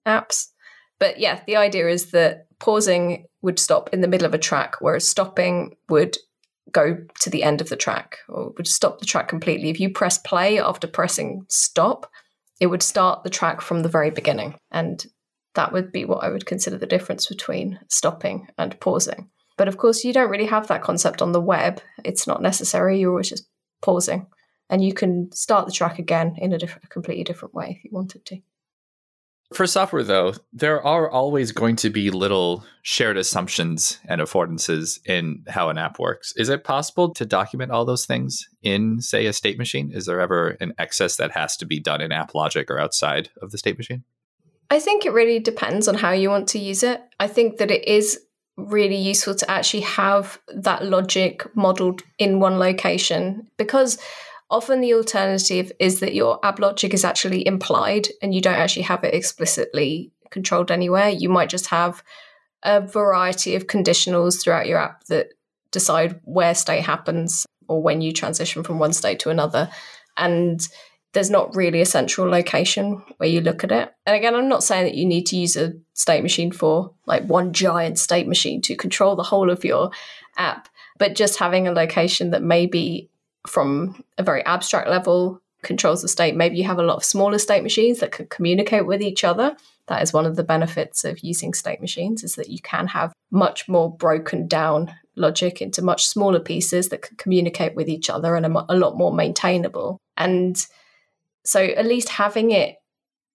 apps. 0.05 0.49
But 0.99 1.19
yeah, 1.19 1.41
the 1.45 1.57
idea 1.57 1.87
is 1.87 2.11
that 2.11 2.47
pausing 2.59 3.25
would 3.41 3.59
stop 3.59 3.89
in 3.93 4.01
the 4.01 4.07
middle 4.07 4.25
of 4.25 4.33
a 4.33 4.39
track, 4.39 4.75
whereas 4.79 5.07
stopping 5.07 5.75
would 5.89 6.17
go 6.71 6.97
to 7.19 7.29
the 7.29 7.43
end 7.43 7.61
of 7.61 7.69
the 7.69 7.75
track 7.75 8.17
or 8.29 8.51
would 8.57 8.67
stop 8.67 8.99
the 8.99 9.05
track 9.05 9.27
completely. 9.27 9.69
If 9.69 9.79
you 9.79 9.89
press 9.89 10.17
play 10.17 10.59
after 10.59 10.87
pressing 10.87 11.45
stop, 11.49 12.09
it 12.59 12.67
would 12.67 12.83
start 12.83 13.23
the 13.23 13.29
track 13.29 13.61
from 13.61 13.81
the 13.81 13.89
very 13.89 14.09
beginning. 14.09 14.55
And 14.71 15.05
that 15.55 15.71
would 15.71 15.91
be 15.91 16.05
what 16.05 16.23
I 16.23 16.29
would 16.29 16.45
consider 16.45 16.77
the 16.77 16.87
difference 16.87 17.27
between 17.27 17.79
stopping 17.89 18.47
and 18.57 18.79
pausing. 18.79 19.29
But 19.57 19.67
of 19.67 19.77
course, 19.77 20.03
you 20.03 20.13
don't 20.13 20.31
really 20.31 20.47
have 20.47 20.67
that 20.67 20.81
concept 20.81 21.21
on 21.21 21.31
the 21.31 21.41
web. 21.41 21.81
It's 22.03 22.25
not 22.25 22.41
necessary. 22.41 22.99
You're 22.99 23.11
always 23.11 23.29
just 23.29 23.47
pausing. 23.81 24.27
And 24.69 24.83
you 24.83 24.93
can 24.93 25.31
start 25.31 25.67
the 25.67 25.71
track 25.71 25.99
again 25.99 26.35
in 26.37 26.53
a, 26.53 26.57
different, 26.57 26.85
a 26.85 26.87
completely 26.87 27.23
different 27.23 27.53
way 27.53 27.75
if 27.77 27.83
you 27.83 27.91
wanted 27.93 28.25
to. 28.25 28.39
For 29.53 29.67
software, 29.67 30.03
though, 30.03 30.33
there 30.51 30.81
are 30.81 31.09
always 31.09 31.51
going 31.51 31.75
to 31.77 31.89
be 31.91 32.09
little 32.09 32.63
shared 32.81 33.17
assumptions 33.17 33.99
and 34.05 34.19
affordances 34.19 34.99
in 35.05 35.43
how 35.47 35.69
an 35.69 35.77
app 35.77 35.99
works. 35.99 36.33
Is 36.35 36.49
it 36.49 36.63
possible 36.63 37.13
to 37.13 37.25
document 37.25 37.71
all 37.71 37.85
those 37.85 38.05
things 38.05 38.49
in, 38.63 38.99
say, 38.99 39.27
a 39.27 39.33
state 39.33 39.59
machine? 39.59 39.91
Is 39.93 40.07
there 40.07 40.19
ever 40.19 40.57
an 40.59 40.73
excess 40.79 41.17
that 41.17 41.31
has 41.31 41.55
to 41.57 41.65
be 41.65 41.79
done 41.79 42.01
in 42.01 42.11
app 42.11 42.33
logic 42.33 42.71
or 42.71 42.79
outside 42.79 43.29
of 43.41 43.51
the 43.51 43.59
state 43.59 43.77
machine? 43.77 44.03
I 44.71 44.79
think 44.79 45.05
it 45.05 45.13
really 45.13 45.39
depends 45.39 45.87
on 45.87 45.95
how 45.95 46.11
you 46.11 46.29
want 46.29 46.47
to 46.49 46.59
use 46.59 46.81
it. 46.81 47.01
I 47.19 47.27
think 47.27 47.57
that 47.57 47.69
it 47.69 47.87
is 47.87 48.19
really 48.57 48.95
useful 48.95 49.35
to 49.35 49.51
actually 49.51 49.81
have 49.81 50.39
that 50.47 50.85
logic 50.85 51.45
modeled 51.55 52.01
in 52.17 52.39
one 52.39 52.57
location 52.57 53.47
because 53.57 53.99
often 54.53 54.81
the 54.81 54.93
alternative 54.93 55.71
is 55.79 55.99
that 55.99 56.13
your 56.13 56.39
app 56.45 56.59
logic 56.59 56.93
is 56.93 57.03
actually 57.03 57.45
implied 57.45 58.07
and 58.21 58.35
you 58.35 58.39
don't 58.39 58.53
actually 58.53 58.83
have 58.83 59.03
it 59.03 59.13
explicitly 59.13 60.11
controlled 60.29 60.69
anywhere. 60.69 61.09
You 61.09 61.27
might 61.27 61.49
just 61.49 61.67
have 61.67 62.03
a 62.61 62.79
variety 62.79 63.55
of 63.55 63.65
conditionals 63.65 64.41
throughout 64.41 64.67
your 64.67 64.77
app 64.77 65.05
that 65.05 65.29
decide 65.71 66.21
where 66.23 66.53
state 66.53 66.83
happens 66.83 67.47
or 67.67 67.81
when 67.81 68.01
you 68.01 68.13
transition 68.13 68.63
from 68.63 68.77
one 68.77 68.93
state 68.93 69.19
to 69.19 69.31
another. 69.31 69.69
And 70.17 70.65
there's 71.13 71.31
not 71.31 71.55
really 71.55 71.81
a 71.81 71.85
central 71.85 72.29
location 72.29 73.01
where 73.17 73.29
you 73.29 73.41
look 73.41 73.63
at 73.63 73.71
it. 73.71 73.91
And 74.05 74.15
again, 74.15 74.35
I'm 74.35 74.49
not 74.49 74.63
saying 74.63 74.85
that 74.85 74.95
you 74.95 75.05
need 75.07 75.25
to 75.27 75.35
use 75.35 75.57
a 75.57 75.73
state 75.93 76.21
machine 76.21 76.51
for 76.51 76.93
like 77.07 77.23
one 77.25 77.53
giant 77.53 77.97
state 77.97 78.27
machine 78.27 78.61
to 78.61 78.75
control 78.75 79.15
the 79.15 79.23
whole 79.23 79.49
of 79.49 79.65
your 79.65 79.89
app, 80.37 80.69
but 80.99 81.15
just 81.15 81.39
having 81.39 81.67
a 81.67 81.71
location 81.71 82.29
that 82.31 82.43
maybe 82.43 83.09
from 83.47 84.03
a 84.17 84.23
very 84.23 84.43
abstract 84.45 84.89
level 84.89 85.41
controls 85.63 86.01
the 86.01 86.07
state. 86.07 86.35
Maybe 86.35 86.57
you 86.57 86.65
have 86.65 86.79
a 86.79 86.83
lot 86.83 86.97
of 86.97 87.05
smaller 87.05 87.39
state 87.39 87.63
machines 87.63 87.99
that 87.99 88.11
can 88.11 88.27
communicate 88.27 88.85
with 88.85 89.01
each 89.01 89.23
other. 89.23 89.55
That 89.87 90.01
is 90.01 90.13
one 90.13 90.25
of 90.25 90.35
the 90.35 90.43
benefits 90.43 91.03
of 91.03 91.19
using 91.19 91.53
state 91.53 91.81
machines 91.81 92.23
is 92.23 92.35
that 92.35 92.49
you 92.49 92.59
can 92.59 92.87
have 92.87 93.13
much 93.31 93.67
more 93.67 93.95
broken 93.95 94.47
down 94.47 94.93
logic 95.15 95.61
into 95.61 95.81
much 95.81 96.07
smaller 96.07 96.39
pieces 96.39 96.89
that 96.89 97.01
can 97.01 97.17
communicate 97.17 97.75
with 97.75 97.87
each 97.87 98.09
other 98.09 98.35
and 98.35 98.45
are 98.45 98.65
a 98.69 98.77
lot 98.77 98.97
more 98.97 99.13
maintainable. 99.13 99.97
And 100.17 100.57
so 101.43 101.61
at 101.61 101.85
least 101.85 102.09
having 102.09 102.51
it 102.51 102.77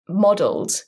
modeled 0.09 0.83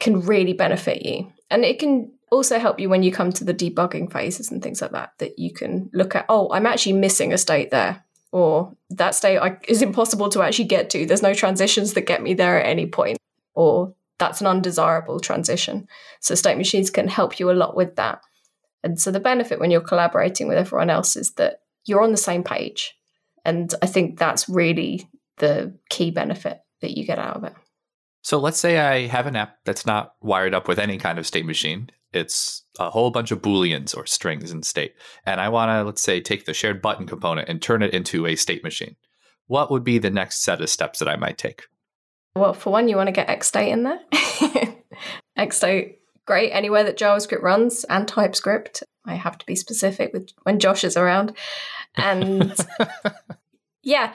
can 0.00 0.20
really 0.20 0.52
benefit 0.52 1.04
you. 1.04 1.32
And 1.50 1.64
it 1.64 1.78
can 1.78 2.12
also 2.30 2.58
help 2.58 2.80
you 2.80 2.88
when 2.88 3.02
you 3.02 3.12
come 3.12 3.32
to 3.32 3.44
the 3.44 3.54
debugging 3.54 4.12
phases 4.12 4.50
and 4.50 4.62
things 4.62 4.82
like 4.82 4.92
that, 4.92 5.12
that 5.18 5.38
you 5.38 5.52
can 5.52 5.90
look 5.92 6.14
at, 6.14 6.26
oh, 6.28 6.50
I'm 6.52 6.66
actually 6.66 6.94
missing 6.94 7.32
a 7.32 7.38
state 7.38 7.70
there. 7.70 8.04
Or 8.32 8.76
that 8.90 9.14
state 9.14 9.38
I, 9.38 9.58
is 9.68 9.82
impossible 9.82 10.28
to 10.30 10.42
actually 10.42 10.66
get 10.66 10.90
to. 10.90 11.06
There's 11.06 11.22
no 11.22 11.34
transitions 11.34 11.94
that 11.94 12.06
get 12.06 12.22
me 12.22 12.34
there 12.34 12.60
at 12.60 12.68
any 12.68 12.86
point. 12.86 13.18
Or 13.54 13.94
that's 14.18 14.40
an 14.40 14.46
undesirable 14.46 15.20
transition. 15.20 15.88
So 16.20 16.34
state 16.34 16.58
machines 16.58 16.90
can 16.90 17.08
help 17.08 17.38
you 17.38 17.50
a 17.50 17.52
lot 17.52 17.76
with 17.76 17.96
that. 17.96 18.20
And 18.82 19.00
so 19.00 19.10
the 19.10 19.20
benefit 19.20 19.58
when 19.58 19.70
you're 19.70 19.80
collaborating 19.80 20.48
with 20.48 20.58
everyone 20.58 20.90
else 20.90 21.16
is 21.16 21.32
that 21.32 21.60
you're 21.84 22.02
on 22.02 22.12
the 22.12 22.16
same 22.16 22.42
page. 22.42 22.94
And 23.44 23.72
I 23.82 23.86
think 23.86 24.18
that's 24.18 24.48
really 24.48 25.08
the 25.38 25.74
key 25.88 26.10
benefit 26.10 26.60
that 26.80 26.96
you 26.96 27.06
get 27.06 27.18
out 27.18 27.36
of 27.36 27.44
it. 27.44 27.54
So 28.22 28.38
let's 28.38 28.58
say 28.58 28.78
I 28.78 29.06
have 29.06 29.26
an 29.26 29.36
app 29.36 29.58
that's 29.64 29.86
not 29.86 30.14
wired 30.20 30.52
up 30.52 30.66
with 30.66 30.78
any 30.78 30.98
kind 30.98 31.18
of 31.18 31.26
state 31.26 31.46
machine. 31.46 31.90
It's 32.12 32.64
a 32.78 32.90
whole 32.90 33.10
bunch 33.10 33.30
of 33.30 33.42
booleans 33.42 33.96
or 33.96 34.06
strings 34.06 34.50
in 34.50 34.62
state. 34.62 34.94
And 35.24 35.40
I 35.40 35.48
want 35.48 35.70
to, 35.70 35.84
let's 35.84 36.02
say, 36.02 36.20
take 36.20 36.46
the 36.46 36.54
shared 36.54 36.80
button 36.80 37.06
component 37.06 37.48
and 37.48 37.60
turn 37.60 37.82
it 37.82 37.92
into 37.92 38.26
a 38.26 38.36
state 38.36 38.64
machine. 38.64 38.96
What 39.48 39.70
would 39.70 39.84
be 39.84 39.98
the 39.98 40.10
next 40.10 40.42
set 40.42 40.60
of 40.60 40.70
steps 40.70 40.98
that 40.98 41.08
I 41.08 41.16
might 41.16 41.38
take? 41.38 41.64
Well, 42.34 42.52
for 42.52 42.70
one, 42.70 42.88
you 42.88 42.96
want 42.96 43.08
to 43.08 43.12
get 43.12 43.28
Xstate 43.28 43.70
in 43.70 43.82
there. 43.84 44.00
Xstate, 45.38 45.96
great 46.26 46.50
anywhere 46.50 46.84
that 46.84 46.98
JavaScript 46.98 47.42
runs 47.42 47.84
and 47.84 48.06
TypeScript. 48.06 48.82
I 49.06 49.14
have 49.14 49.38
to 49.38 49.46
be 49.46 49.56
specific 49.56 50.12
with 50.12 50.30
when 50.42 50.58
Josh 50.58 50.84
is 50.84 50.96
around. 50.96 51.32
And 51.96 52.54
yeah, 53.82 54.12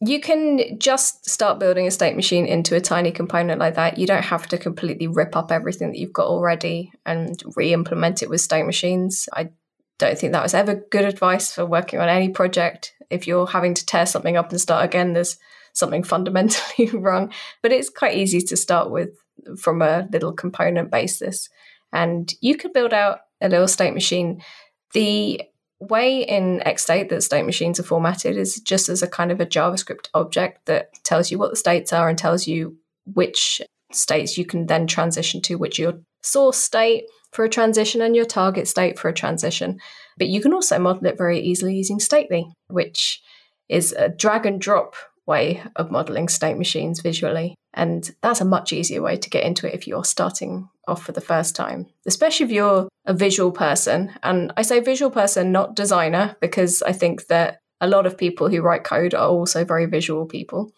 you 0.00 0.20
can 0.20 0.78
just 0.78 1.28
start 1.28 1.58
building 1.58 1.86
a 1.86 1.90
state 1.90 2.14
machine 2.14 2.46
into 2.46 2.76
a 2.76 2.80
tiny 2.80 3.10
component 3.10 3.58
like 3.58 3.74
that. 3.74 3.98
You 3.98 4.06
don't 4.06 4.24
have 4.24 4.46
to 4.48 4.58
completely 4.58 5.08
rip 5.08 5.34
up 5.34 5.50
everything 5.50 5.90
that 5.90 5.98
you've 5.98 6.12
got 6.12 6.28
already 6.28 6.92
and 7.04 7.42
re 7.56 7.72
implement 7.72 8.22
it 8.22 8.30
with 8.30 8.40
state 8.40 8.64
machines. 8.64 9.28
I 9.32 9.50
don't 9.98 10.16
think 10.16 10.32
that 10.32 10.42
was 10.42 10.54
ever 10.54 10.84
good 10.90 11.04
advice 11.04 11.52
for 11.52 11.66
working 11.66 11.98
on 11.98 12.08
any 12.08 12.28
project. 12.28 12.94
If 13.10 13.26
you're 13.26 13.48
having 13.48 13.74
to 13.74 13.86
tear 13.86 14.06
something 14.06 14.36
up 14.36 14.50
and 14.50 14.60
start 14.60 14.84
again, 14.84 15.14
there's 15.14 15.36
something 15.72 16.04
fundamentally 16.04 16.90
wrong. 16.92 17.32
But 17.60 17.72
it's 17.72 17.90
quite 17.90 18.16
easy 18.16 18.40
to 18.42 18.56
start 18.56 18.92
with 18.92 19.10
from 19.58 19.82
a 19.82 20.06
little 20.12 20.32
component 20.32 20.92
basis. 20.92 21.48
And 21.92 22.32
you 22.40 22.56
could 22.56 22.72
build 22.72 22.92
out 22.92 23.20
a 23.40 23.48
little 23.48 23.68
state 23.68 23.94
machine. 23.94 24.42
The 24.92 25.42
way 25.80 26.22
in 26.22 26.60
Xstate 26.66 27.08
that 27.08 27.22
state 27.22 27.44
machines 27.44 27.78
are 27.78 27.84
formatted 27.84 28.36
is 28.36 28.60
just 28.60 28.88
as 28.88 29.02
a 29.02 29.08
kind 29.08 29.30
of 29.30 29.40
a 29.40 29.46
JavaScript 29.46 30.08
object 30.14 30.66
that 30.66 30.92
tells 31.04 31.30
you 31.30 31.38
what 31.38 31.50
the 31.50 31.56
states 31.56 31.92
are 31.92 32.08
and 32.08 32.18
tells 32.18 32.46
you 32.46 32.76
which 33.14 33.62
states 33.92 34.36
you 34.36 34.44
can 34.44 34.66
then 34.66 34.86
transition 34.86 35.40
to, 35.42 35.56
which 35.56 35.78
your 35.78 35.94
source 36.22 36.58
state 36.58 37.04
for 37.32 37.44
a 37.44 37.48
transition 37.48 38.00
and 38.00 38.16
your 38.16 38.24
target 38.24 38.66
state 38.66 38.98
for 38.98 39.08
a 39.08 39.14
transition. 39.14 39.78
But 40.16 40.28
you 40.28 40.40
can 40.40 40.52
also 40.52 40.78
model 40.78 41.06
it 41.06 41.16
very 41.16 41.40
easily 41.40 41.76
using 41.76 42.00
Stately, 42.00 42.46
which 42.68 43.22
is 43.68 43.92
a 43.92 44.08
drag 44.08 44.46
and 44.46 44.60
drop 44.60 44.94
way 45.28 45.62
of 45.76 45.90
modeling 45.90 46.26
state 46.26 46.56
machines 46.56 47.00
visually. 47.00 47.54
And 47.74 48.10
that's 48.22 48.40
a 48.40 48.46
much 48.46 48.72
easier 48.72 49.02
way 49.02 49.18
to 49.18 49.30
get 49.30 49.44
into 49.44 49.68
it 49.68 49.74
if 49.74 49.86
you're 49.86 50.04
starting 50.04 50.68
off 50.88 51.04
for 51.04 51.12
the 51.12 51.20
first 51.20 51.54
time, 51.54 51.86
especially 52.06 52.46
if 52.46 52.50
you're 52.50 52.88
a 53.06 53.12
visual 53.12 53.52
person. 53.52 54.10
And 54.22 54.52
I 54.56 54.62
say 54.62 54.80
visual 54.80 55.10
person, 55.10 55.52
not 55.52 55.76
designer, 55.76 56.36
because 56.40 56.82
I 56.82 56.92
think 56.92 57.26
that 57.26 57.60
a 57.80 57.86
lot 57.86 58.06
of 58.06 58.18
people 58.18 58.48
who 58.48 58.62
write 58.62 58.84
code 58.84 59.14
are 59.14 59.28
also 59.28 59.64
very 59.64 59.86
visual 59.86 60.26
people. 60.26 60.72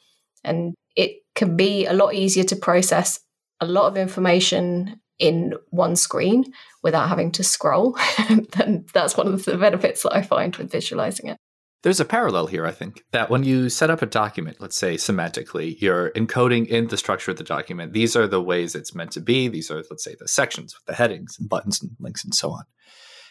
And 0.44 0.74
it 0.96 1.22
can 1.34 1.56
be 1.56 1.86
a 1.86 1.92
lot 1.92 2.14
easier 2.14 2.44
to 2.44 2.56
process 2.56 3.20
a 3.60 3.66
lot 3.66 3.86
of 3.86 3.96
information 3.96 5.00
in 5.18 5.54
one 5.68 5.94
screen 5.94 6.52
without 6.82 7.08
having 7.08 7.30
to 7.32 7.44
scroll. 7.44 7.96
then 8.56 8.84
that's 8.92 9.16
one 9.16 9.28
of 9.28 9.44
the 9.44 9.56
benefits 9.56 10.02
that 10.02 10.14
I 10.14 10.22
find 10.22 10.56
with 10.56 10.72
visualizing 10.72 11.28
it. 11.28 11.36
There's 11.82 12.00
a 12.00 12.04
parallel 12.04 12.46
here, 12.46 12.66
I 12.66 12.72
think, 12.72 13.04
that 13.12 13.30
when 13.30 13.42
you 13.42 13.70
set 13.70 13.88
up 13.88 14.02
a 14.02 14.06
document, 14.06 14.58
let's 14.60 14.76
say 14.76 14.96
semantically, 14.96 15.80
you're 15.80 16.10
encoding 16.10 16.66
in 16.66 16.88
the 16.88 16.98
structure 16.98 17.30
of 17.30 17.38
the 17.38 17.44
document. 17.44 17.94
These 17.94 18.14
are 18.16 18.26
the 18.26 18.42
ways 18.42 18.74
it's 18.74 18.94
meant 18.94 19.12
to 19.12 19.20
be. 19.20 19.48
These 19.48 19.70
are, 19.70 19.82
let's 19.90 20.04
say, 20.04 20.14
the 20.18 20.28
sections 20.28 20.74
with 20.74 20.84
the 20.84 20.94
headings 20.94 21.38
and 21.38 21.48
buttons 21.48 21.80
and 21.80 21.92
links 21.98 22.22
and 22.22 22.34
so 22.34 22.50
on. 22.50 22.64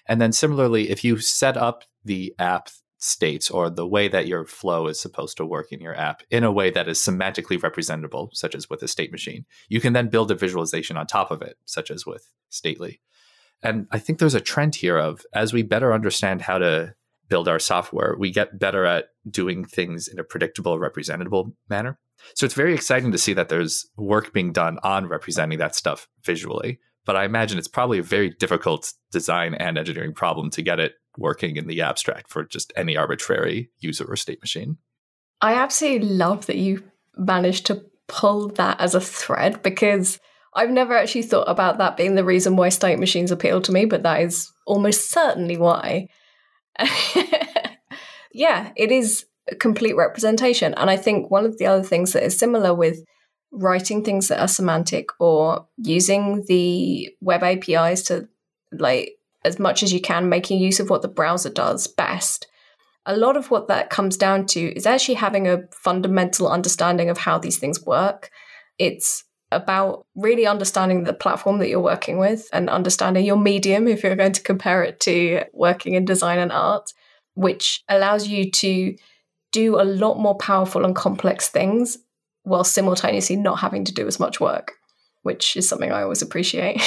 And 0.08 0.20
then 0.20 0.32
similarly, 0.32 0.90
if 0.90 1.04
you 1.04 1.20
set 1.20 1.58
up 1.58 1.84
the 2.04 2.34
app 2.40 2.70
states 2.98 3.52
or 3.52 3.70
the 3.70 3.88
way 3.88 4.08
that 4.08 4.28
your 4.28 4.46
flow 4.46 4.88
is 4.88 5.00
supposed 5.00 5.38
to 5.38 5.46
work 5.46 5.72
in 5.72 5.80
your 5.80 5.96
app 5.96 6.24
in 6.32 6.44
a 6.44 6.52
way 6.52 6.72
that 6.72 6.88
is 6.88 6.98
semantically 6.98 7.62
representable, 7.62 8.32
such 8.34 8.56
as 8.56 8.68
with 8.68 8.82
a 8.82 8.88
state 8.88 9.12
machine, 9.12 9.46
you 9.70 9.80
can 9.80 9.94
then 9.94 10.10
build 10.10 10.32
a 10.32 10.36
visualization 10.36 10.98
on 10.98 11.06
top 11.06 11.30
of 11.30 11.44
it, 11.44 11.58
such 11.66 11.92
as 11.92 12.06
with 12.06 12.30
Stately. 12.50 13.00
And 13.62 13.88
I 13.92 14.00
think 14.00 14.18
there's 14.18 14.34
a 14.34 14.42
trend 14.42 14.76
here 14.76 14.98
of 14.98 15.24
as 15.34 15.54
we 15.54 15.62
better 15.62 15.94
understand 15.94 16.42
how 16.42 16.58
to 16.58 16.96
build 17.30 17.48
our 17.48 17.60
software, 17.60 18.16
we 18.18 18.32
get 18.32 18.60
better 18.60 18.86
at 18.86 19.06
doing 19.30 19.64
things 19.64 20.08
in 20.08 20.20
a 20.20 20.24
predictable, 20.24 20.80
representable 20.80 21.56
manner. 21.70 21.98
So 22.36 22.46
it's 22.46 22.56
very 22.56 22.74
exciting 22.74 23.12
to 23.12 23.18
see 23.18 23.34
that 23.34 23.50
there's 23.50 23.88
work 23.96 24.34
being 24.34 24.52
done 24.52 24.78
on 24.84 25.08
representing 25.08 25.60
that 25.60 25.76
stuff 25.76 26.08
visually. 26.26 26.80
But 27.06 27.16
I 27.16 27.26
imagine 27.26 27.58
it's 27.58 27.68
probably 27.68 28.00
a 28.00 28.04
very 28.04 28.30
difficult 28.30 28.94
design 29.12 29.56
and 29.56 29.78
engineering 29.78 30.14
problem 30.14 30.50
to 30.52 30.62
get 30.62 30.80
it 30.80 30.94
working 31.18 31.56
in 31.56 31.68
the 31.68 31.82
abstract 31.82 32.30
for 32.30 32.44
just 32.44 32.74
any 32.76 32.98
arbitrary 32.98 33.72
user 33.80 34.06
or 34.06 34.16
state 34.16 34.42
machine. 34.42 34.78
I 35.42 35.54
absolutely 35.54 36.10
love 36.10 36.46
that 36.48 36.58
you 36.58 36.84
managed 37.18 37.66
to 37.68 37.84
pull 38.08 38.50
that 38.50 38.80
as 38.80 38.96
a 38.96 39.02
thread 39.02 39.62
because 39.64 40.20
I've 40.54 40.72
never 40.72 40.98
actually 40.98 41.24
thought 41.24 41.48
about 41.48 41.78
that 41.78 41.96
being 41.96 42.16
the 42.16 42.24
reason 42.26 42.56
why 42.56 42.70
state 42.70 43.00
machines 43.00 43.32
appeal 43.32 43.62
to 43.62 43.72
me, 43.72 43.86
but 43.86 44.04
that 44.04 44.22
is 44.22 44.52
almost 44.66 45.12
certainly 45.12 45.58
why. 45.58 46.08
yeah, 48.32 48.72
it 48.76 48.92
is 48.92 49.26
a 49.50 49.56
complete 49.56 49.96
representation. 49.96 50.74
And 50.76 50.90
I 50.90 50.98
think 50.98 51.30
one 51.30 51.46
of 51.46 51.58
the 51.58 51.66
other 51.66 51.84
things 51.84 52.14
that 52.14 52.24
is 52.24 52.38
similar 52.38 52.74
with 52.74 53.04
writing 53.52 54.04
things 54.04 54.28
that 54.28 54.40
are 54.40 54.48
semantic 54.48 55.10
or 55.20 55.68
using 55.78 56.46
the 56.48 57.10
web 57.22 57.44
APIs 57.44 58.04
to 58.04 58.28
like 58.72 59.16
as 59.46 59.58
much 59.60 59.84
as 59.84 59.94
you 59.94 60.02
can, 60.02 60.30
making 60.30 60.60
use 60.60 60.80
of 60.80 60.90
what 60.90 61.02
the 61.02 61.08
browser 61.08 61.50
does 61.50 61.88
best. 61.88 62.48
A 63.06 63.16
lot 63.16 63.38
of 63.38 63.50
what 63.50 63.68
that 63.70 63.90
comes 63.90 64.18
down 64.18 64.46
to 64.48 64.74
is 64.76 64.86
actually 64.86 65.16
having 65.16 65.48
a 65.48 65.64
fundamental 65.72 66.50
understanding 66.50 67.10
of 67.10 67.18
how 67.18 67.40
these 67.40 67.58
things 67.58 67.84
work. 67.86 68.30
It's 68.78 69.24
about 69.52 70.06
really 70.16 70.46
understanding 70.46 71.04
the 71.04 71.14
platform 71.14 71.60
that 71.60 71.70
you're 71.70 71.80
working 71.80 72.18
with 72.20 72.48
and 72.54 72.70
understanding 72.70 73.26
your 73.26 73.38
medium 73.38 73.88
if 73.88 74.04
you're 74.04 74.16
going 74.16 74.34
to 74.34 74.44
compare 74.44 74.84
it 74.84 75.00
to 75.02 75.44
working 75.54 75.94
in 75.96 76.06
design 76.06 76.38
and 76.40 76.52
art, 76.52 76.92
which 77.34 77.84
allows 77.90 78.28
you 78.28 78.52
to 78.52 78.96
do 79.52 79.82
a 79.82 79.84
lot 79.84 80.20
more 80.20 80.36
powerful 80.38 80.86
and 80.86 80.96
complex 80.96 81.50
things 81.50 81.98
while 82.44 82.64
simultaneously 82.64 83.36
not 83.36 83.60
having 83.60 83.84
to 83.86 83.94
do 83.94 84.08
as 84.08 84.20
much 84.20 84.40
work. 84.40 84.74
which 85.22 85.56
is 85.58 85.68
something 85.68 85.92
I 85.92 86.04
always 86.04 86.22
appreciate. 86.22 86.82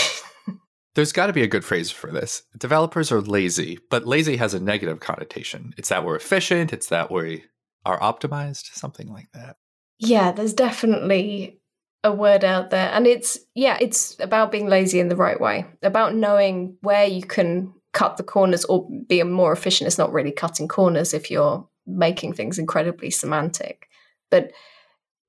There's 0.95 1.13
got 1.13 1.27
to 1.27 1.33
be 1.33 1.43
a 1.43 1.49
good 1.49 1.65
phrase 1.65 1.91
for 1.91 2.11
this. 2.11 2.43
Developers 2.59 3.11
are 3.13 3.21
lazy, 3.21 3.79
but 3.91 4.07
lazy 4.07 4.37
has 4.37 4.55
a 4.55 4.61
negative 4.61 5.01
connotation. 5.01 5.73
It's 5.79 5.89
that 5.89 6.05
we're 6.05 6.17
efficient, 6.17 6.73
it's 6.73 6.89
that 6.89 7.11
we 7.11 7.45
are 7.85 7.99
optimized, 8.01 8.75
something 8.75 9.09
like 9.09 9.29
that. 9.33 9.57
Yeah, 9.99 10.33
there's 10.33 10.53
definitely 10.55 11.62
a 12.05 12.12
word 12.12 12.44
out 12.44 12.70
there. 12.70 12.90
And 12.92 13.07
it's, 13.07 13.38
yeah, 13.55 13.78
it's 13.80 14.16
about 14.20 14.50
being 14.53 14.68
lazy 14.68 15.00
in 15.00 15.09
the 15.09 15.16
right 15.16 15.40
way, 15.40 15.66
about 15.82 16.14
knowing 16.14 16.76
where 16.80 17.07
you 17.07 17.22
can 17.22 17.72
cut 17.92 18.16
the 18.16 18.22
corners 18.22 18.64
or 18.64 18.88
be 19.07 19.22
more 19.22 19.53
efficient. 19.53 19.86
It's 19.86 19.98
not 19.98 20.12
really 20.12 20.32
cutting 20.32 20.68
corners 20.68 21.14
if 21.14 21.30
you're 21.30 21.66
making 21.86 22.32
things 22.32 22.59
incredibly 22.59 23.11
semantic. 23.11 23.88
But 24.30 24.53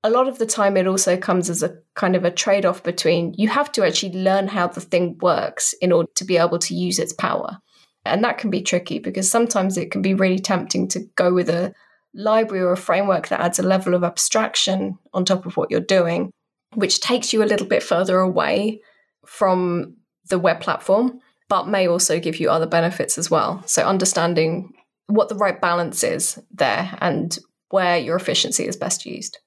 a 0.02 0.10
lot 0.10 0.28
of 0.28 0.38
the 0.38 0.46
time, 0.46 0.76
it 0.76 0.86
also 0.86 1.16
comes 1.16 1.48
as 1.48 1.62
a 1.62 1.76
kind 1.94 2.16
of 2.16 2.24
a 2.24 2.30
trade 2.30 2.66
off 2.66 2.82
between 2.82 3.34
you 3.38 3.48
have 3.48 3.72
to 3.72 3.86
actually 3.86 4.12
learn 4.12 4.48
how 4.48 4.66
the 4.66 4.80
thing 4.80 5.16
works 5.20 5.74
in 5.80 5.92
order 5.92 6.10
to 6.16 6.24
be 6.24 6.36
able 6.36 6.58
to 6.58 6.74
use 6.74 6.98
its 6.98 7.12
power. 7.12 7.58
And 8.04 8.22
that 8.22 8.36
can 8.36 8.50
be 8.50 8.60
tricky 8.60 8.98
because 8.98 9.30
sometimes 9.30 9.78
it 9.78 9.90
can 9.90 10.02
be 10.02 10.12
really 10.12 10.38
tempting 10.38 10.88
to 10.88 11.00
go 11.16 11.32
with 11.32 11.48
a 11.48 11.72
library 12.12 12.62
or 12.62 12.72
a 12.72 12.76
framework 12.76 13.28
that 13.28 13.40
adds 13.40 13.58
a 13.58 13.62
level 13.62 13.94
of 13.94 14.04
abstraction 14.04 14.98
on 15.14 15.24
top 15.24 15.46
of 15.46 15.56
what 15.56 15.70
you're 15.70 15.80
doing, 15.80 16.30
which 16.74 17.00
takes 17.00 17.32
you 17.32 17.42
a 17.42 17.46
little 17.46 17.66
bit 17.66 17.82
further 17.82 18.18
away 18.18 18.80
from 19.26 19.96
the 20.28 20.38
web 20.38 20.60
platform, 20.60 21.20
but 21.48 21.68
may 21.68 21.86
also 21.86 22.18
give 22.18 22.36
you 22.36 22.50
other 22.50 22.66
benefits 22.66 23.18
as 23.18 23.30
well. 23.30 23.62
So, 23.66 23.84
understanding 23.84 24.72
what 25.06 25.28
the 25.28 25.34
right 25.34 25.60
balance 25.60 26.02
is 26.02 26.38
there 26.50 26.96
and 27.00 27.38
where 27.70 27.98
your 27.98 28.16
efficiency 28.16 28.66
is 28.66 28.76
best 28.76 29.04
used. 29.04 29.38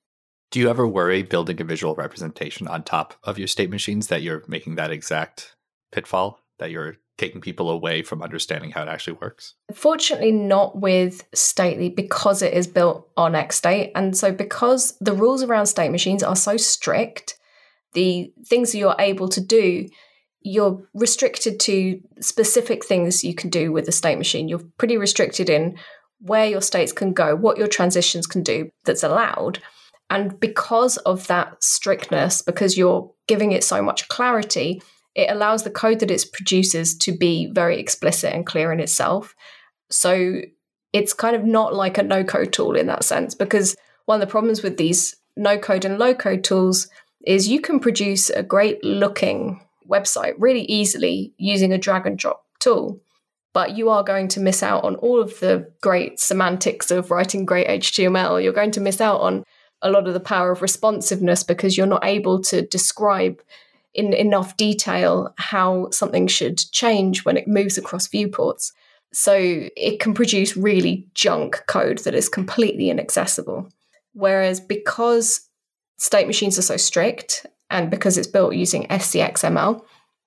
Do 0.51 0.59
you 0.59 0.69
ever 0.69 0.87
worry 0.87 1.23
building 1.23 1.59
a 1.59 1.65
visual 1.65 1.95
representation 1.95 2.67
on 2.67 2.83
top 2.83 3.15
of 3.23 3.37
your 3.37 3.47
state 3.47 3.69
machines 3.69 4.07
that 4.07 4.21
you're 4.21 4.43
making 4.47 4.75
that 4.75 4.91
exact 4.91 5.55
pitfall 5.91 6.39
that 6.59 6.71
you're 6.71 6.97
taking 7.17 7.41
people 7.41 7.69
away 7.69 8.03
from 8.03 8.21
understanding 8.21 8.71
how 8.71 8.83
it 8.83 8.89
actually 8.89 9.17
works? 9.21 9.55
Fortunately, 9.73 10.31
not 10.31 10.79
with 10.79 11.27
Stately 11.33 11.89
because 11.89 12.41
it 12.41 12.53
is 12.53 12.67
built 12.67 13.09
on 13.17 13.33
XState. 13.33 13.91
And 13.95 14.15
so, 14.15 14.31
because 14.31 14.97
the 14.99 15.13
rules 15.13 15.43
around 15.43 15.65
state 15.65 15.91
machines 15.91 16.23
are 16.23 16.35
so 16.35 16.57
strict, 16.57 17.37
the 17.93 18.31
things 18.45 18.71
that 18.71 18.77
you're 18.77 18.95
able 18.99 19.29
to 19.29 19.41
do, 19.41 19.87
you're 20.41 20.81
restricted 20.93 21.59
to 21.61 21.99
specific 22.21 22.85
things 22.85 23.23
you 23.23 23.33
can 23.33 23.49
do 23.49 23.71
with 23.71 23.87
a 23.87 23.91
state 23.91 24.17
machine. 24.17 24.47
You're 24.47 24.63
pretty 24.77 24.97
restricted 24.97 25.49
in 25.49 25.77
where 26.19 26.47
your 26.47 26.61
states 26.61 26.91
can 26.91 27.13
go, 27.13 27.35
what 27.35 27.57
your 27.57 27.67
transitions 27.67 28.27
can 28.27 28.43
do 28.43 28.69
that's 28.85 29.03
allowed. 29.03 29.61
And 30.09 30.39
because 30.39 30.97
of 30.97 31.27
that 31.27 31.63
strictness, 31.63 32.41
because 32.41 32.77
you're 32.77 33.11
giving 33.27 33.51
it 33.51 33.63
so 33.63 33.81
much 33.81 34.07
clarity, 34.07 34.81
it 35.17 35.31
allows 35.31 35.63
the 35.63 35.71
code 35.71 35.99
that 35.99 36.11
it 36.11 36.25
produces 36.31 36.95
to 36.95 37.11
be 37.11 37.49
very 37.51 37.79
explicit 37.79 38.33
and 38.33 38.45
clear 38.45 38.71
in 38.71 38.79
itself. 38.79 39.35
So 39.89 40.41
it's 40.93 41.11
kind 41.11 41.35
of 41.35 41.43
not 41.43 41.73
like 41.73 41.97
a 41.97 42.03
no 42.03 42.23
code 42.23 42.53
tool 42.53 42.75
in 42.75 42.85
that 42.87 43.03
sense, 43.03 43.33
because 43.33 43.75
one 44.05 44.21
of 44.21 44.27
the 44.27 44.31
problems 44.31 44.61
with 44.61 44.77
these 44.77 45.15
no 45.35 45.57
code 45.57 45.85
and 45.85 45.97
low 45.97 46.13
code 46.13 46.43
tools 46.43 46.87
is 47.25 47.49
you 47.49 47.59
can 47.59 47.79
produce 47.79 48.29
a 48.29 48.43
great 48.43 48.83
looking 48.83 49.59
website 49.89 50.33
really 50.37 50.63
easily 50.63 51.33
using 51.37 51.73
a 51.73 51.77
drag 51.77 52.05
and 52.05 52.17
drop 52.17 52.45
tool. 52.59 53.01
But 53.53 53.75
you 53.75 53.89
are 53.89 54.03
going 54.03 54.27
to 54.29 54.39
miss 54.39 54.61
out 54.61 54.83
on 54.83 54.95
all 54.97 55.19
of 55.19 55.39
the 55.39 55.71
great 55.81 56.19
semantics 56.19 56.91
of 56.91 57.09
writing 57.09 57.43
great 57.43 57.67
HTML. 57.67 58.43
You're 58.43 58.53
going 58.53 58.71
to 58.71 58.81
miss 58.81 59.01
out 59.01 59.21
on 59.21 59.43
a 59.81 59.89
lot 59.89 60.07
of 60.07 60.13
the 60.13 60.19
power 60.19 60.51
of 60.51 60.61
responsiveness 60.61 61.43
because 61.43 61.75
you're 61.75 61.87
not 61.87 62.05
able 62.05 62.39
to 62.43 62.61
describe 62.61 63.41
in 63.97 64.13
enough 64.13 64.55
detail 64.55 65.33
how 65.37 65.89
something 65.91 66.27
should 66.27 66.59
change 66.71 67.25
when 67.25 67.35
it 67.35 67.47
moves 67.47 67.77
across 67.77 68.07
viewports. 68.07 68.71
So 69.11 69.35
it 69.35 69.99
can 69.99 70.13
produce 70.13 70.55
really 70.55 71.07
junk 71.15 71.63
code 71.67 71.99
that 71.99 72.13
is 72.13 72.29
completely 72.29 72.91
inaccessible. 72.91 73.67
Whereas 74.13 74.59
because 74.59 75.41
state 75.97 76.27
machines 76.27 76.59
are 76.59 76.63
so 76.63 76.77
strict 76.77 77.47
and 77.71 77.89
because 77.89 78.17
it's 78.17 78.27
built 78.27 78.53
using 78.53 78.85
SCXML, 78.87 79.81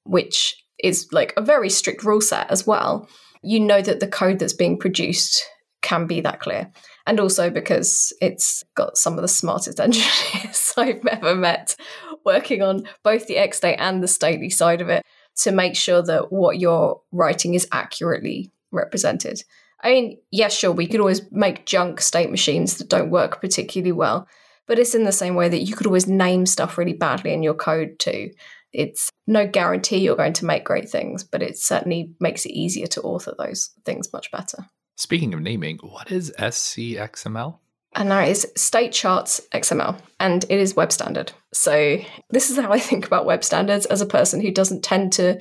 which 0.05 0.57
is 0.83 1.09
like 1.13 1.33
a 1.37 1.43
very 1.43 1.71
strict 1.71 2.03
rule 2.03 2.21
set 2.21 2.51
as 2.51 2.67
well, 2.67 3.09
you 3.43 3.61
know 3.61 3.81
that 3.81 4.01
the 4.01 4.09
code 4.09 4.41
that's 4.41 4.53
being 4.53 4.79
produced 4.79 5.43
can 5.83 6.07
be 6.07 6.21
that 6.21 6.41
clear. 6.41 6.71
And 7.07 7.21
also 7.21 7.51
because 7.51 8.13
it's 8.21 8.65
got 8.75 8.97
some 8.97 9.15
of 9.15 9.23
the 9.23 9.29
smartest 9.29 9.81
engineers 9.81 10.75
I've 10.77 11.07
ever 11.07 11.35
met 11.35 11.77
working 12.25 12.63
on 12.63 12.85
both 13.03 13.27
the 13.27 13.37
XState 13.37 13.77
and 13.79 14.03
the 14.03 14.09
stately 14.09 14.51
side 14.51 14.81
of 14.81 14.89
it 14.89 15.05
to 15.37 15.53
make 15.53 15.77
sure 15.77 16.03
that 16.03 16.33
what 16.33 16.59
you're 16.59 17.01
writing 17.13 17.55
is 17.55 17.69
accurately 17.73 18.53
represented. 18.73 19.43
I 19.83 19.91
mean, 19.91 20.19
yes, 20.31 20.57
sure, 20.57 20.73
we 20.73 20.87
could 20.87 21.01
always 21.01 21.23
make 21.33 21.67
junk 21.67 22.01
state 22.01 22.31
machines 22.31 22.77
that 22.77 22.89
don't 22.89 23.11
work 23.11 23.41
particularly 23.41 23.93
well, 23.93 24.29
but 24.67 24.79
it's 24.79 24.95
in 24.95 25.05
the 25.05 25.13
same 25.13 25.35
way 25.35 25.49
that 25.49 25.63
you 25.63 25.75
could 25.75 25.87
always 25.87 26.07
name 26.07 26.45
stuff 26.47 26.77
really 26.77 26.93
badly 26.93 27.33
in 27.33 27.43
your 27.43 27.55
code 27.55 27.99
too. 27.99 28.31
It's 28.73 29.11
no 29.27 29.47
guarantee 29.47 29.99
you're 29.99 30.17
going 30.17 30.35
to 30.35 30.45
make 30.45 30.65
great 30.65 30.89
things, 30.89 31.25
but 31.25 31.43
it 31.43 31.59
certainly 31.59 32.13
makes 32.21 32.45
it 32.45 32.53
easier 32.53 32.87
to 32.89 33.01
author 33.01 33.35
those 33.37 33.71
things 33.85 34.13
much 34.13 34.31
better. 34.31 34.67
Speaking 34.97 35.33
of 35.33 35.41
naming, 35.41 35.79
what 35.79 36.13
is 36.13 36.33
SCXML? 36.39 37.59
And 37.95 38.11
that 38.11 38.29
is 38.29 38.51
state 38.57 38.93
charts 38.93 39.41
XML, 39.53 40.01
and 40.19 40.45
it 40.45 40.59
is 40.61 40.77
web 40.77 40.93
standard. 40.93 41.33
So, 41.53 41.99
this 42.31 42.51
is 42.51 42.57
how 42.57 42.73
I 42.73 42.79
think 42.79 43.07
about 43.07 43.27
web 43.27 43.43
standards 43.43 43.87
as 43.87 44.01
a 44.01 44.07
person 44.07 44.41
who 44.41 44.53
doesn't 44.53 44.85
tend 44.85 45.13
to 45.15 45.41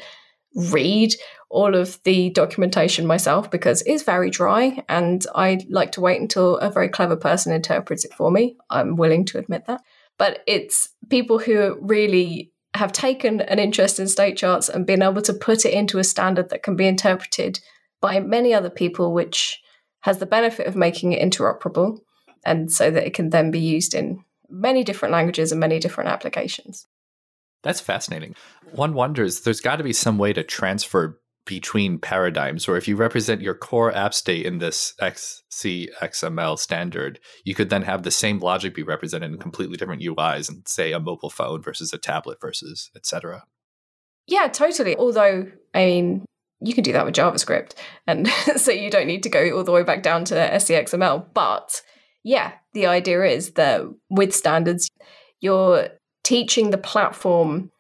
read 0.72 1.14
all 1.52 1.76
of 1.76 2.02
the 2.04 2.32
documentation 2.32 3.06
myself 3.06 3.52
because 3.52 3.84
it's 3.84 4.04
very 4.04 4.30
dry, 4.30 4.84
and 4.90 5.26
I 5.36 5.66
like 5.70 5.92
to 5.94 6.02
wait 6.02 6.22
until 6.22 6.58
a 6.58 6.72
very 6.72 6.90
clever 6.90 7.16
person 7.16 7.54
interprets 7.54 8.06
it 8.06 8.14
for 8.14 8.32
me. 8.32 8.56
I'm 8.70 8.96
willing 8.96 9.26
to 9.26 9.38
admit 9.38 9.66
that. 9.68 9.82
But 10.18 10.44
it's 10.48 10.90
people 11.10 11.40
who 11.40 11.78
really 11.82 12.52
have 12.76 12.92
taken 12.92 13.42
an 13.42 13.58
interest 13.58 14.00
in 14.00 14.08
state 14.08 14.38
charts 14.38 14.70
and 14.70 14.86
been 14.86 15.02
able 15.02 15.22
to 15.24 15.34
put 15.34 15.66
it 15.66 15.74
into 15.74 15.98
a 15.98 16.04
standard 16.04 16.50
that 16.50 16.62
can 16.62 16.76
be 16.76 16.88
interpreted 16.88 17.60
by 18.02 18.20
many 18.20 18.54
other 18.54 18.70
people, 18.70 19.14
which 19.14 19.60
has 20.02 20.20
the 20.20 20.26
benefit 20.26 20.68
of 20.68 20.76
making 20.76 21.14
it 21.14 21.22
interoperable 21.22 22.00
and 22.46 22.72
so 22.72 22.92
that 22.92 23.06
it 23.06 23.14
can 23.14 23.30
then 23.30 23.52
be 23.52 23.60
used 23.60 23.94
in 23.94 24.24
many 24.50 24.84
different 24.84 25.12
languages 25.12 25.52
and 25.52 25.60
many 25.60 25.80
different 25.80 26.10
applications. 26.10 26.88
That's 27.62 27.82
fascinating. 27.82 28.36
One 28.72 28.94
wonders 28.94 29.42
there's 29.42 29.62
got 29.62 29.78
to 29.78 29.84
be 29.84 29.94
some 29.94 30.18
way 30.18 30.34
to 30.34 30.44
transfer 30.44 31.20
between 31.46 31.98
paradigms, 31.98 32.68
or 32.68 32.78
if 32.78 32.88
you 32.88 32.96
represent 32.96 33.42
your 33.42 33.56
core 33.56 33.92
app 33.96 34.14
state 34.14 34.46
in 34.46 34.60
this 34.60 34.94
SCXML 35.02 36.60
standard, 36.60 37.20
you 37.44 37.56
could 37.56 37.72
then 37.72 37.82
have 37.82 38.04
the 38.04 38.12
same 38.12 38.40
logic 38.40 38.76
be 38.76 38.84
represented 38.84 39.32
in 39.32 39.40
completely 39.40 39.76
different 39.76 40.04
UIs 40.04 40.48
and 40.48 40.68
say 40.68 40.92
a 40.92 41.00
mobile 41.00 41.32
phone 41.32 41.62
versus 41.64 41.92
a 41.92 41.98
tablet 41.98 42.40
versus 42.40 42.92
etc. 42.96 43.46
Yeah, 44.28 44.48
totally. 44.48 44.96
Although, 44.96 45.52
I 45.74 45.86
mean, 45.86 46.26
you 46.62 46.76
can 46.76 46.84
do 46.84 46.94
that 46.94 47.06
with 47.06 47.16
JavaScript. 47.16 47.74
And 48.06 48.28
so 48.58 48.72
you 48.72 48.92
don't 48.92 49.08
need 49.08 49.24
to 49.24 49.30
go 49.30 49.58
all 49.58 49.64
the 49.64 49.72
way 49.72 49.84
back 49.84 50.04
down 50.04 50.26
to 50.26 50.36
SCXML. 50.36 51.34
But 51.34 51.82
yeah, 52.24 52.54
the 52.74 52.86
idea 52.88 53.24
is 53.24 53.52
that 53.52 53.82
with 54.10 54.34
standards, 54.34 54.90
you're 55.40 55.90
teaching 56.24 56.70
the 56.70 56.78
platform 56.78 57.72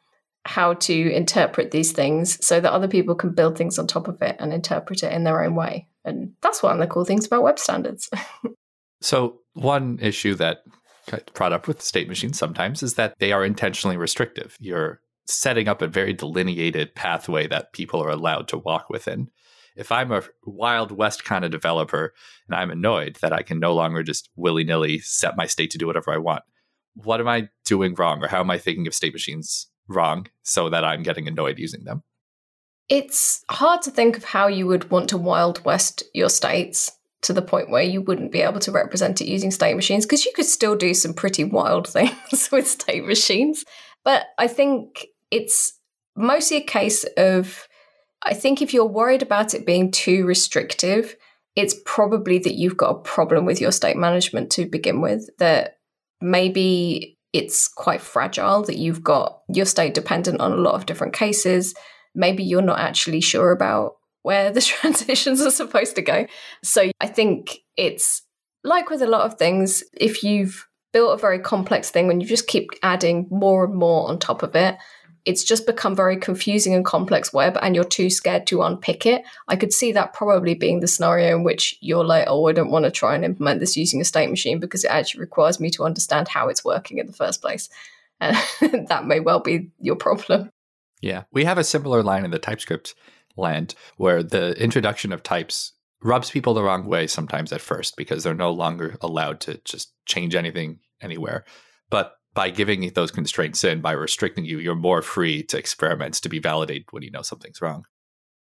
how 0.45 0.73
to 0.73 1.11
interpret 1.13 1.71
these 1.71 1.91
things 1.91 2.43
so 2.45 2.59
that 2.59 2.71
other 2.71 2.87
people 2.87 3.13
can 3.13 3.31
build 3.31 3.57
things 3.57 3.77
on 3.77 3.85
top 3.85 4.07
of 4.07 4.21
it 4.21 4.35
and 4.39 4.53
interpret 4.53 5.03
it 5.03 5.13
in 5.13 5.23
their 5.23 5.43
own 5.43 5.55
way. 5.55 5.87
And 6.05 6.33
that's 6.41 6.63
one 6.63 6.73
of 6.73 6.79
the 6.79 6.87
cool 6.87 7.05
things 7.05 7.27
about 7.27 7.43
web 7.43 7.59
standards. 7.59 8.09
so, 9.01 9.39
one 9.53 9.99
issue 10.01 10.35
that 10.35 10.63
brought 11.33 11.53
up 11.53 11.67
with 11.67 11.81
state 11.81 12.07
machines 12.07 12.37
sometimes 12.37 12.81
is 12.81 12.93
that 12.95 13.15
they 13.19 13.31
are 13.31 13.43
intentionally 13.43 13.97
restrictive. 13.97 14.55
You're 14.59 15.01
setting 15.25 15.67
up 15.67 15.81
a 15.81 15.87
very 15.87 16.13
delineated 16.13 16.95
pathway 16.95 17.47
that 17.47 17.73
people 17.73 18.01
are 18.03 18.09
allowed 18.09 18.47
to 18.47 18.57
walk 18.57 18.89
within 18.89 19.29
if 19.79 19.93
I'm 19.93 20.11
a 20.11 20.21
Wild 20.43 20.91
West 20.91 21.23
kind 21.23 21.45
of 21.45 21.51
developer 21.51 22.13
and 22.47 22.55
I'm 22.55 22.69
annoyed 22.69 23.17
that 23.21 23.31
I 23.31 23.41
can 23.41 23.59
no 23.59 23.73
longer 23.73 24.03
just 24.03 24.29
willy 24.35 24.65
nilly 24.65 24.99
set 24.99 25.37
my 25.37 25.45
state 25.45 25.71
to 25.71 25.77
do 25.77 25.87
whatever 25.87 26.11
I 26.11 26.17
want, 26.17 26.43
what 26.95 27.21
am 27.21 27.29
I 27.29 27.47
doing 27.65 27.95
wrong 27.95 28.21
or 28.21 28.27
how 28.27 28.41
am 28.41 28.51
I 28.51 28.57
thinking 28.57 28.87
of 28.87 28.93
state 28.93 29.13
machines 29.13 29.67
wrong 29.87 30.27
so 30.43 30.69
that 30.69 30.83
I'm 30.83 31.01
getting 31.01 31.29
annoyed 31.29 31.57
using 31.57 31.85
them? 31.85 32.03
It's 32.89 33.45
hard 33.49 33.81
to 33.83 33.91
think 33.91 34.17
of 34.17 34.25
how 34.25 34.47
you 34.47 34.67
would 34.67 34.91
want 34.91 35.09
to 35.09 35.17
Wild 35.17 35.63
West 35.63 36.03
your 36.13 36.29
states 36.29 36.91
to 37.21 37.31
the 37.31 37.41
point 37.41 37.69
where 37.69 37.83
you 37.83 38.01
wouldn't 38.01 38.33
be 38.33 38.41
able 38.41 38.59
to 38.59 38.71
represent 38.73 39.21
it 39.21 39.27
using 39.27 39.51
state 39.51 39.75
machines 39.75 40.05
because 40.05 40.25
you 40.25 40.33
could 40.35 40.45
still 40.45 40.75
do 40.75 40.93
some 40.93 41.13
pretty 41.13 41.45
wild 41.45 41.87
things 41.93 42.49
with 42.51 42.67
state 42.67 43.05
machines. 43.05 43.63
But 44.03 44.25
I 44.37 44.47
think 44.47 45.07
it's 45.31 45.79
mostly 46.17 46.57
a 46.57 46.61
case 46.61 47.05
of 47.15 47.68
I 48.23 48.33
think 48.33 48.61
if 48.61 48.73
you're 48.73 48.85
worried 48.85 49.21
about 49.21 49.53
it 49.53 49.65
being 49.65 49.91
too 49.91 50.25
restrictive, 50.25 51.15
it's 51.55 51.75
probably 51.85 52.39
that 52.39 52.55
you've 52.55 52.77
got 52.77 52.91
a 52.91 52.99
problem 52.99 53.45
with 53.45 53.61
your 53.61 53.71
state 53.71 53.97
management 53.97 54.51
to 54.51 54.65
begin 54.65 55.01
with. 55.01 55.29
That 55.39 55.77
maybe 56.21 57.17
it's 57.33 57.67
quite 57.67 58.01
fragile, 58.01 58.63
that 58.63 58.77
you've 58.77 59.03
got 59.03 59.41
your 59.47 59.65
state 59.65 59.93
dependent 59.93 60.41
on 60.41 60.51
a 60.51 60.57
lot 60.57 60.75
of 60.75 60.85
different 60.85 61.13
cases. 61.13 61.73
Maybe 62.15 62.43
you're 62.43 62.61
not 62.61 62.79
actually 62.79 63.21
sure 63.21 63.51
about 63.51 63.93
where 64.23 64.51
the 64.51 64.61
transitions 64.61 65.41
are 65.41 65.51
supposed 65.51 65.95
to 65.95 66.01
go. 66.01 66.27
So 66.63 66.91
I 66.99 67.07
think 67.07 67.59
it's 67.77 68.23
like 68.63 68.89
with 68.89 69.01
a 69.01 69.07
lot 69.07 69.21
of 69.21 69.37
things, 69.37 69.83
if 69.93 70.23
you've 70.23 70.67
built 70.91 71.13
a 71.13 71.21
very 71.21 71.39
complex 71.39 71.91
thing, 71.91 72.07
when 72.07 72.19
you 72.19 72.27
just 72.27 72.47
keep 72.47 72.69
adding 72.83 73.27
more 73.29 73.65
and 73.65 73.75
more 73.75 74.09
on 74.09 74.19
top 74.19 74.43
of 74.43 74.55
it, 74.55 74.77
it's 75.25 75.43
just 75.43 75.65
become 75.65 75.95
very 75.95 76.17
confusing 76.17 76.73
and 76.73 76.85
complex 76.85 77.33
web 77.33 77.57
and 77.61 77.75
you're 77.75 77.83
too 77.83 78.09
scared 78.09 78.47
to 78.47 78.61
unpick 78.61 79.05
it. 79.05 79.23
I 79.47 79.55
could 79.55 79.73
see 79.73 79.91
that 79.91 80.13
probably 80.13 80.55
being 80.55 80.79
the 80.79 80.87
scenario 80.87 81.35
in 81.35 81.43
which 81.43 81.77
you're 81.81 82.05
like, 82.05 82.25
oh, 82.27 82.47
I 82.47 82.53
don't 82.53 82.71
want 82.71 82.85
to 82.85 82.91
try 82.91 83.15
and 83.15 83.25
implement 83.25 83.59
this 83.59 83.77
using 83.77 84.01
a 84.01 84.05
state 84.05 84.29
machine 84.29 84.59
because 84.59 84.83
it 84.83 84.91
actually 84.91 85.21
requires 85.21 85.59
me 85.59 85.69
to 85.71 85.83
understand 85.83 86.27
how 86.27 86.47
it's 86.47 86.65
working 86.65 86.97
in 86.97 87.07
the 87.07 87.13
first 87.13 87.41
place. 87.41 87.69
And 88.21 88.87
that 88.89 89.05
may 89.05 89.21
well 89.21 89.39
be 89.39 89.71
your 89.79 89.95
problem. 89.95 90.49
Yeah. 91.01 91.23
We 91.31 91.45
have 91.45 91.57
a 91.57 91.63
similar 91.63 92.03
line 92.03 92.25
in 92.25 92.31
the 92.31 92.39
TypeScript 92.39 92.93
land 93.37 93.75
where 93.95 94.21
the 94.21 94.61
introduction 94.61 95.13
of 95.13 95.23
types 95.23 95.73
rubs 96.01 96.29
people 96.29 96.53
the 96.53 96.63
wrong 96.63 96.85
way 96.85 97.07
sometimes 97.07 97.51
at 97.51 97.61
first 97.61 97.95
because 97.97 98.23
they're 98.23 98.33
no 98.33 98.51
longer 98.51 98.97
allowed 99.01 99.39
to 99.41 99.59
just 99.65 99.93
change 100.05 100.35
anything 100.35 100.79
anywhere. 101.01 101.45
But 101.89 102.13
by 102.33 102.49
giving 102.49 102.89
those 102.93 103.11
constraints 103.11 103.63
in, 103.63 103.81
by 103.81 103.91
restricting 103.91 104.45
you, 104.45 104.59
you're 104.59 104.75
more 104.75 105.01
free 105.01 105.43
to 105.43 105.57
experiment, 105.57 106.15
to 106.15 106.29
be 106.29 106.39
validated 106.39 106.87
when 106.91 107.03
you 107.03 107.11
know 107.11 107.21
something's 107.21 107.61
wrong. 107.61 107.85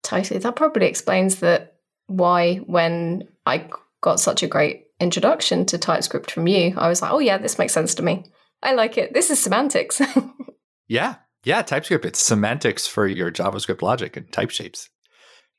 Totally. 0.02 0.40
That 0.40 0.56
probably 0.56 0.86
explains 0.86 1.36
that 1.36 1.76
why 2.06 2.56
when 2.58 3.28
I 3.46 3.68
got 4.00 4.20
such 4.20 4.42
a 4.42 4.46
great 4.46 4.84
introduction 5.00 5.66
to 5.66 5.78
TypeScript 5.78 6.30
from 6.30 6.46
you, 6.46 6.74
I 6.76 6.88
was 6.88 7.02
like, 7.02 7.10
oh 7.10 7.18
yeah, 7.18 7.38
this 7.38 7.58
makes 7.58 7.72
sense 7.72 7.94
to 7.96 8.02
me. 8.02 8.24
I 8.62 8.74
like 8.74 8.96
it. 8.96 9.12
This 9.12 9.30
is 9.30 9.42
semantics. 9.42 10.00
yeah. 10.88 11.16
Yeah, 11.44 11.62
TypeScript. 11.62 12.04
It's 12.06 12.22
semantics 12.22 12.86
for 12.86 13.06
your 13.06 13.30
JavaScript 13.30 13.82
logic 13.82 14.16
and 14.16 14.30
type 14.32 14.50
shapes 14.50 14.88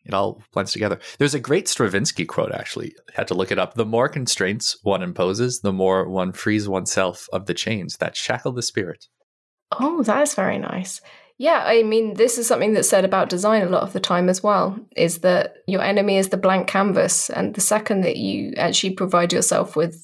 it 0.06 0.14
all 0.14 0.42
blends 0.54 0.72
together. 0.72 1.00
There's 1.18 1.34
a 1.34 1.40
great 1.40 1.68
Stravinsky 1.68 2.26
quote, 2.26 2.52
actually. 2.52 2.94
I 3.10 3.14
had 3.16 3.28
to 3.30 3.34
look 3.34 3.52
it 3.52 3.60
up. 3.60 3.74
The 3.74 3.86
more 3.86 4.08
constraints 4.08 4.78
one 4.84 5.02
imposes, 5.02 5.62
the 5.62 5.74
more 5.74 6.08
one 6.08 6.32
frees 6.32 6.70
oneself 6.70 7.28
of 7.34 7.48
the 7.48 7.54
chains 7.54 7.98
that 7.98 8.16
shackle 8.16 8.52
the 8.52 8.62
spirit. 8.62 9.08
Oh, 9.80 10.04
that 10.04 10.22
is 10.22 10.36
very 10.36 10.60
nice. 10.60 11.02
Yeah, 11.38 11.64
I 11.66 11.84
mean, 11.84 12.14
this 12.14 12.38
is 12.38 12.48
something 12.48 12.74
that's 12.74 12.88
said 12.88 13.04
about 13.04 13.30
design 13.30 13.64
a 13.64 13.70
lot 13.70 13.84
of 13.84 13.92
the 13.92 14.00
time 14.00 14.30
as 14.30 14.42
well 14.42 14.80
is 14.96 15.20
that 15.20 15.56
your 15.68 15.82
enemy 15.82 16.18
is 16.18 16.30
the 16.30 16.38
blank 16.38 16.68
canvas. 16.68 17.30
And 17.30 17.54
the 17.54 17.62
second 17.62 18.02
that 18.02 18.16
you 18.16 18.54
actually 18.56 18.94
provide 18.94 19.34
yourself 19.34 19.76
with 19.76 20.02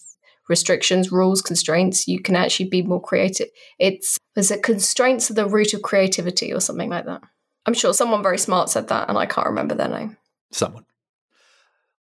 restrictions, 0.50 1.12
rules, 1.12 1.42
constraints, 1.42 2.08
you 2.08 2.22
can 2.22 2.36
actually 2.36 2.68
be 2.68 2.82
more 2.82 3.02
creative. 3.02 3.48
It's, 3.80 4.18
is 4.36 4.52
it 4.52 4.64
constraints 4.64 5.32
are 5.32 5.36
the 5.36 5.48
root 5.48 5.74
of 5.74 5.84
creativity 5.84 6.52
or 6.52 6.60
something 6.60 6.90
like 6.90 7.06
that? 7.06 7.22
I'm 7.66 7.74
sure 7.74 7.94
someone 7.94 8.24
very 8.24 8.38
smart 8.38 8.70
said 8.70 8.88
that, 8.88 9.10
and 9.10 9.18
I 9.18 9.26
can't 9.26 9.48
remember 9.48 9.76
their 9.76 9.90
name. 9.90 10.18
Someone. 10.52 10.86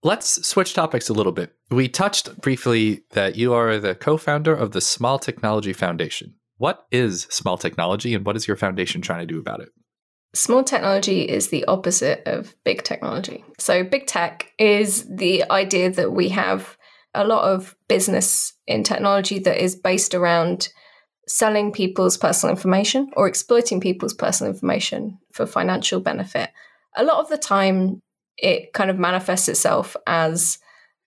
Let's 0.06 0.46
switch 0.46 0.74
topics 0.74 1.08
a 1.08 1.14
little 1.14 1.32
bit. 1.32 1.56
We 1.72 1.88
touched 1.88 2.42
briefly 2.42 3.04
that 3.12 3.38
you 3.38 3.54
are 3.54 3.80
the 3.80 3.96
co 3.96 4.18
founder 4.18 4.54
of 4.54 4.72
the 4.72 4.82
Small 4.82 5.18
Technology 5.18 5.72
Foundation. 5.72 6.36
What 6.58 6.86
is 6.92 7.28
small 7.30 7.58
technology 7.58 8.14
and 8.14 8.26
what 8.26 8.36
is 8.36 8.48
your 8.48 8.58
foundation 8.58 9.02
trying 9.02 9.22
to 9.22 9.34
do 9.34 9.40
about 9.40 9.62
it? 9.62 9.70
Small 10.36 10.64
technology 10.64 11.22
is 11.22 11.50
the 11.50 11.64
opposite 11.66 12.24
of 12.26 12.56
big 12.64 12.84
technology. 12.84 13.46
So, 13.60 13.84
big 13.84 14.08
tech 14.08 14.52
is 14.58 15.08
the 15.08 15.50
idea 15.50 15.92
that 15.92 16.12
we 16.12 16.30
have 16.30 16.76
a 17.14 17.26
lot 17.26 17.44
of 17.44 17.76
business 17.88 18.54
in 18.66 18.84
technology 18.84 19.40
that 19.40 19.64
is 19.64 19.76
based 19.76 20.16
around 20.16 20.70
selling 21.28 21.72
people's 21.72 22.18
personal 22.18 22.54
information 22.54 23.10
or 23.16 23.28
exploiting 23.28 23.80
people's 23.80 24.14
personal 24.14 24.52
information 24.52 25.18
for 25.32 25.46
financial 25.46 26.00
benefit. 26.00 26.50
A 26.96 27.04
lot 27.04 27.20
of 27.20 27.30
the 27.30 27.38
time, 27.38 28.02
it 28.38 28.74
kind 28.74 28.90
of 28.90 29.00
manifests 29.00 29.48
itself 29.48 29.96
as 30.06 30.60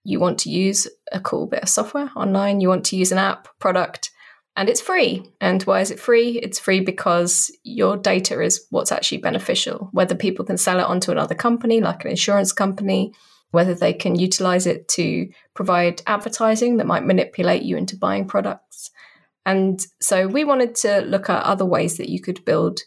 you 0.04 0.20
want 0.20 0.38
to 0.38 0.50
use 0.50 0.86
a 1.12 1.20
cool 1.20 1.46
bit 1.46 1.62
of 1.62 1.68
software 1.68 2.10
online, 2.16 2.60
you 2.60 2.68
want 2.68 2.84
to 2.86 2.96
use 2.96 3.12
an 3.12 3.18
app, 3.18 3.48
product, 3.58 4.10
and 4.56 4.68
it's 4.68 4.80
free. 4.80 5.30
And 5.40 5.62
why 5.64 5.80
is 5.80 5.90
it 5.90 6.00
free? 6.00 6.38
It's 6.38 6.58
free 6.58 6.80
because 6.80 7.50
your 7.62 7.96
data 7.96 8.40
is 8.40 8.66
what's 8.70 8.92
actually 8.92 9.18
beneficial, 9.18 9.90
whether 9.92 10.14
people 10.14 10.44
can 10.44 10.56
sell 10.56 10.78
it 10.78 10.86
onto 10.86 11.10
another 11.10 11.34
company, 11.34 11.80
like 11.80 12.04
an 12.04 12.10
insurance 12.10 12.52
company, 12.52 13.12
whether 13.50 13.74
they 13.74 13.92
can 13.92 14.16
utilize 14.16 14.66
it 14.66 14.88
to 14.88 15.28
provide 15.54 16.02
advertising 16.06 16.78
that 16.78 16.86
might 16.86 17.04
manipulate 17.04 17.62
you 17.62 17.76
into 17.76 17.96
buying 17.96 18.26
products 18.26 18.90
and 19.46 19.86
so 20.00 20.26
we 20.26 20.44
wanted 20.44 20.74
to 20.76 21.02
look 21.02 21.30
at 21.30 21.44
other 21.44 21.64
ways 21.64 21.96
that 21.96 22.08
you 22.08 22.20
could 22.20 22.44
build 22.44 22.80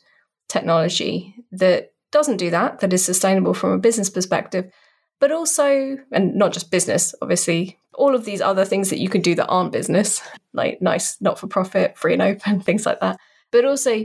technology 0.49 1.33
that 1.53 1.93
doesn't 2.11 2.37
do 2.37 2.49
that, 2.49 2.81
that 2.81 2.91
is 2.91 3.03
sustainable 3.03 3.53
from 3.53 3.71
a 3.71 3.77
business 3.77 4.09
perspective, 4.09 4.69
but 5.21 5.31
also, 5.31 5.97
and 6.11 6.35
not 6.35 6.51
just 6.51 6.69
business, 6.69 7.15
obviously, 7.21 7.79
all 7.93 8.13
of 8.13 8.25
these 8.25 8.41
other 8.41 8.65
things 8.65 8.89
that 8.89 8.99
you 8.99 9.07
can 9.07 9.21
do 9.21 9.35
that 9.35 9.47
aren't 9.47 9.71
business, 9.71 10.21
like 10.53 10.81
nice, 10.81 11.19
not 11.21 11.39
for 11.39 11.47
profit, 11.47 11.97
free 11.97 12.13
and 12.13 12.21
open, 12.21 12.59
things 12.61 12.85
like 12.85 12.99
that. 12.99 13.17
But 13.51 13.63
also 13.63 14.03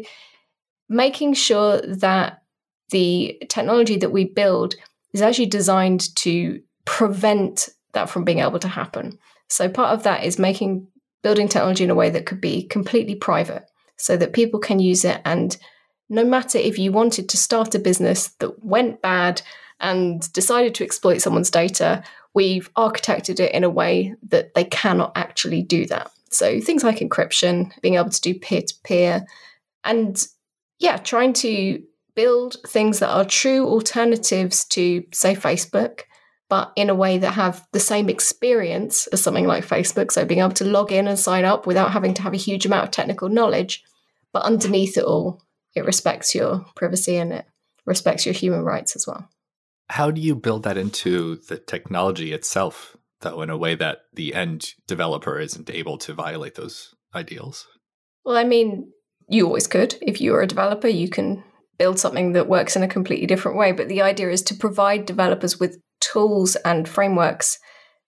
making 0.89 1.35
sure 1.35 1.81
that 1.81 2.43
the 2.91 3.37
technology 3.49 3.97
that 3.97 4.13
we 4.13 4.27
build 4.27 4.77
is 5.13 5.23
actually 5.23 5.47
designed 5.47 6.15
to 6.17 6.63
prevent 6.85 7.71
that 7.95 8.09
from 8.09 8.25
being 8.25 8.39
able 8.39 8.61
to 8.61 8.69
happen. 8.69 9.19
So 9.49 9.69
part 9.69 9.93
of 9.93 10.05
that 10.05 10.23
is 10.23 10.39
making 10.39 10.87
building 11.25 11.49
technology 11.49 11.83
in 11.83 11.91
a 11.91 11.95
way 11.97 12.11
that 12.11 12.27
could 12.27 12.41
be 12.41 12.63
completely 12.69 13.17
private 13.17 13.69
so 13.97 14.17
that 14.17 14.33
people 14.33 14.61
can 14.61 14.79
use 14.79 15.05
it. 15.05 15.21
And 15.25 15.57
no 16.09 16.23
matter 16.25 16.59
if 16.59 16.79
you 16.79 16.93
wanted 16.93 17.29
to 17.31 17.37
start 17.37 17.75
a 17.75 17.81
business 17.81 18.29
that 18.39 18.65
went 18.65 19.03
bad 19.03 19.43
and 19.81 20.33
decided 20.33 20.75
to 20.77 20.85
exploit 20.85 21.19
someone's 21.19 21.51
data, 21.51 22.05
we've 22.35 22.73
architected 22.75 23.41
it 23.41 23.53
in 23.53 23.65
a 23.65 23.71
way 23.71 24.15
that 24.29 24.55
they 24.55 24.65
cannot 24.65 25.13
actually 25.17 25.63
do 25.63 25.87
that. 25.87 26.11
So 26.31 26.61
things 26.61 26.85
like 26.85 26.99
encryption, 26.99 27.73
being 27.81 27.95
able 27.95 28.11
to 28.11 28.21
do 28.21 28.39
peer 28.39 28.63
to 28.63 28.75
peer, 28.85 29.25
and 29.83 30.23
yeah, 30.79 30.99
trying 30.99 31.33
to 31.35 31.83
build 32.15 32.57
things 32.67 32.99
that 32.99 33.11
are 33.11 33.25
true 33.25 33.67
alternatives 33.67 34.65
to, 34.67 35.05
say, 35.13 35.35
Facebook 35.35 36.03
but 36.49 36.73
in 36.77 36.91
a 36.91 36.95
way 36.95 37.19
that 37.19 37.33
have 37.33 37.67
the 37.73 37.81
same 37.81 38.09
experience 38.09 39.07
as 39.09 39.23
something 39.23 39.47
like 39.47 39.67
Facebook. 39.67 40.13
So 40.13 40.25
being 40.25 40.41
able 40.41 40.51
to 40.53 40.65
log 40.65 40.93
in 40.93 41.09
and 41.09 41.19
sign 41.19 41.45
up 41.45 41.67
without 41.67 41.93
having 41.93 42.15
to 42.15 42.23
have 42.23 42.35
a 42.35 42.39
huge 42.39 42.67
amount 42.67 42.85
of 42.85 42.91
technical 42.91 43.29
knowledge. 43.29 43.83
But 44.33 44.45
underneath 44.45 44.99
it 44.99 45.05
all, 45.05 45.43
it 45.75 45.85
respects 45.85 46.35
your 46.35 46.65
privacy 46.77 47.17
and 47.17 47.33
it 47.33 47.47
respects 47.87 48.27
your 48.27 48.35
human 48.35 48.63
rights 48.63 48.97
as 48.97 49.07
well. 49.07 49.29
How 49.89 50.11
do 50.11 50.21
you 50.21 50.35
build 50.35 50.63
that 50.65 50.79
into 50.79 51.37
the 51.49 51.59
technology 51.59 52.33
itself, 52.33 52.97
though, 53.21 53.43
in 53.43 53.51
a 53.51 53.57
way 53.57 53.75
that 53.75 53.99
the 54.13 54.35
end 54.35 54.75
developer 54.87 55.39
isn't 55.39 55.71
able 55.71 55.99
to 55.99 56.15
violate 56.15 56.55
those 56.55 56.95
ideals? 57.15 57.67
Well, 58.25 58.37
I 58.37 58.45
mean, 58.45 58.93
you 59.29 59.47
always 59.47 59.67
could. 59.67 59.97
If 60.01 60.21
you're 60.21 60.43
a 60.43 60.47
developer, 60.47 60.89
you 60.89 61.09
can 61.09 61.45
build 61.79 61.99
something 61.99 62.33
that 62.33 62.49
works 62.49 62.77
in 62.77 62.83
a 62.83 62.89
completely 62.89 63.27
different 63.27 63.59
way. 63.59 63.73
But 63.73 63.89
the 63.89 64.03
idea 64.03 64.31
is 64.31 64.43
to 64.43 64.55
provide 64.55 65.07
developers 65.07 65.59
with 65.61 65.79
tools 66.05 66.57
and 66.57 66.89
frameworks 66.89 67.59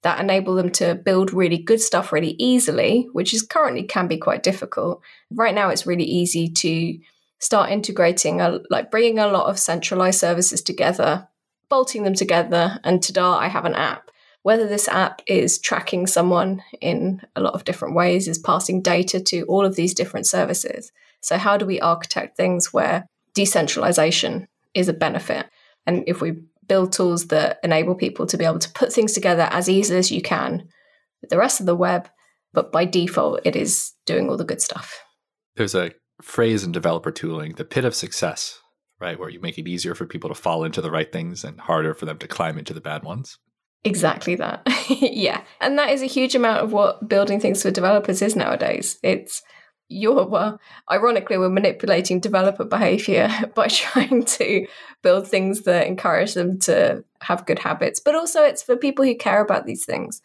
that 0.02 0.20
enable 0.20 0.54
them 0.54 0.70
to 0.70 0.94
build 0.94 1.32
really 1.32 1.58
good 1.58 1.80
stuff 1.80 2.12
really 2.12 2.36
easily, 2.38 3.08
which 3.12 3.34
is 3.34 3.42
currently 3.42 3.82
can 3.82 4.06
be 4.06 4.18
quite 4.18 4.42
difficult. 4.42 5.02
Right 5.30 5.54
now, 5.54 5.70
it's 5.70 5.86
really 5.86 6.04
easy 6.04 6.48
to 6.48 6.98
start 7.40 7.70
integrating, 7.70 8.40
a, 8.40 8.60
like 8.70 8.90
bringing 8.90 9.18
a 9.18 9.28
lot 9.28 9.46
of 9.46 9.58
centralized 9.58 10.20
services 10.20 10.62
together, 10.62 11.28
bolting 11.68 12.04
them 12.04 12.14
together, 12.14 12.78
and 12.84 13.02
ta-da, 13.02 13.36
I 13.36 13.48
have 13.48 13.64
an 13.64 13.74
app. 13.74 14.10
Whether 14.42 14.68
this 14.68 14.86
app 14.86 15.22
is 15.26 15.58
tracking 15.58 16.06
someone 16.06 16.62
in 16.80 17.20
a 17.34 17.40
lot 17.40 17.54
of 17.54 17.64
different 17.64 17.96
ways, 17.96 18.28
is 18.28 18.38
passing 18.38 18.82
data 18.82 19.20
to 19.20 19.42
all 19.46 19.64
of 19.64 19.74
these 19.74 19.92
different 19.92 20.26
services. 20.26 20.92
So, 21.20 21.36
how 21.36 21.56
do 21.56 21.66
we 21.66 21.80
architect 21.80 22.36
things 22.36 22.72
where 22.72 23.08
decentralization 23.34 24.46
is 24.72 24.88
a 24.88 24.92
benefit? 24.92 25.46
And 25.84 26.04
if 26.06 26.20
we 26.20 26.42
build 26.68 26.92
tools 26.92 27.28
that 27.28 27.58
enable 27.62 27.94
people 27.94 28.26
to 28.26 28.36
be 28.36 28.44
able 28.44 28.58
to 28.58 28.72
put 28.72 28.92
things 28.92 29.12
together 29.12 29.48
as 29.50 29.68
easily 29.68 29.98
as 29.98 30.10
you 30.10 30.22
can 30.22 30.68
with 31.20 31.30
the 31.30 31.38
rest 31.38 31.60
of 31.60 31.66
the 31.66 31.76
web, 31.76 32.08
but 32.52 32.72
by 32.72 32.84
default, 32.84 33.40
it 33.44 33.56
is 33.56 33.92
doing 34.06 34.28
all 34.28 34.36
the 34.36 34.44
good 34.44 34.60
stuff. 34.60 35.02
There's 35.56 35.74
a 35.74 35.92
phrase 36.22 36.64
in 36.64 36.72
developer 36.72 37.10
tooling, 37.10 37.54
the 37.54 37.64
pit 37.64 37.84
of 37.84 37.94
success, 37.94 38.58
right? 39.00 39.18
Where 39.18 39.28
you 39.28 39.40
make 39.40 39.58
it 39.58 39.68
easier 39.68 39.94
for 39.94 40.06
people 40.06 40.28
to 40.28 40.34
fall 40.34 40.64
into 40.64 40.80
the 40.80 40.90
right 40.90 41.10
things 41.10 41.44
and 41.44 41.60
harder 41.60 41.94
for 41.94 42.06
them 42.06 42.18
to 42.18 42.28
climb 42.28 42.58
into 42.58 42.74
the 42.74 42.80
bad 42.80 43.02
ones. 43.02 43.38
Exactly 43.84 44.34
that. 44.36 44.66
yeah. 44.88 45.42
And 45.60 45.78
that 45.78 45.90
is 45.90 46.02
a 46.02 46.06
huge 46.06 46.34
amount 46.34 46.64
of 46.64 46.72
what 46.72 47.08
building 47.08 47.40
things 47.40 47.62
for 47.62 47.70
developers 47.70 48.20
is 48.20 48.34
nowadays. 48.34 48.98
It's 49.02 49.42
you're 49.88 50.26
well 50.26 50.60
ironically 50.90 51.38
we're 51.38 51.48
manipulating 51.48 52.18
developer 52.18 52.64
behavior 52.64 53.30
by 53.54 53.68
trying 53.68 54.24
to 54.24 54.66
build 55.02 55.26
things 55.28 55.62
that 55.62 55.86
encourage 55.86 56.34
them 56.34 56.58
to 56.58 57.04
have 57.20 57.46
good 57.46 57.58
habits 57.60 58.00
but 58.00 58.14
also 58.14 58.42
it's 58.42 58.62
for 58.62 58.76
people 58.76 59.04
who 59.04 59.14
care 59.14 59.40
about 59.40 59.64
these 59.64 59.84
things 59.84 60.20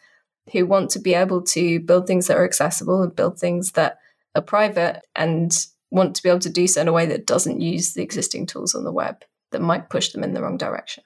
who 0.50 0.66
want 0.66 0.90
to 0.90 0.98
be 0.98 1.14
able 1.14 1.42
to 1.42 1.78
build 1.80 2.06
things 2.06 2.26
that 2.26 2.36
are 2.36 2.44
accessible 2.44 3.02
and 3.02 3.14
build 3.14 3.38
things 3.38 3.72
that 3.72 3.98
are 4.34 4.42
private 4.42 5.02
and 5.14 5.66
want 5.90 6.16
to 6.16 6.22
be 6.22 6.28
able 6.28 6.40
to 6.40 6.50
do 6.50 6.66
so 6.66 6.80
in 6.80 6.88
a 6.88 6.92
way 6.92 7.06
that 7.06 7.26
doesn't 7.26 7.60
use 7.60 7.94
the 7.94 8.02
existing 8.02 8.46
tools 8.46 8.74
on 8.74 8.84
the 8.84 8.92
web 8.92 9.24
that 9.52 9.60
might 9.60 9.90
push 9.90 10.10
them 10.10 10.24
in 10.24 10.32
the 10.32 10.42
wrong 10.42 10.56
direction. 10.56 11.04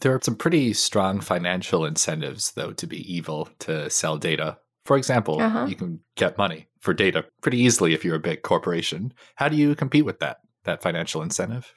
There 0.00 0.14
are 0.14 0.20
some 0.22 0.34
pretty 0.34 0.72
strong 0.72 1.20
financial 1.20 1.84
incentives, 1.84 2.52
though, 2.52 2.72
to 2.72 2.86
be 2.86 3.14
evil 3.14 3.48
to 3.60 3.88
sell 3.90 4.16
data. 4.16 4.58
For 4.86 4.96
example, 4.96 5.40
uh-huh. 5.40 5.66
you 5.66 5.76
can 5.76 6.00
get 6.16 6.36
money 6.36 6.66
for 6.84 6.92
data 6.92 7.24
pretty 7.40 7.58
easily 7.58 7.94
if 7.94 8.04
you're 8.04 8.14
a 8.14 8.20
big 8.20 8.42
corporation. 8.42 9.12
How 9.36 9.48
do 9.48 9.56
you 9.56 9.74
compete 9.74 10.04
with 10.04 10.20
that, 10.20 10.38
that 10.64 10.82
financial 10.82 11.22
incentive? 11.22 11.72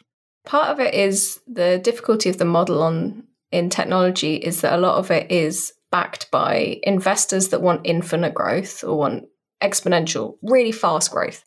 Part 0.45 0.67
of 0.67 0.79
it 0.79 0.93
is 0.93 1.39
the 1.47 1.79
difficulty 1.79 2.29
of 2.29 2.37
the 2.37 2.45
model 2.45 2.83
on 2.83 3.23
in 3.51 3.69
technology 3.69 4.35
is 4.35 4.61
that 4.61 4.73
a 4.73 4.81
lot 4.81 4.97
of 4.97 5.09
it 5.09 5.31
is 5.31 5.71
backed 5.89 6.29
by 6.29 6.81
investors 6.83 7.47
that 7.49 7.61
want 7.61 7.81
infinite 7.85 8.33
growth 8.33 8.83
or 8.83 8.97
want 8.97 9.23
exponential, 9.63 10.33
really 10.41 10.73
fast 10.73 11.11
growth. 11.11 11.45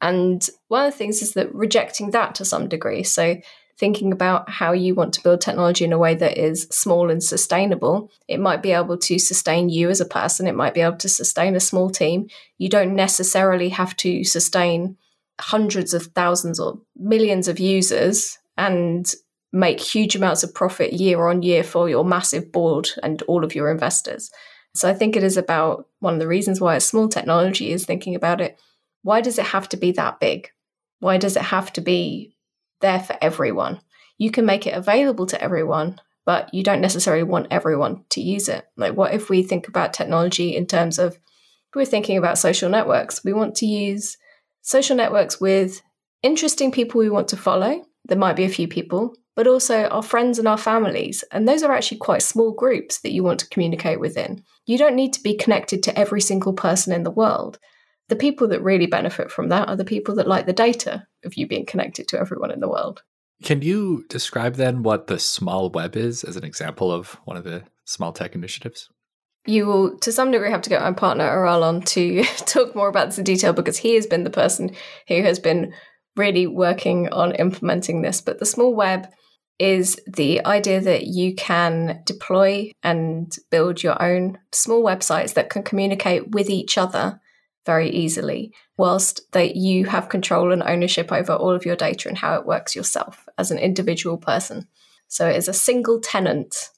And 0.00 0.46
one 0.68 0.86
of 0.86 0.92
the 0.92 0.98
things 0.98 1.20
is 1.20 1.34
that 1.34 1.54
rejecting 1.54 2.10
that 2.12 2.34
to 2.36 2.44
some 2.46 2.68
degree. 2.68 3.02
So 3.02 3.36
thinking 3.82 4.12
about 4.12 4.48
how 4.48 4.70
you 4.70 4.94
want 4.94 5.12
to 5.12 5.20
build 5.24 5.40
technology 5.40 5.84
in 5.84 5.92
a 5.92 5.98
way 5.98 6.14
that 6.14 6.38
is 6.38 6.68
small 6.70 7.10
and 7.10 7.20
sustainable. 7.20 8.12
It 8.28 8.38
might 8.38 8.62
be 8.62 8.70
able 8.70 8.96
to 8.96 9.18
sustain 9.18 9.70
you 9.70 9.90
as 9.90 10.00
a 10.00 10.04
person, 10.04 10.46
it 10.46 10.54
might 10.54 10.72
be 10.72 10.82
able 10.82 10.98
to 10.98 11.08
sustain 11.08 11.56
a 11.56 11.60
small 11.60 11.90
team. 11.90 12.28
You 12.58 12.68
don't 12.68 12.94
necessarily 12.94 13.70
have 13.70 13.96
to 13.96 14.22
sustain 14.22 14.96
hundreds 15.40 15.94
of 15.94 16.04
thousands 16.14 16.60
or 16.60 16.78
millions 16.94 17.48
of 17.48 17.58
users 17.58 18.38
and 18.56 19.12
make 19.52 19.80
huge 19.80 20.14
amounts 20.14 20.44
of 20.44 20.54
profit 20.54 20.92
year 20.92 21.26
on 21.26 21.42
year 21.42 21.64
for 21.64 21.88
your 21.88 22.04
massive 22.04 22.52
board 22.52 22.88
and 23.02 23.20
all 23.22 23.42
of 23.42 23.52
your 23.52 23.68
investors. 23.68 24.30
So 24.76 24.88
I 24.88 24.94
think 24.94 25.16
it 25.16 25.24
is 25.24 25.36
about 25.36 25.88
one 25.98 26.14
of 26.14 26.20
the 26.20 26.28
reasons 26.28 26.60
why 26.60 26.76
it's 26.76 26.84
small 26.84 27.08
technology 27.08 27.72
is 27.72 27.84
thinking 27.84 28.14
about 28.14 28.40
it. 28.40 28.60
Why 29.02 29.20
does 29.20 29.40
it 29.40 29.46
have 29.46 29.68
to 29.70 29.76
be 29.76 29.90
that 29.90 30.20
big? 30.20 30.50
Why 31.00 31.18
does 31.18 31.36
it 31.36 31.42
have 31.42 31.72
to 31.72 31.80
be 31.80 32.36
there 32.82 33.00
for 33.00 33.16
everyone? 33.22 33.80
You 34.18 34.30
can 34.30 34.44
make 34.44 34.66
it 34.66 34.74
available 34.74 35.26
to 35.26 35.42
everyone, 35.42 35.98
but 36.24 36.52
you 36.52 36.62
don't 36.62 36.80
necessarily 36.80 37.24
want 37.24 37.48
everyone 37.50 38.04
to 38.10 38.20
use 38.20 38.48
it. 38.48 38.64
Like, 38.76 38.94
what 38.94 39.14
if 39.14 39.30
we 39.30 39.42
think 39.42 39.66
about 39.68 39.92
technology 39.92 40.54
in 40.54 40.66
terms 40.66 40.98
of 40.98 41.18
we're 41.74 41.84
thinking 41.86 42.18
about 42.18 42.38
social 42.38 42.68
networks? 42.68 43.24
We 43.24 43.32
want 43.32 43.54
to 43.56 43.66
use 43.66 44.18
social 44.60 44.96
networks 44.96 45.40
with 45.40 45.80
interesting 46.22 46.70
people 46.70 46.98
we 46.98 47.10
want 47.10 47.28
to 47.28 47.36
follow. 47.36 47.84
There 48.04 48.18
might 48.18 48.36
be 48.36 48.44
a 48.44 48.50
few 48.50 48.68
people, 48.68 49.14
but 49.34 49.46
also 49.46 49.84
our 49.86 50.02
friends 50.02 50.38
and 50.38 50.46
our 50.46 50.58
families. 50.58 51.24
And 51.32 51.48
those 51.48 51.62
are 51.62 51.72
actually 51.72 51.98
quite 51.98 52.22
small 52.22 52.52
groups 52.52 53.00
that 53.00 53.12
you 53.12 53.22
want 53.24 53.40
to 53.40 53.48
communicate 53.48 54.00
within. 54.00 54.44
You 54.66 54.78
don't 54.78 54.96
need 54.96 55.12
to 55.14 55.22
be 55.22 55.34
connected 55.34 55.82
to 55.84 55.98
every 55.98 56.20
single 56.20 56.52
person 56.52 56.92
in 56.92 57.02
the 57.02 57.10
world. 57.10 57.58
The 58.12 58.16
people 58.16 58.46
that 58.48 58.62
really 58.62 58.84
benefit 58.84 59.30
from 59.30 59.48
that 59.48 59.70
are 59.70 59.74
the 59.74 59.86
people 59.86 60.16
that 60.16 60.28
like 60.28 60.44
the 60.44 60.52
data 60.52 61.06
of 61.24 61.32
you 61.38 61.46
being 61.46 61.64
connected 61.64 62.08
to 62.08 62.20
everyone 62.20 62.50
in 62.50 62.60
the 62.60 62.68
world. 62.68 63.02
Can 63.42 63.62
you 63.62 64.04
describe 64.10 64.56
then 64.56 64.82
what 64.82 65.06
the 65.06 65.18
small 65.18 65.70
web 65.70 65.96
is 65.96 66.22
as 66.22 66.36
an 66.36 66.44
example 66.44 66.92
of 66.92 67.12
one 67.24 67.38
of 67.38 67.44
the 67.44 67.62
small 67.86 68.12
tech 68.12 68.34
initiatives? 68.34 68.90
You 69.46 69.64
will, 69.64 69.98
to 70.00 70.12
some 70.12 70.30
degree, 70.30 70.50
have 70.50 70.60
to 70.60 70.68
get 70.68 70.82
my 70.82 70.92
partner 70.92 71.24
Aral 71.24 71.64
on 71.64 71.80
to 71.80 72.22
talk 72.44 72.74
more 72.74 72.90
about 72.90 73.06
this 73.06 73.16
in 73.16 73.24
detail 73.24 73.54
because 73.54 73.78
he 73.78 73.94
has 73.94 74.06
been 74.06 74.24
the 74.24 74.28
person 74.28 74.76
who 75.08 75.22
has 75.22 75.38
been 75.38 75.72
really 76.14 76.46
working 76.46 77.08
on 77.08 77.34
implementing 77.36 78.02
this. 78.02 78.20
But 78.20 78.40
the 78.40 78.44
small 78.44 78.74
web 78.74 79.08
is 79.58 79.98
the 80.06 80.44
idea 80.44 80.82
that 80.82 81.06
you 81.06 81.34
can 81.34 82.02
deploy 82.04 82.72
and 82.82 83.34
build 83.50 83.82
your 83.82 84.02
own 84.02 84.36
small 84.52 84.84
websites 84.84 85.32
that 85.32 85.48
can 85.48 85.62
communicate 85.62 86.32
with 86.32 86.50
each 86.50 86.76
other 86.76 87.18
very 87.64 87.90
easily, 87.90 88.52
whilst 88.76 89.30
that 89.32 89.56
you 89.56 89.86
have 89.86 90.08
control 90.08 90.52
and 90.52 90.62
ownership 90.62 91.12
over 91.12 91.32
all 91.32 91.52
of 91.52 91.64
your 91.64 91.76
data 91.76 92.08
and 92.08 92.18
how 92.18 92.34
it 92.34 92.46
works 92.46 92.74
yourself 92.74 93.28
as 93.38 93.50
an 93.50 93.58
individual 93.58 94.16
person. 94.16 94.66
So 95.08 95.28
it 95.28 95.36
is 95.36 95.48
a 95.48 95.52
single 95.52 96.00
tenant 96.00 96.70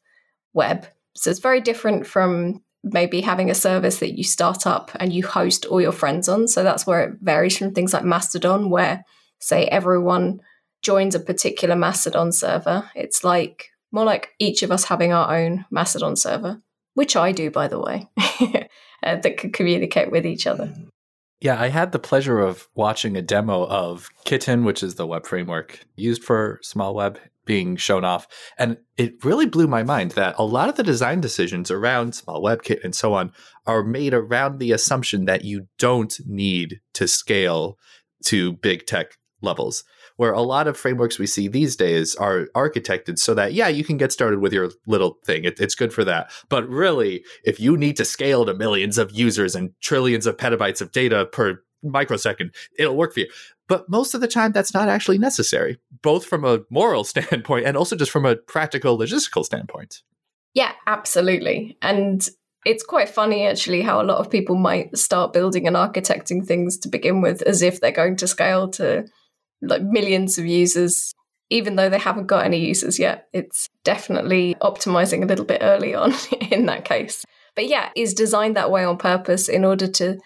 web. 0.52 0.86
So 1.14 1.30
it's 1.30 1.40
very 1.40 1.60
different 1.60 2.06
from 2.06 2.62
maybe 2.82 3.22
having 3.22 3.50
a 3.50 3.54
service 3.54 3.98
that 3.98 4.16
you 4.16 4.24
start 4.24 4.66
up 4.66 4.90
and 4.96 5.12
you 5.12 5.26
host 5.26 5.64
all 5.64 5.80
your 5.80 5.92
friends 5.92 6.28
on. 6.28 6.46
So 6.48 6.62
that's 6.62 6.86
where 6.86 7.00
it 7.00 7.18
varies 7.22 7.56
from 7.56 7.72
things 7.72 7.94
like 7.94 8.04
Mastodon, 8.04 8.68
where 8.68 9.04
say 9.38 9.64
everyone 9.66 10.40
joins 10.82 11.14
a 11.14 11.20
particular 11.20 11.74
Mastodon 11.74 12.30
server. 12.30 12.90
It's 12.94 13.24
like 13.24 13.70
more 13.90 14.04
like 14.04 14.30
each 14.38 14.62
of 14.62 14.70
us 14.70 14.84
having 14.84 15.12
our 15.12 15.34
own 15.34 15.64
Mastodon 15.70 16.16
server, 16.16 16.60
which 16.94 17.16
I 17.16 17.32
do, 17.32 17.50
by 17.50 17.68
the 17.68 17.80
way, 17.80 18.10
uh, 19.04 19.16
that 19.16 19.36
can 19.36 19.52
communicate 19.52 20.10
with 20.10 20.26
each 20.26 20.46
other. 20.46 20.72
Yeah, 21.40 21.60
I 21.60 21.68
had 21.68 21.92
the 21.92 21.98
pleasure 21.98 22.40
of 22.40 22.68
watching 22.74 23.16
a 23.16 23.22
demo 23.22 23.66
of 23.66 24.08
Kitten, 24.24 24.64
which 24.64 24.82
is 24.82 24.94
the 24.94 25.06
web 25.06 25.26
framework 25.26 25.80
used 25.94 26.24
for 26.24 26.58
small 26.62 26.94
web, 26.94 27.18
being 27.44 27.76
shown 27.76 28.04
off. 28.04 28.26
And 28.56 28.78
it 28.96 29.22
really 29.24 29.46
blew 29.46 29.66
my 29.66 29.82
mind 29.82 30.12
that 30.12 30.34
a 30.38 30.44
lot 30.44 30.68
of 30.68 30.76
the 30.76 30.82
design 30.82 31.20
decisions 31.20 31.70
around 31.70 32.14
small 32.14 32.42
WebKit 32.42 32.82
and 32.82 32.94
so 32.94 33.12
on 33.12 33.32
are 33.66 33.82
made 33.82 34.14
around 34.14 34.58
the 34.58 34.72
assumption 34.72 35.26
that 35.26 35.44
you 35.44 35.68
don't 35.78 36.18
need 36.26 36.80
to 36.94 37.06
scale 37.06 37.78
to 38.24 38.54
big 38.54 38.86
tech 38.86 39.18
levels 39.42 39.84
where 40.16 40.32
a 40.32 40.42
lot 40.42 40.66
of 40.66 40.76
frameworks 40.76 41.18
we 41.18 41.26
see 41.26 41.48
these 41.48 41.76
days 41.76 42.14
are 42.16 42.46
architected 42.54 43.18
so 43.18 43.34
that 43.34 43.52
yeah 43.52 43.68
you 43.68 43.84
can 43.84 43.96
get 43.96 44.12
started 44.12 44.40
with 44.40 44.52
your 44.52 44.70
little 44.86 45.18
thing. 45.24 45.44
It, 45.44 45.60
it's 45.60 45.74
good 45.74 45.92
for 45.92 46.04
that. 46.04 46.30
But 46.48 46.68
really 46.68 47.24
if 47.44 47.60
you 47.60 47.76
need 47.76 47.96
to 47.96 48.04
scale 48.04 48.46
to 48.46 48.54
millions 48.54 48.98
of 48.98 49.10
users 49.12 49.54
and 49.54 49.72
trillions 49.80 50.26
of 50.26 50.36
petabytes 50.36 50.80
of 50.80 50.92
data 50.92 51.26
per 51.26 51.62
microsecond 51.82 52.54
it'll 52.78 52.96
work 52.96 53.12
for 53.12 53.20
you. 53.20 53.30
But 53.68 53.88
most 53.88 54.14
of 54.14 54.20
the 54.20 54.28
time 54.28 54.52
that's 54.52 54.74
not 54.74 54.88
actually 54.88 55.18
necessary 55.18 55.78
both 56.02 56.24
from 56.24 56.44
a 56.44 56.60
moral 56.70 57.04
standpoint 57.12 57.66
and 57.66 57.76
also 57.76 57.96
just 57.96 58.10
from 58.10 58.24
a 58.24 58.36
practical 58.36 58.98
logistical 58.98 59.44
standpoint. 59.44 60.02
Yeah 60.54 60.72
absolutely. 60.86 61.76
And 61.82 62.26
it's 62.64 62.82
quite 62.82 63.10
funny 63.10 63.46
actually 63.46 63.82
how 63.82 64.00
a 64.00 64.04
lot 64.04 64.18
of 64.18 64.30
people 64.30 64.56
might 64.56 64.96
start 64.96 65.32
building 65.32 65.66
and 65.66 65.76
architecting 65.76 66.46
things 66.46 66.78
to 66.78 66.88
begin 66.88 67.20
with 67.20 67.42
as 67.42 67.60
if 67.60 67.80
they're 67.80 67.92
going 67.92 68.16
to 68.16 68.26
scale 68.26 68.68
to 68.70 69.04
like 69.62 69.82
millions 69.82 70.38
of 70.38 70.46
users, 70.46 71.12
even 71.50 71.76
though 71.76 71.88
they 71.88 71.98
haven't 71.98 72.26
got 72.26 72.44
any 72.44 72.58
users 72.58 72.98
yet. 72.98 73.28
It's 73.32 73.68
definitely 73.84 74.56
optimizing 74.60 75.22
a 75.22 75.26
little 75.26 75.44
bit 75.44 75.62
early 75.62 75.94
on 75.94 76.12
in 76.50 76.66
that 76.66 76.84
case. 76.84 77.24
But 77.54 77.68
yeah, 77.68 77.90
is 77.94 78.14
designed 78.14 78.56
that 78.56 78.70
way 78.70 78.84
on 78.84 78.96
purpose 78.96 79.48
in 79.48 79.64
order 79.64 79.86
to 79.86 80.18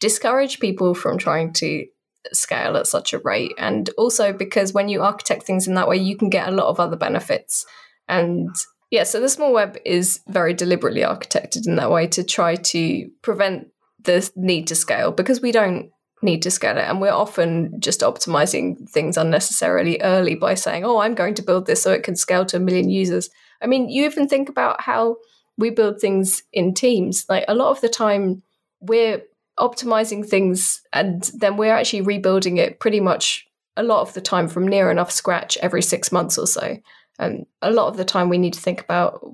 discourage 0.00 0.60
people 0.60 0.94
from 0.94 1.18
trying 1.18 1.52
to 1.54 1.86
scale 2.32 2.76
at 2.76 2.86
such 2.86 3.12
a 3.12 3.18
rate. 3.18 3.52
And 3.58 3.90
also 3.98 4.32
because 4.32 4.72
when 4.72 4.88
you 4.88 5.02
architect 5.02 5.44
things 5.44 5.66
in 5.66 5.74
that 5.74 5.88
way, 5.88 5.96
you 5.96 6.16
can 6.16 6.30
get 6.30 6.48
a 6.48 6.52
lot 6.52 6.68
of 6.68 6.80
other 6.80 6.96
benefits. 6.96 7.64
And 8.08 8.54
yeah, 8.90 9.04
so 9.04 9.20
the 9.20 9.28
small 9.28 9.52
web 9.52 9.76
is 9.84 10.20
very 10.28 10.54
deliberately 10.54 11.02
architected 11.02 11.66
in 11.66 11.76
that 11.76 11.90
way 11.90 12.06
to 12.08 12.22
try 12.22 12.56
to 12.56 13.08
prevent 13.22 13.68
the 14.02 14.30
need 14.36 14.66
to 14.68 14.74
scale 14.74 15.10
because 15.10 15.40
we 15.40 15.52
don't 15.52 15.90
need 16.24 16.42
to 16.42 16.50
scale 16.50 16.76
it. 16.76 16.88
And 16.88 17.00
we're 17.00 17.12
often 17.12 17.78
just 17.80 18.00
optimizing 18.00 18.88
things 18.88 19.16
unnecessarily 19.16 20.00
early 20.02 20.34
by 20.34 20.54
saying, 20.54 20.84
oh, 20.84 20.98
I'm 20.98 21.14
going 21.14 21.34
to 21.34 21.42
build 21.42 21.66
this 21.66 21.82
so 21.82 21.92
it 21.92 22.02
can 22.02 22.16
scale 22.16 22.44
to 22.46 22.56
a 22.56 22.60
million 22.60 22.90
users. 22.90 23.30
I 23.62 23.66
mean, 23.66 23.88
you 23.88 24.04
even 24.04 24.28
think 24.28 24.48
about 24.48 24.80
how 24.80 25.16
we 25.56 25.70
build 25.70 26.00
things 26.00 26.42
in 26.52 26.74
teams. 26.74 27.26
Like 27.28 27.44
a 27.46 27.54
lot 27.54 27.70
of 27.70 27.80
the 27.80 27.88
time, 27.88 28.42
we're 28.80 29.22
optimizing 29.58 30.26
things 30.26 30.82
and 30.92 31.30
then 31.34 31.56
we're 31.56 31.74
actually 31.74 32.00
rebuilding 32.00 32.56
it 32.56 32.80
pretty 32.80 33.00
much 33.00 33.46
a 33.76 33.82
lot 33.82 34.00
of 34.00 34.14
the 34.14 34.20
time 34.20 34.48
from 34.48 34.66
near 34.66 34.90
enough 34.90 35.10
scratch 35.10 35.56
every 35.58 35.82
six 35.82 36.10
months 36.10 36.38
or 36.38 36.46
so. 36.46 36.76
And 37.18 37.46
a 37.62 37.70
lot 37.70 37.88
of 37.88 37.96
the 37.96 38.04
time, 38.04 38.28
we 38.28 38.38
need 38.38 38.54
to 38.54 38.60
think 38.60 38.80
about 38.80 39.24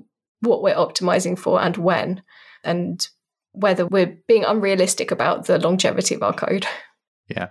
what 0.41 0.61
we're 0.61 0.75
optimizing 0.75 1.37
for 1.37 1.61
and 1.61 1.77
when. 1.77 2.21
And 2.63 3.07
whether 3.53 3.85
we're 3.85 4.17
being 4.27 4.45
unrealistic 4.45 5.11
about 5.11 5.45
the 5.45 5.59
longevity 5.59 6.15
of 6.15 6.23
our 6.23 6.33
code. 6.33 6.65
Yeah. 7.29 7.49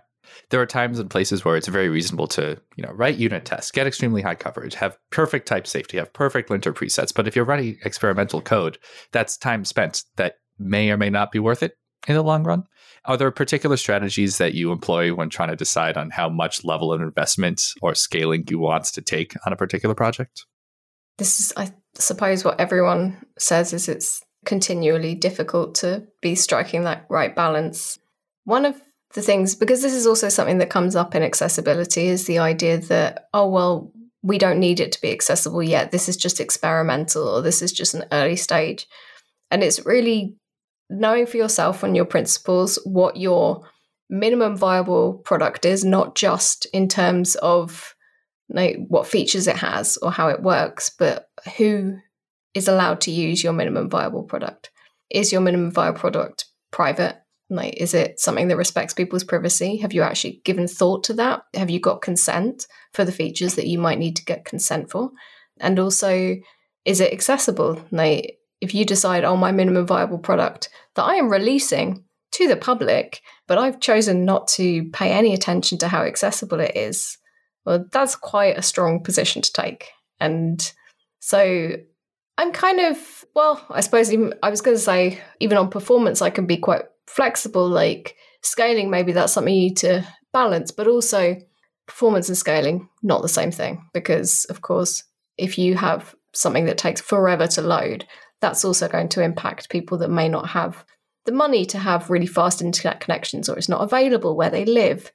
There 0.50 0.60
are 0.60 0.66
times 0.66 0.98
and 0.98 1.10
places 1.10 1.44
where 1.44 1.56
it's 1.56 1.68
very 1.68 1.88
reasonable 1.88 2.26
to, 2.28 2.60
you 2.76 2.84
know, 2.84 2.92
write 2.92 3.16
unit 3.16 3.44
tests, 3.44 3.70
get 3.70 3.86
extremely 3.86 4.22
high 4.22 4.34
coverage, 4.34 4.74
have 4.74 4.96
perfect 5.10 5.46
type 5.46 5.66
safety, 5.66 5.96
have 5.96 6.12
perfect 6.12 6.50
linter 6.50 6.72
presets. 6.72 7.14
But 7.14 7.28
if 7.28 7.36
you're 7.36 7.44
writing 7.44 7.78
experimental 7.84 8.40
code, 8.40 8.78
that's 9.12 9.36
time 9.36 9.64
spent 9.64 10.04
that 10.16 10.36
may 10.58 10.90
or 10.90 10.96
may 10.96 11.10
not 11.10 11.32
be 11.32 11.38
worth 11.38 11.62
it 11.62 11.76
in 12.08 12.14
the 12.14 12.22
long 12.22 12.44
run. 12.44 12.64
Are 13.04 13.16
there 13.16 13.30
particular 13.30 13.76
strategies 13.76 14.38
that 14.38 14.54
you 14.54 14.72
employ 14.72 15.14
when 15.14 15.30
trying 15.30 15.50
to 15.50 15.56
decide 15.56 15.96
on 15.96 16.10
how 16.10 16.28
much 16.28 16.64
level 16.64 16.92
of 16.92 17.00
investment 17.00 17.62
or 17.80 17.94
scaling 17.94 18.44
you 18.48 18.58
want 18.58 18.84
to 18.84 19.02
take 19.02 19.34
on 19.46 19.52
a 19.52 19.56
particular 19.56 19.94
project? 19.94 20.46
This 21.18 21.40
is, 21.40 21.52
I 21.56 21.72
suppose, 21.94 22.44
what 22.44 22.60
everyone 22.60 23.24
says 23.38 23.72
is 23.72 23.88
it's 23.88 24.22
continually 24.44 25.14
difficult 25.14 25.74
to 25.76 26.06
be 26.20 26.34
striking 26.34 26.84
that 26.84 27.06
right 27.08 27.34
balance. 27.34 27.98
One 28.44 28.64
of 28.64 28.80
the 29.14 29.22
things, 29.22 29.54
because 29.54 29.82
this 29.82 29.92
is 29.92 30.06
also 30.06 30.28
something 30.28 30.58
that 30.58 30.70
comes 30.70 30.96
up 30.96 31.14
in 31.14 31.22
accessibility, 31.22 32.06
is 32.06 32.26
the 32.26 32.38
idea 32.38 32.78
that, 32.78 33.28
oh, 33.34 33.48
well, 33.48 33.92
we 34.22 34.38
don't 34.38 34.60
need 34.60 34.80
it 34.80 34.92
to 34.92 35.00
be 35.00 35.12
accessible 35.12 35.62
yet. 35.62 35.90
This 35.90 36.08
is 36.08 36.16
just 36.16 36.40
experimental 36.40 37.26
or 37.26 37.42
this 37.42 37.62
is 37.62 37.72
just 37.72 37.94
an 37.94 38.04
early 38.12 38.36
stage. 38.36 38.86
And 39.50 39.62
it's 39.62 39.84
really 39.86 40.36
knowing 40.88 41.26
for 41.26 41.36
yourself 41.36 41.82
and 41.82 41.96
your 41.96 42.04
principles 42.04 42.78
what 42.84 43.16
your 43.16 43.66
minimum 44.08 44.56
viable 44.56 45.14
product 45.24 45.64
is, 45.64 45.84
not 45.84 46.14
just 46.14 46.66
in 46.72 46.88
terms 46.88 47.34
of 47.36 47.94
like, 48.48 48.76
what 48.88 49.06
features 49.06 49.46
it 49.46 49.56
has 49.56 49.96
or 49.98 50.10
how 50.10 50.28
it 50.28 50.42
works, 50.42 50.90
but 50.98 51.28
who 51.56 51.96
is 52.54 52.68
allowed 52.68 53.00
to 53.02 53.10
use 53.10 53.42
your 53.42 53.52
minimum 53.52 53.88
viable 53.88 54.22
product. 54.22 54.70
Is 55.10 55.32
your 55.32 55.40
minimum 55.40 55.70
viable 55.70 55.98
product 55.98 56.46
private? 56.70 57.16
Like, 57.48 57.74
is 57.74 57.94
it 57.94 58.20
something 58.20 58.48
that 58.48 58.56
respects 58.56 58.94
people's 58.94 59.24
privacy? 59.24 59.78
Have 59.78 59.92
you 59.92 60.02
actually 60.02 60.40
given 60.44 60.68
thought 60.68 61.02
to 61.04 61.14
that? 61.14 61.42
Have 61.54 61.70
you 61.70 61.80
got 61.80 62.02
consent 62.02 62.66
for 62.94 63.04
the 63.04 63.12
features 63.12 63.56
that 63.56 63.66
you 63.66 63.78
might 63.78 63.98
need 63.98 64.16
to 64.16 64.24
get 64.24 64.44
consent 64.44 64.90
for? 64.90 65.10
And 65.58 65.78
also, 65.78 66.36
is 66.84 67.00
it 67.00 67.12
accessible? 67.12 67.84
Like, 67.90 68.38
if 68.60 68.74
you 68.74 68.84
decide, 68.84 69.24
oh, 69.24 69.36
my 69.36 69.52
minimum 69.52 69.86
viable 69.86 70.18
product 70.18 70.68
that 70.94 71.04
I 71.04 71.16
am 71.16 71.28
releasing 71.28 72.04
to 72.32 72.46
the 72.46 72.56
public, 72.56 73.20
but 73.48 73.58
I've 73.58 73.80
chosen 73.80 74.24
not 74.24 74.46
to 74.48 74.88
pay 74.90 75.10
any 75.10 75.34
attention 75.34 75.78
to 75.78 75.88
how 75.88 76.02
accessible 76.02 76.60
it 76.60 76.76
is, 76.76 77.18
well, 77.64 77.84
that's 77.90 78.14
quite 78.14 78.56
a 78.56 78.62
strong 78.62 79.02
position 79.02 79.42
to 79.42 79.52
take. 79.52 79.88
And 80.20 80.72
so 81.18 81.72
I'm 82.40 82.52
kind 82.52 82.80
of, 82.80 83.26
well, 83.34 83.62
I 83.68 83.82
suppose 83.82 84.10
even, 84.10 84.32
I 84.42 84.48
was 84.48 84.62
going 84.62 84.74
to 84.74 84.82
say, 84.82 85.20
even 85.40 85.58
on 85.58 85.68
performance, 85.68 86.22
I 86.22 86.30
can 86.30 86.46
be 86.46 86.56
quite 86.56 86.84
flexible. 87.06 87.68
Like 87.68 88.16
scaling, 88.42 88.88
maybe 88.88 89.12
that's 89.12 89.34
something 89.34 89.52
you 89.52 89.68
need 89.68 89.76
to 89.78 90.06
balance, 90.32 90.70
but 90.70 90.86
also 90.86 91.36
performance 91.86 92.28
and 92.28 92.38
scaling, 92.38 92.88
not 93.02 93.20
the 93.20 93.28
same 93.28 93.50
thing. 93.50 93.84
Because, 93.92 94.46
of 94.46 94.62
course, 94.62 95.04
if 95.36 95.58
you 95.58 95.74
have 95.74 96.14
something 96.32 96.64
that 96.64 96.78
takes 96.78 97.02
forever 97.02 97.46
to 97.48 97.60
load, 97.60 98.06
that's 98.40 98.64
also 98.64 98.88
going 98.88 99.10
to 99.10 99.22
impact 99.22 99.68
people 99.68 99.98
that 99.98 100.08
may 100.08 100.26
not 100.26 100.48
have 100.48 100.86
the 101.26 101.32
money 101.32 101.66
to 101.66 101.78
have 101.78 102.08
really 102.08 102.26
fast 102.26 102.62
internet 102.62 103.00
connections 103.00 103.50
or 103.50 103.58
it's 103.58 103.68
not 103.68 103.82
available 103.82 104.34
where 104.34 104.48
they 104.48 104.64
live. 104.64 105.12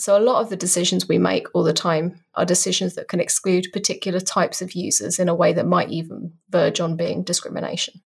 So, 0.00 0.16
a 0.16 0.22
lot 0.22 0.40
of 0.40 0.48
the 0.48 0.56
decisions 0.56 1.08
we 1.08 1.18
make 1.18 1.46
all 1.54 1.64
the 1.64 1.72
time 1.72 2.20
are 2.34 2.44
decisions 2.44 2.94
that 2.94 3.08
can 3.08 3.20
exclude 3.20 3.72
particular 3.72 4.20
types 4.20 4.62
of 4.62 4.72
users 4.72 5.18
in 5.18 5.28
a 5.28 5.34
way 5.34 5.52
that 5.52 5.66
might 5.66 5.90
even 5.90 6.32
verge 6.50 6.80
on 6.80 6.96
being 6.96 7.24
discrimination. 7.24 8.00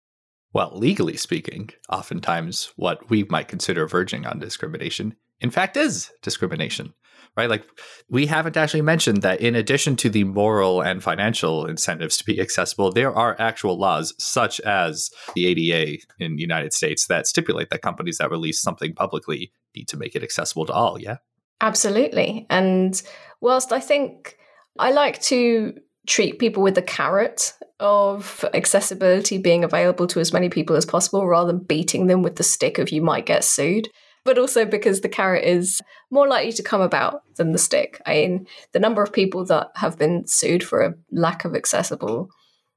Well, 0.53 0.71
legally 0.73 1.17
speaking, 1.17 1.69
oftentimes 1.89 2.73
what 2.75 3.09
we 3.09 3.23
might 3.23 3.47
consider 3.47 3.87
verging 3.87 4.25
on 4.25 4.39
discrimination, 4.39 5.15
in 5.41 5.51
fact, 5.51 5.77
is 5.77 6.11
discrimination 6.21 6.93
right? 7.37 7.49
Like 7.49 7.65
we 8.09 8.25
haven't 8.25 8.57
actually 8.57 8.81
mentioned 8.81 9.21
that 9.21 9.41
in 9.41 9.55
addition 9.55 9.95
to 9.97 10.09
the 10.09 10.23
moral 10.23 10.81
and 10.81 11.03
financial 11.03 11.65
incentives 11.65 12.17
to 12.17 12.25
be 12.25 12.39
accessible, 12.39 12.91
there 12.91 13.15
are 13.15 13.39
actual 13.39 13.77
laws 13.77 14.13
such 14.17 14.59
as 14.61 15.09
the 15.35 15.45
ADA 15.45 16.01
in 16.19 16.35
the 16.35 16.41
United 16.41 16.73
States 16.73 17.07
that 17.07 17.27
stipulate 17.27 17.69
that 17.69 17.81
companies 17.81 18.17
that 18.17 18.31
release 18.31 18.59
something 18.59 18.93
publicly 18.93 19.51
need 19.75 19.87
to 19.87 19.97
make 19.97 20.15
it 20.15 20.23
accessible 20.23 20.65
to 20.65 20.73
all, 20.73 20.99
yeah? 20.99 21.17
Absolutely. 21.61 22.45
And 22.49 23.01
whilst 23.41 23.71
I 23.71 23.79
think 23.79 24.37
I 24.77 24.91
like 24.91 25.21
to 25.23 25.73
treat 26.07 26.39
people 26.39 26.63
with 26.63 26.75
the 26.75 26.81
carrot 26.81 27.53
of 27.79 28.43
accessibility 28.53 29.37
being 29.37 29.63
available 29.63 30.07
to 30.07 30.19
as 30.19 30.33
many 30.33 30.49
people 30.49 30.75
as 30.75 30.85
possible 30.85 31.27
rather 31.27 31.51
than 31.51 31.63
beating 31.63 32.07
them 32.07 32.23
with 32.23 32.35
the 32.35 32.43
stick 32.43 32.77
of 32.77 32.89
you 32.89 33.01
might 33.01 33.25
get 33.25 33.43
sued 33.43 33.87
but 34.25 34.37
also 34.37 34.65
because 34.65 35.01
the 35.01 35.09
carrot 35.09 35.43
is 35.43 35.81
more 36.11 36.27
likely 36.27 36.51
to 36.51 36.63
come 36.63 36.81
about 36.81 37.23
than 37.35 37.51
the 37.51 37.57
stick. 37.57 38.01
I 38.05 38.13
mean, 38.13 38.47
the 38.73 38.79
number 38.79 39.01
of 39.01 39.13
people 39.13 39.45
that 39.45 39.71
have 39.75 39.97
been 39.97 40.27
sued 40.27 40.63
for 40.63 40.81
a 40.81 40.93
lack 41.11 41.45
of 41.45 41.55
accessible 41.55 42.29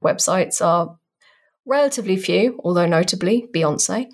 websites 0.02 0.64
are 0.64 0.96
relatively 1.66 2.16
few, 2.16 2.58
although 2.64 2.86
notably 2.86 3.48
Beyonce. 3.54 4.06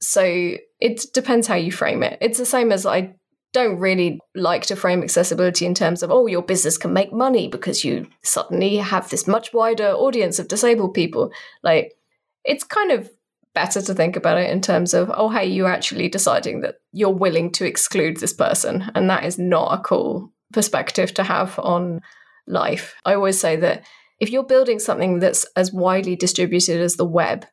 So 0.00 0.56
it 0.80 1.06
depends 1.14 1.46
how 1.46 1.54
you 1.54 1.72
frame 1.72 2.02
it. 2.02 2.18
It's 2.20 2.38
the 2.38 2.44
same 2.44 2.70
as 2.72 2.84
I 2.84 3.14
don't 3.54 3.78
really 3.78 4.20
like 4.34 4.66
to 4.66 4.76
frame 4.76 5.02
accessibility 5.02 5.64
in 5.64 5.74
terms 5.74 6.02
of, 6.02 6.10
oh, 6.10 6.26
your 6.26 6.42
business 6.42 6.76
can 6.76 6.92
make 6.92 7.12
money 7.12 7.48
because 7.48 7.84
you 7.84 8.06
suddenly 8.22 8.76
have 8.76 9.08
this 9.08 9.26
much 9.26 9.54
wider 9.54 9.92
audience 9.92 10.38
of 10.38 10.48
disabled 10.48 10.92
people. 10.92 11.30
Like, 11.62 11.94
it's 12.44 12.64
kind 12.64 12.90
of 12.90 13.08
better 13.54 13.80
to 13.80 13.94
think 13.94 14.16
about 14.16 14.38
it 14.38 14.50
in 14.50 14.60
terms 14.60 14.92
of, 14.92 15.10
oh, 15.14 15.30
hey, 15.30 15.46
you're 15.46 15.68
actually 15.68 16.08
deciding 16.08 16.60
that 16.62 16.74
you're 16.92 17.10
willing 17.10 17.52
to 17.52 17.64
exclude 17.64 18.18
this 18.18 18.32
person. 18.32 18.90
And 18.94 19.08
that 19.08 19.24
is 19.24 19.38
not 19.38 19.78
a 19.78 19.82
cool 19.82 20.32
perspective 20.52 21.14
to 21.14 21.22
have 21.22 21.58
on 21.60 22.00
life. 22.48 22.96
I 23.04 23.14
always 23.14 23.38
say 23.38 23.54
that 23.56 23.84
if 24.18 24.30
you're 24.30 24.44
building 24.44 24.80
something 24.80 25.20
that's 25.20 25.46
as 25.56 25.72
widely 25.72 26.16
distributed 26.16 26.80
as 26.80 26.96
the 26.96 27.04
web, 27.04 27.46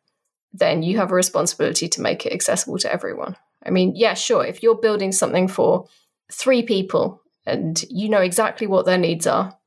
then 0.51 0.81
you 0.81 0.97
have 0.97 1.11
a 1.11 1.15
responsibility 1.15 1.87
to 1.89 2.01
make 2.01 2.25
it 2.25 2.33
accessible 2.33 2.79
to 2.79 2.91
everyone. 2.91 3.37
I 3.65 3.69
mean, 3.69 3.93
yeah, 3.95 4.13
sure, 4.13 4.45
if 4.45 4.63
you're 4.63 4.75
building 4.75 5.11
something 5.11 5.47
for 5.47 5.87
three 6.31 6.63
people 6.63 7.21
and 7.45 7.83
you 7.89 8.09
know 8.09 8.21
exactly 8.21 8.67
what 8.67 8.85
their 8.85 8.97
needs 8.97 9.27
are, 9.27 9.57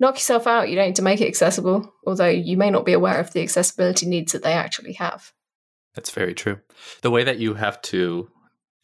knock 0.00 0.16
yourself 0.16 0.46
out. 0.46 0.68
You 0.68 0.76
don't 0.76 0.86
need 0.86 0.96
to 0.96 1.02
make 1.02 1.20
it 1.20 1.28
accessible, 1.28 1.92
although 2.06 2.28
you 2.28 2.56
may 2.56 2.70
not 2.70 2.84
be 2.84 2.92
aware 2.92 3.18
of 3.18 3.32
the 3.32 3.42
accessibility 3.42 4.06
needs 4.06 4.32
that 4.32 4.42
they 4.42 4.52
actually 4.52 4.94
have. 4.94 5.32
That's 5.94 6.10
very 6.10 6.34
true. 6.34 6.60
The 7.02 7.10
way 7.10 7.24
that 7.24 7.38
you 7.38 7.54
have 7.54 7.80
to 7.82 8.28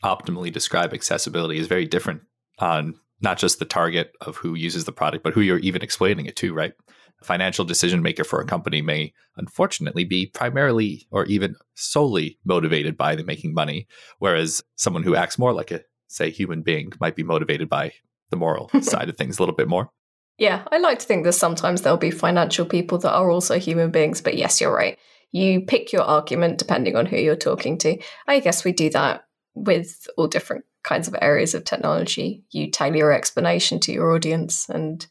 optimally 0.04 0.52
describe 0.52 0.94
accessibility 0.94 1.58
is 1.58 1.66
very 1.66 1.86
different 1.86 2.22
on 2.58 2.94
not 3.20 3.38
just 3.38 3.58
the 3.58 3.64
target 3.64 4.12
of 4.20 4.36
who 4.36 4.54
uses 4.54 4.84
the 4.84 4.92
product, 4.92 5.22
but 5.22 5.32
who 5.32 5.40
you're 5.40 5.58
even 5.58 5.82
explaining 5.82 6.26
it 6.26 6.36
to, 6.36 6.54
right? 6.54 6.72
A 7.20 7.24
financial 7.24 7.64
decision 7.64 8.02
maker 8.02 8.24
for 8.24 8.40
a 8.40 8.46
company 8.46 8.80
may 8.80 9.12
unfortunately 9.36 10.04
be 10.04 10.26
primarily 10.26 11.06
or 11.10 11.26
even 11.26 11.54
solely 11.74 12.38
motivated 12.44 12.96
by 12.96 13.14
the 13.14 13.24
making 13.24 13.52
money, 13.52 13.86
whereas 14.18 14.62
someone 14.76 15.02
who 15.02 15.14
acts 15.14 15.38
more 15.38 15.52
like 15.52 15.70
a, 15.70 15.80
say, 16.08 16.30
human 16.30 16.62
being 16.62 16.92
might 17.00 17.16
be 17.16 17.22
motivated 17.22 17.68
by 17.68 17.92
the 18.30 18.36
moral 18.36 18.70
side 18.80 19.08
of 19.08 19.16
things 19.16 19.38
a 19.38 19.42
little 19.42 19.54
bit 19.54 19.68
more. 19.68 19.90
Yeah, 20.38 20.62
I 20.72 20.78
like 20.78 21.00
to 21.00 21.06
think 21.06 21.24
that 21.24 21.34
sometimes 21.34 21.82
there'll 21.82 21.98
be 21.98 22.10
financial 22.10 22.64
people 22.64 22.96
that 22.98 23.12
are 23.12 23.30
also 23.30 23.58
human 23.58 23.90
beings, 23.90 24.22
but 24.22 24.38
yes, 24.38 24.60
you're 24.60 24.74
right 24.74 24.98
you 25.32 25.60
pick 25.62 25.92
your 25.92 26.02
argument 26.02 26.58
depending 26.58 26.96
on 26.96 27.06
who 27.06 27.16
you're 27.16 27.36
talking 27.36 27.78
to. 27.78 27.98
I 28.26 28.40
guess 28.40 28.64
we 28.64 28.72
do 28.72 28.90
that 28.90 29.24
with 29.54 30.06
all 30.16 30.26
different 30.26 30.64
kinds 30.82 31.08
of 31.08 31.16
areas 31.20 31.54
of 31.54 31.64
technology. 31.64 32.44
You 32.50 32.70
tailor 32.70 32.96
your 32.96 33.12
explanation 33.12 33.80
to 33.80 33.92
your 33.92 34.12
audience. 34.14 34.68
And 34.68 35.06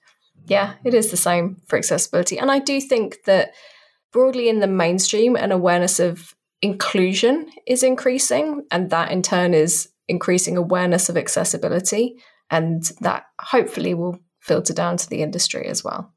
yeah, 0.47 0.73
it 0.83 0.93
is 0.93 1.11
the 1.11 1.17
same 1.17 1.61
for 1.67 1.77
accessibility. 1.77 2.37
And 2.37 2.51
I 2.51 2.59
do 2.59 2.81
think 2.81 3.17
that 3.25 3.53
broadly 4.11 4.49
in 4.49 4.59
the 4.59 4.67
mainstream, 4.67 5.35
an 5.35 5.51
awareness 5.51 5.99
of 5.99 6.33
inclusion 6.61 7.49
is 7.67 7.83
increasing. 7.83 8.65
And 8.71 8.89
that 8.89 9.11
in 9.11 9.21
turn 9.21 9.53
is 9.53 9.89
increasing 10.07 10.57
awareness 10.57 11.09
of 11.09 11.17
accessibility. 11.17 12.15
And 12.49 12.83
that 13.01 13.25
hopefully 13.39 13.93
will 13.93 14.19
filter 14.39 14.73
down 14.73 14.97
to 14.97 15.09
the 15.09 15.21
industry 15.21 15.67
as 15.67 15.83
well. 15.83 16.13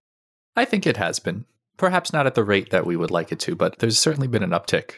I 0.57 0.65
think 0.65 0.87
it 0.87 0.97
has 0.97 1.19
been. 1.19 1.45
Perhaps 1.77 2.13
not 2.13 2.27
at 2.27 2.35
the 2.35 2.45
rate 2.45 2.71
that 2.71 2.87
we 2.87 2.97
would 2.97 3.11
like 3.11 3.33
it 3.33 3.41
to, 3.41 3.55
but 3.55 3.79
there's 3.79 3.99
certainly 3.99 4.29
been 4.29 4.43
an 4.43 4.51
uptick. 4.51 4.97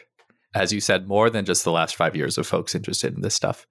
As 0.55 0.71
you 0.71 0.79
said, 0.79 1.07
more 1.07 1.29
than 1.29 1.43
just 1.45 1.65
the 1.65 1.71
last 1.71 1.95
five 1.95 2.15
years 2.15 2.37
of 2.37 2.47
folks 2.47 2.73
interested 2.73 3.13
in 3.13 3.21
this 3.21 3.35
stuff. 3.35 3.67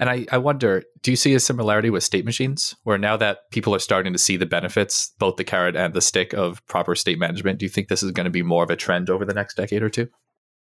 And 0.00 0.10
I, 0.10 0.26
I 0.32 0.38
wonder, 0.38 0.82
do 1.02 1.12
you 1.12 1.16
see 1.16 1.32
a 1.34 1.40
similarity 1.40 1.90
with 1.90 2.02
state 2.02 2.24
machines, 2.24 2.74
where 2.82 2.98
now 2.98 3.16
that 3.16 3.50
people 3.52 3.74
are 3.74 3.78
starting 3.78 4.12
to 4.12 4.18
see 4.18 4.36
the 4.36 4.44
benefits, 4.44 5.12
both 5.20 5.36
the 5.36 5.44
carrot 5.44 5.76
and 5.76 5.94
the 5.94 6.00
stick 6.00 6.32
of 6.32 6.66
proper 6.66 6.96
state 6.96 7.20
management, 7.20 7.60
do 7.60 7.64
you 7.64 7.70
think 7.70 7.86
this 7.86 8.02
is 8.02 8.10
going 8.10 8.24
to 8.24 8.30
be 8.30 8.42
more 8.42 8.64
of 8.64 8.70
a 8.70 8.76
trend 8.76 9.08
over 9.08 9.24
the 9.24 9.32
next 9.32 9.56
decade 9.56 9.82
or 9.82 9.88
two? 9.88 10.08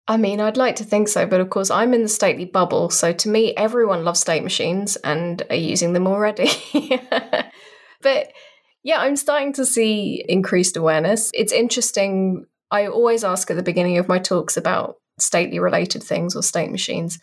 I 0.09 0.17
mean, 0.17 0.41
I'd 0.41 0.57
like 0.57 0.77
to 0.77 0.85
think 0.85 1.09
so, 1.09 1.27
but 1.27 1.41
of 1.41 1.51
course, 1.51 1.69
I'm 1.69 1.93
in 1.93 2.03
the 2.03 2.09
stately 2.09 2.45
bubble. 2.45 2.91
So 2.91 3.13
to 3.13 3.29
me, 3.29 3.53
everyone 3.57 4.05
loves 4.05 4.21
state 4.21 4.45
machines 4.45 4.95
and 4.97 5.43
are 5.51 5.57
using 5.57 5.95
them 5.95 6.07
already. 6.07 6.49
but 8.03 8.33
yeah, 8.85 9.01
I'm 9.01 9.17
starting 9.17 9.53
to 9.55 9.67
see 9.67 10.25
increased 10.29 10.77
awareness. 10.77 11.33
It's 11.35 11.53
interesting. 11.53 12.47
I 12.71 12.87
always 12.87 13.25
ask 13.25 13.51
at 13.51 13.57
the 13.57 13.65
beginning 13.65 13.99
of 13.99 14.07
my 14.07 14.21
talks 14.21 14.57
about 14.57 14.97
stately 15.19 15.59
related 15.59 16.03
things 16.03 16.35
or 16.37 16.43
state 16.43 16.71
machines. 16.71 17.19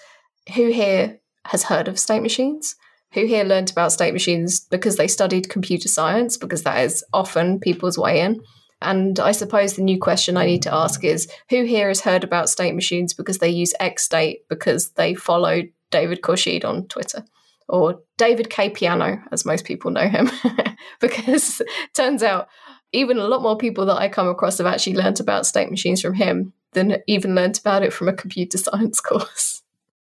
Who 0.56 0.72
here 0.72 1.20
has 1.46 1.64
heard 1.64 1.88
of 1.88 2.00
state 2.00 2.22
machines? 2.22 2.76
Who 3.14 3.26
here 3.26 3.44
learned 3.44 3.72
about 3.72 3.92
state 3.92 4.14
machines 4.14 4.60
because 4.60 4.98
they 4.98 5.08
studied 5.08 5.50
computer 5.50 5.88
science? 5.88 6.38
Because 6.38 6.64
that 6.64 6.84
is 6.84 7.04
often 7.14 7.60
people's 7.60 7.98
way 7.98 8.22
in. 8.22 8.42
And 8.82 9.20
I 9.20 9.32
suppose 9.32 9.74
the 9.74 9.84
new 9.84 10.00
question 10.00 10.36
I 10.36 10.46
need 10.46 10.64
to 10.64 10.74
ask 10.74 11.04
is 11.04 11.32
who 11.50 11.64
here 11.64 11.88
has 11.88 12.02
heard 12.02 12.24
about 12.24 12.50
state 12.50 12.76
machines 12.76 13.14
because 13.14 13.38
they 13.38 13.50
use 13.50 13.74
X 13.80 14.04
state 14.04 14.48
because 14.50 14.90
they 14.92 15.14
follow 15.14 15.62
David 15.92 16.22
Khourshid 16.22 16.66
on 16.66 16.88
Twitter? 16.88 17.24
or 17.70 18.02
David 18.18 18.50
K. 18.50 18.70
Piano, 18.70 19.22
as 19.32 19.46
most 19.46 19.66
people 19.66 19.92
know 19.92 20.08
him, 20.08 20.30
because 21.00 21.62
turns 21.94 22.24
out 22.24 22.48
even 22.92 23.18
a 23.18 23.28
lot 23.28 23.42
more 23.42 23.58
people 23.58 23.86
that 23.88 23.98
I 23.98 24.10
come 24.10 24.28
across 24.28 24.58
have 24.60 24.68
actually 24.68 24.96
learnt 24.96 25.20
about 25.20 25.46
state 25.46 25.72
machines 25.72 26.02
from 26.02 26.14
him 26.14 26.54
than 26.74 26.98
even 27.08 27.36
learnt 27.36 27.60
about 27.60 27.84
it 27.84 27.94
from 27.94 28.08
a 28.08 28.14
computer 28.14 28.58
science 28.60 29.00
course. 29.00 29.62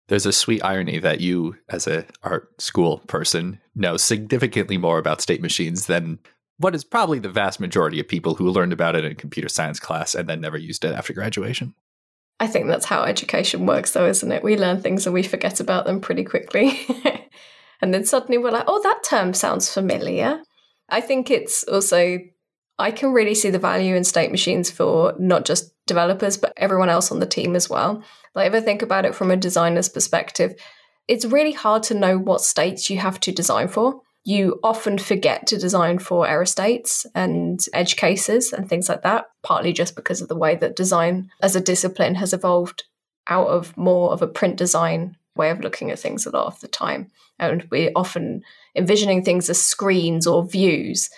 There's 0.07 0.25
a 0.25 0.33
sweet 0.33 0.63
irony 0.63 0.99
that 0.99 1.21
you, 1.21 1.55
as 1.69 1.87
a 1.87 2.05
art 2.23 2.61
school 2.61 2.99
person, 3.07 3.59
know 3.75 3.97
significantly 3.97 4.77
more 4.77 4.97
about 4.97 5.21
state 5.21 5.41
machines 5.41 5.85
than 5.85 6.19
what 6.57 6.75
is 6.75 6.83
probably 6.83 7.19
the 7.19 7.29
vast 7.29 7.59
majority 7.59 7.99
of 7.99 8.07
people 8.07 8.35
who 8.35 8.49
learned 8.49 8.73
about 8.73 8.95
it 8.95 9.05
in 9.05 9.15
computer 9.15 9.49
science 9.49 9.79
class 9.79 10.13
and 10.13 10.27
then 10.27 10.41
never 10.41 10.57
used 10.57 10.83
it 10.83 10.93
after 10.93 11.13
graduation. 11.13 11.73
I 12.39 12.47
think 12.47 12.67
that's 12.67 12.85
how 12.85 13.03
education 13.03 13.65
works, 13.65 13.91
though, 13.91 14.07
isn't 14.07 14.31
it? 14.31 14.43
We 14.43 14.57
learn 14.57 14.81
things 14.81 15.05
and 15.05 15.13
we 15.13 15.23
forget 15.23 15.59
about 15.59 15.85
them 15.85 16.01
pretty 16.01 16.23
quickly. 16.23 16.79
And 17.81 17.93
then 17.93 18.05
suddenly 18.05 18.37
we're 18.37 18.51
like, 18.51 18.65
oh, 18.67 18.81
that 18.83 19.03
term 19.03 19.33
sounds 19.33 19.73
familiar. 19.73 20.41
I 20.89 21.01
think 21.01 21.31
it's 21.31 21.63
also, 21.63 22.19
I 22.77 22.91
can 22.91 23.11
really 23.11 23.35
see 23.35 23.49
the 23.49 23.59
value 23.59 23.95
in 23.95 24.03
state 24.03 24.31
machines 24.31 24.69
for 24.69 25.15
not 25.17 25.45
just 25.45 25.73
developers, 25.91 26.37
but 26.37 26.53
everyone 26.55 26.89
else 26.89 27.11
on 27.11 27.19
the 27.19 27.25
team 27.25 27.55
as 27.55 27.69
well. 27.69 28.01
Like, 28.33 28.47
if 28.47 28.53
I 28.53 28.61
think 28.61 28.81
about 28.81 29.05
it 29.05 29.13
from 29.13 29.29
a 29.29 29.35
designer's 29.35 29.89
perspective, 29.89 30.55
it's 31.07 31.25
really 31.25 31.51
hard 31.51 31.83
to 31.83 31.93
know 31.93 32.17
what 32.17 32.41
states 32.41 32.89
you 32.89 32.97
have 32.99 33.19
to 33.21 33.31
design 33.33 33.67
for. 33.67 34.01
You 34.23 34.59
often 34.63 34.97
forget 34.97 35.47
to 35.47 35.57
design 35.57 35.99
for 35.99 36.27
error 36.27 36.45
states 36.45 37.05
and 37.13 37.59
edge 37.73 37.95
cases 37.97 38.53
and 38.53 38.69
things 38.69 38.87
like 38.87 39.01
that, 39.03 39.25
partly 39.43 39.73
just 39.73 39.95
because 39.95 40.21
of 40.21 40.29
the 40.29 40.37
way 40.37 40.55
that 40.55 40.77
design 40.77 41.29
as 41.41 41.55
a 41.55 41.61
discipline 41.61 42.15
has 42.15 42.31
evolved 42.31 42.83
out 43.27 43.47
of 43.47 43.75
more 43.75 44.11
of 44.11 44.21
a 44.21 44.27
print 44.27 44.55
design 44.57 45.17
way 45.35 45.49
of 45.49 45.61
looking 45.61 45.91
at 45.91 45.99
things 45.99 46.25
a 46.25 46.29
lot 46.29 46.47
of 46.47 46.59
the 46.61 46.67
time. 46.67 47.09
And 47.39 47.67
we're 47.71 47.91
often 47.95 48.43
envisioning 48.75 49.23
things 49.23 49.49
as 49.49 49.61
screens 49.61 50.27
or 50.27 50.45
views. 50.45 51.09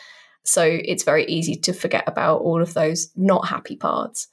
So 0.46 0.64
it's 0.64 1.04
very 1.04 1.26
easy 1.26 1.56
to 1.56 1.74
forget 1.74 2.06
about 2.08 2.42
all 2.42 2.62
of 2.62 2.74
those 2.74 3.10
not 3.16 3.48
happy 3.48 3.76
parts. 3.76 4.28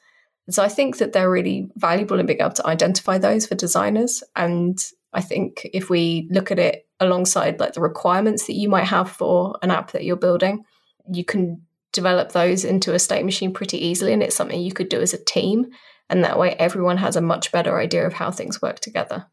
And 0.51 0.55
so 0.57 0.64
I 0.64 0.68
think 0.68 0.98
that 0.98 1.12
they're 1.12 1.30
really 1.30 1.70
valuable 1.76 2.18
in 2.18 2.26
being 2.26 2.40
able 2.40 2.51
to 2.51 2.66
identify 2.66 3.18
those 3.18 3.46
for 3.46 3.55
designers. 3.55 4.24
And 4.34 4.76
I 5.12 5.20
think 5.20 5.70
if 5.72 5.88
we 5.88 6.26
look 6.32 6.51
at 6.51 6.59
it 6.59 6.88
alongside 6.98 7.61
like 7.61 7.74
the 7.74 7.80
requirements 7.80 8.48
that 8.48 8.57
you 8.57 8.68
might 8.68 8.88
have 8.88 9.09
for 9.09 9.57
an 9.62 9.70
app 9.70 9.92
that 9.92 10.03
you're 10.03 10.16
building, 10.16 10.64
you 11.09 11.24
can 11.24 11.62
develop 11.92 12.32
those 12.32 12.64
into 12.64 12.94
a 12.94 12.98
state 12.98 13.24
machine 13.24 13.55
pretty 13.55 13.78
easily. 13.78 14.12
And 14.12 14.24
it's 14.24 14.34
something 14.34 14.61
you 14.61 14.72
could 14.72 14.88
do 14.88 15.01
as 15.01 15.14
a 15.14 15.24
team. 15.24 15.66
And 16.09 16.24
that 16.24 16.36
way 16.36 16.55
everyone 16.55 16.96
has 16.96 17.14
a 17.14 17.20
much 17.20 17.53
better 17.53 17.78
idea 17.78 18.05
of 18.05 18.14
how 18.14 18.32
things 18.32 18.61
work 18.61 18.80
together. 18.80 19.26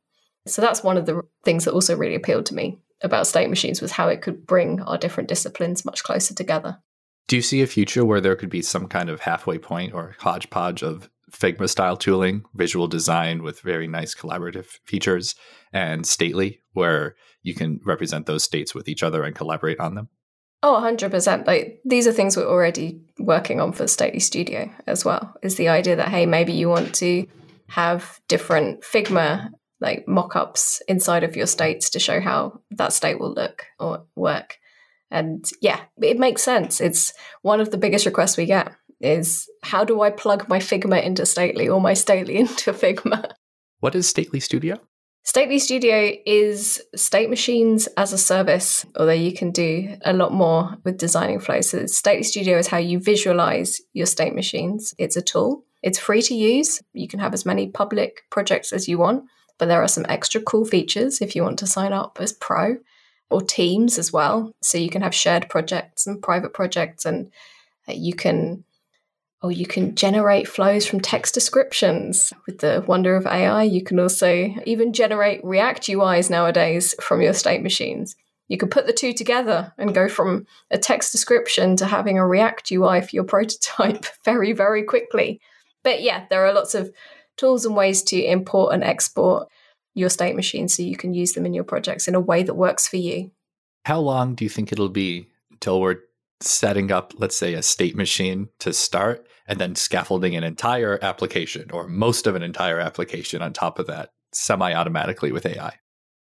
So 0.45 0.61
that's 0.61 0.84
one 0.84 0.97
of 0.97 1.07
the 1.07 1.24
things 1.43 1.65
that 1.65 1.74
also 1.74 1.97
really 1.97 2.13
appealed 2.13 2.45
to 2.45 2.53
me 2.53 2.78
about 3.01 3.26
state 3.26 3.49
machines 3.49 3.82
was 3.82 3.93
how 3.93 4.07
it 4.09 4.22
could 4.22 4.45
bring 4.45 4.84
our 4.84 4.99
different 4.99 5.30
disciplines 5.30 5.84
much 5.84 6.03
closer 6.03 6.36
together. 6.36 6.78
Do 7.28 7.36
you 7.36 7.41
see 7.41 7.61
a 7.61 7.67
future 7.67 8.05
where 8.05 8.21
there 8.21 8.36
could 8.36 8.49
be 8.49 8.61
some 8.61 8.88
kind 8.88 9.09
of 9.09 9.21
halfway 9.21 9.57
point 9.57 9.93
or 9.93 10.15
hodgepodge 10.19 10.82
of 10.82 11.09
Figma 11.32 11.69
style 11.69 11.97
tooling, 11.97 12.43
visual 12.55 12.88
design 12.88 13.43
with 13.43 13.59
very 13.59 13.88
nice 13.88 14.15
collaborative 14.15 14.80
features, 14.86 15.36
and 15.73 16.07
Stately, 16.07 16.61
where 16.71 17.15
you 17.43 17.53
can 17.53 17.82
represent 17.86 18.25
those 18.25 18.45
states 18.45 18.73
with 18.73 18.88
each 18.88 19.03
other 19.03 19.23
and 19.23 19.36
collaborate 19.36 19.80
on 19.80 19.95
them? 19.95 20.07
Oh, 20.63 20.80
100%. 20.82 21.45
Like 21.45 21.82
these 21.84 22.07
are 22.07 22.13
things 22.13 22.38
we're 22.38 22.49
already 22.49 23.01
working 23.19 23.59
on 23.59 23.73
for 23.73 23.88
Stately 23.88 24.19
Studio 24.19 24.71
as 24.88 25.03
well. 25.03 25.36
Is 25.43 25.55
the 25.55 25.67
idea 25.67 25.97
that 25.97 26.07
hey, 26.09 26.25
maybe 26.25 26.53
you 26.53 26.69
want 26.69 26.95
to 26.95 27.28
have 27.67 28.19
different 28.28 28.82
Figma 28.82 29.49
like 29.80 30.07
mock-ups 30.07 30.82
inside 30.88 31.23
of 31.23 31.36
your 31.36 31.45
states 31.45 31.89
to 31.91 31.99
show 31.99 32.19
how 32.19 32.61
that 32.71 32.93
state 32.93 33.19
will 33.19 33.34
look 33.34 33.65
or 33.80 34.05
work. 34.15 34.57
And 35.12 35.45
yeah, 35.62 35.82
it 36.01 36.20
makes 36.20 36.43
sense. 36.43 36.82
It's 36.82 37.14
one 37.41 37.60
of 37.60 37.72
the 37.72 37.78
biggest 37.78 38.05
requests 38.05 38.38
we 38.38 38.45
get 38.45 38.74
is 38.99 39.49
how 39.64 39.84
do 39.84 40.01
I 40.01 40.10
plug 40.10 40.49
my 40.49 40.60
Figma 40.60 41.03
into 41.03 41.26
Stately 41.26 41.70
or 41.70 41.80
my 41.80 41.93
Stately 41.93 42.38
into 42.39 42.74
Figma? 42.74 43.32
What 43.80 43.95
is 43.95 44.08
Stately 44.08 44.39
Studio? 44.39 44.78
Stately 45.24 45.60
Studio 45.60 46.14
is 46.26 46.82
state 46.95 47.30
machines 47.30 47.88
as 47.97 48.14
a 48.14 48.18
service, 48.18 48.86
although 48.95 49.12
you 49.12 49.34
can 49.34 49.51
do 49.51 49.97
a 50.05 50.14
lot 50.14 50.32
more 50.32 50.78
with 50.86 50.97
designing 50.97 51.41
flows. 51.41 51.70
So, 51.70 51.86
Stately 51.86 52.24
Studio 52.24 52.58
is 52.58 52.68
how 52.68 52.78
you 52.78 52.97
visualize 52.97 53.82
your 53.91 54.05
state 54.05 54.34
machines. 54.34 54.93
It's 54.97 55.18
a 55.18 55.22
tool, 55.22 55.66
it's 55.84 55.99
free 55.99 56.22
to 56.24 56.34
use. 56.34 56.82
You 56.93 57.10
can 57.10 57.20
have 57.20 57.34
as 57.34 57.45
many 57.45 57.68
public 57.68 58.22
projects 58.30 58.72
as 58.72 58.88
you 58.88 58.97
want, 58.97 59.26
but 59.58 59.68
there 59.68 59.84
are 59.84 59.88
some 59.89 60.05
extra 60.08 60.41
cool 60.41 60.64
features 60.64 61.20
if 61.22 61.36
you 61.36 61.43
want 61.43 61.60
to 61.60 61.68
sign 61.68 61.91
up 61.91 62.18
as 62.22 62.32
pro 62.32 62.78
or 63.30 63.41
teams 63.41 63.97
as 63.97 64.11
well. 64.11 64.51
So, 64.61 64.78
you 64.78 64.89
can 64.89 65.01
have 65.01 65.15
shared 65.15 65.49
projects 65.49 66.07
and 66.07 66.21
private 66.21 66.53
projects, 66.53 67.05
and 67.05 67.32
uh, 67.88 67.93
you 67.93 68.13
can 68.13 68.63
or 69.41 69.51
you 69.51 69.67
can 69.67 69.93
generate 69.95 70.47
flows 70.47 70.86
from 70.86 70.99
text 70.99 71.34
descriptions. 71.34 72.34
With 72.47 72.59
the 72.59 72.84
wonder 72.88 73.15
of 73.15 73.28
AI, 73.28 73.63
you 73.63 73.84
can 73.84 73.99
also 73.99 74.53
even 74.65 74.93
generate 74.93 75.43
React 75.43 75.84
UIs 75.84 76.30
nowadays 76.30 76.95
from 76.99 77.21
your 77.21 77.34
state 77.34 77.61
machines. 77.61 78.15
You 78.47 78.57
could 78.57 78.71
put 78.71 78.88
the 78.88 78.93
two 78.93 79.13
together 79.13 79.73
and 79.78 79.93
go 79.93 80.07
from 80.07 80.47
a 80.71 80.78
text 80.78 81.11
description 81.11 81.75
to 81.78 81.86
having 81.86 82.17
a 82.17 82.25
React 82.25 82.71
UI 82.71 83.01
for 83.01 83.09
your 83.11 83.23
prototype 83.25 84.05
very, 84.25 84.53
very 84.53 84.84
quickly. 84.84 85.39
But 85.84 86.01
yeah, 86.01 86.25
there 86.30 86.45
are 86.45 86.53
lots 86.53 86.73
of 86.73 86.91
tools 87.36 87.65
and 87.65 87.75
ways 87.75 88.01
to 88.03 88.19
import 88.19 88.73
and 88.73 88.84
export 88.84 89.47
your 89.98 90.10
state 90.10 90.36
machines 90.36 90.76
so 90.76 90.84
you 90.84 90.95
can 90.95 91.14
use 91.14 91.34
them 91.34 91.45
in 91.45 91.54
your 91.54 91.64
projects 91.64 92.08
in 92.08 92.16
a 92.16 92.20
way 92.20 92.43
that 92.43 92.54
works 92.54 92.88
for 92.88 92.98
you. 92.98 93.32
How 93.86 94.00
long 94.00 94.36
do 94.36 94.45
you 94.45 94.50
think 94.50 94.72
it'll 94.72 94.89
be 94.89 95.30
until 95.52 95.82
we're 95.82 96.00
setting 96.39 96.91
up, 96.91 97.14
let's 97.18 97.38
say, 97.38 97.54
a 97.54 97.62
state 97.62 97.95
machine 97.95 98.50
to 98.60 98.74
start 98.74 99.28
and 99.48 99.60
then 99.60 99.76
scaffolding 99.76 100.36
an 100.36 100.43
entire 100.43 101.00
application 101.02 101.72
or 101.72 101.88
most 101.88 102.28
of 102.28 102.36
an 102.36 102.43
entire 102.43 102.80
application 102.80 103.41
on 103.41 103.54
top 103.54 103.80
of 103.80 103.88
that 103.88 104.12
semi 104.34 104.74
automatically 104.74 105.32
with 105.32 105.45
AI? 105.45 105.74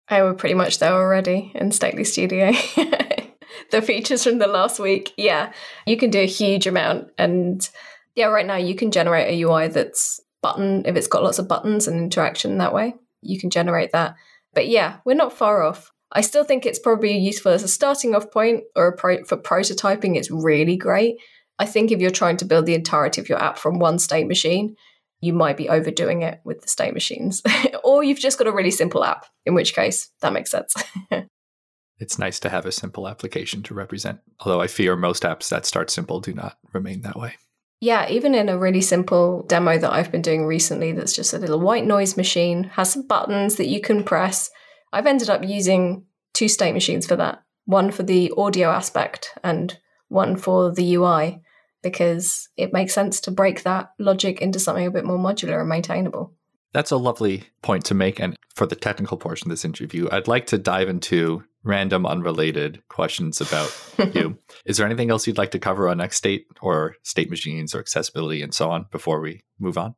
I 0.08 0.24
were 0.24 0.34
pretty 0.34 0.56
much 0.56 0.80
there 0.80 0.94
already 0.94 1.52
in 1.54 1.72
Stately 1.72 2.04
Studio. 2.04 2.52
the 3.72 3.82
features 3.82 4.24
from 4.24 4.40
the 4.40 4.48
last 4.48 4.80
week, 4.80 5.14
yeah, 5.18 5.52
you 5.86 5.98
can 5.98 6.10
do 6.10 6.22
a 6.22 6.26
huge 6.26 6.66
amount. 6.66 7.10
And 7.18 7.68
yeah, 8.16 8.26
right 8.28 8.46
now 8.46 8.56
you 8.56 8.74
can 8.74 8.92
generate 8.92 9.34
a 9.34 9.42
UI 9.44 9.68
that's 9.68 10.22
button, 10.42 10.84
if 10.86 10.96
it's 10.96 11.08
got 11.08 11.24
lots 11.24 11.40
of 11.40 11.48
buttons 11.48 11.88
and 11.88 12.00
interaction 12.00 12.58
that 12.58 12.74
way, 12.74 12.96
you 13.22 13.40
can 13.40 13.50
generate 13.50 13.92
that. 13.92 14.16
But 14.54 14.68
yeah, 14.68 14.98
we're 15.06 15.16
not 15.16 15.34
far 15.34 15.62
off. 15.64 15.92
I 16.12 16.22
still 16.22 16.44
think 16.44 16.66
it's 16.66 16.80
probably 16.80 17.18
useful 17.18 17.52
as 17.52 17.64
a 17.64 17.68
starting 17.68 18.16
off 18.16 18.32
point 18.32 18.64
or 18.76 18.96
pro- 18.96 19.24
for 19.24 19.38
prototyping. 19.38 20.16
It's 20.16 20.32
really 20.32 20.76
great. 20.76 21.18
I 21.60 21.66
think 21.66 21.92
if 21.92 22.00
you're 22.00 22.10
trying 22.10 22.38
to 22.38 22.46
build 22.46 22.66
the 22.66 22.74
entirety 22.74 23.22
of 23.22 23.30
your 23.30 23.42
app 23.42 23.58
from 23.58 23.80
one 23.80 24.00
state 24.00 24.28
machine, 24.28 24.76
you 25.22 25.34
might 25.34 25.58
be 25.58 25.70
overdoing 25.70 26.22
it 26.22 26.40
with 26.46 26.62
the 26.62 26.68
state 26.68 26.94
machines. 26.94 27.44
or 27.84 28.04
you've 28.04 28.20
just 28.20 28.38
got 28.38 28.48
a 28.48 28.52
really 28.52 28.72
simple 28.72 29.04
app, 29.04 29.26
in 29.46 29.54
which 29.54 29.76
case 29.76 30.10
that 30.22 30.34
makes 30.34 30.52
sense. 30.52 30.74
it's 32.00 32.18
nice 32.18 32.40
to 32.40 32.50
have 32.50 32.66
a 32.66 32.72
simple 32.72 33.08
application 33.08 33.62
to 33.64 33.74
represent, 33.74 34.20
although 34.40 34.62
I 34.62 34.68
fear 34.68 34.96
most 34.96 35.24
apps 35.24 35.50
that 35.50 35.66
start 35.66 35.90
simple 35.90 36.22
do 36.22 36.34
not 36.34 36.58
remain 36.74 37.02
that 37.02 37.18
way. 37.18 37.36
Yeah, 37.82 38.10
even 38.10 38.36
in 38.36 38.50
a 38.50 38.58
really 38.58 38.82
simple 38.82 39.44
demo 39.44 39.78
that 39.78 39.94
I've 39.94 40.12
been 40.12 40.22
doing 40.22 40.46
recently, 40.46 40.92
that's 40.92 41.16
just 41.16 41.34
a 41.34 41.38
little 41.38 41.60
white 41.60 41.86
noise 41.86 42.18
machine, 42.18 42.66
has 42.76 42.92
some 42.92 43.08
buttons 43.08 43.56
that 43.56 43.68
you 43.68 43.80
can 43.80 44.04
press 44.04 44.50
I've 44.92 45.08
ended 45.08 45.30
up 45.30 45.44
using 45.44 46.06
two 46.34 46.48
state 46.48 46.74
machines 46.74 47.06
for 47.06 47.16
that 47.16 47.44
one 47.66 47.92
for 47.92 48.04
the 48.04 48.34
audio 48.38 48.70
aspect 48.70 49.38
and 49.44 49.78
one 50.08 50.36
for 50.36 50.72
the 50.72 50.96
UI 50.96 51.42
because 51.84 52.50
it 52.58 52.74
makes 52.74 52.94
sense 52.94 53.22
to 53.22 53.32
break 53.32 53.64
that 53.64 53.92
logic 54.00 54.42
into 54.42 54.60
something 54.60 54.86
a 54.86 54.92
bit 54.92 55.06
more 55.06 55.20
modular 55.20 55.60
and 55.60 55.70
maintainable. 55.70 56.34
That's 56.74 56.92
a 56.92 56.98
lovely 56.98 57.44
point 57.62 57.86
to 57.86 57.94
make. 57.94 58.20
And 58.20 58.36
for 58.56 58.66
the 58.66 58.76
technical 58.76 59.18
portion 59.18 59.48
of 59.48 59.52
this 59.52 59.66
interview, 59.66 60.08
I'd 60.12 60.28
like 60.28 60.48
to 60.48 60.58
dive 60.58 60.90
into 60.90 61.44
random, 61.64 62.06
unrelated 62.06 62.82
questions 62.90 63.42
about 63.42 63.72
you. 64.16 64.38
Is 64.66 64.78
there 64.78 64.86
anything 64.86 65.10
else 65.10 65.28
you'd 65.28 65.38
like 65.38 65.52
to 65.52 65.60
cover 65.60 65.90
on 65.90 65.98
XState 65.98 66.46
or 66.62 66.96
state 67.04 67.30
machines 67.30 67.74
or 67.74 67.80
accessibility 67.80 68.42
and 68.42 68.54
so 68.54 68.70
on 68.72 68.86
before 68.92 69.20
we 69.20 69.42
move 69.60 69.78
on? 69.78 69.96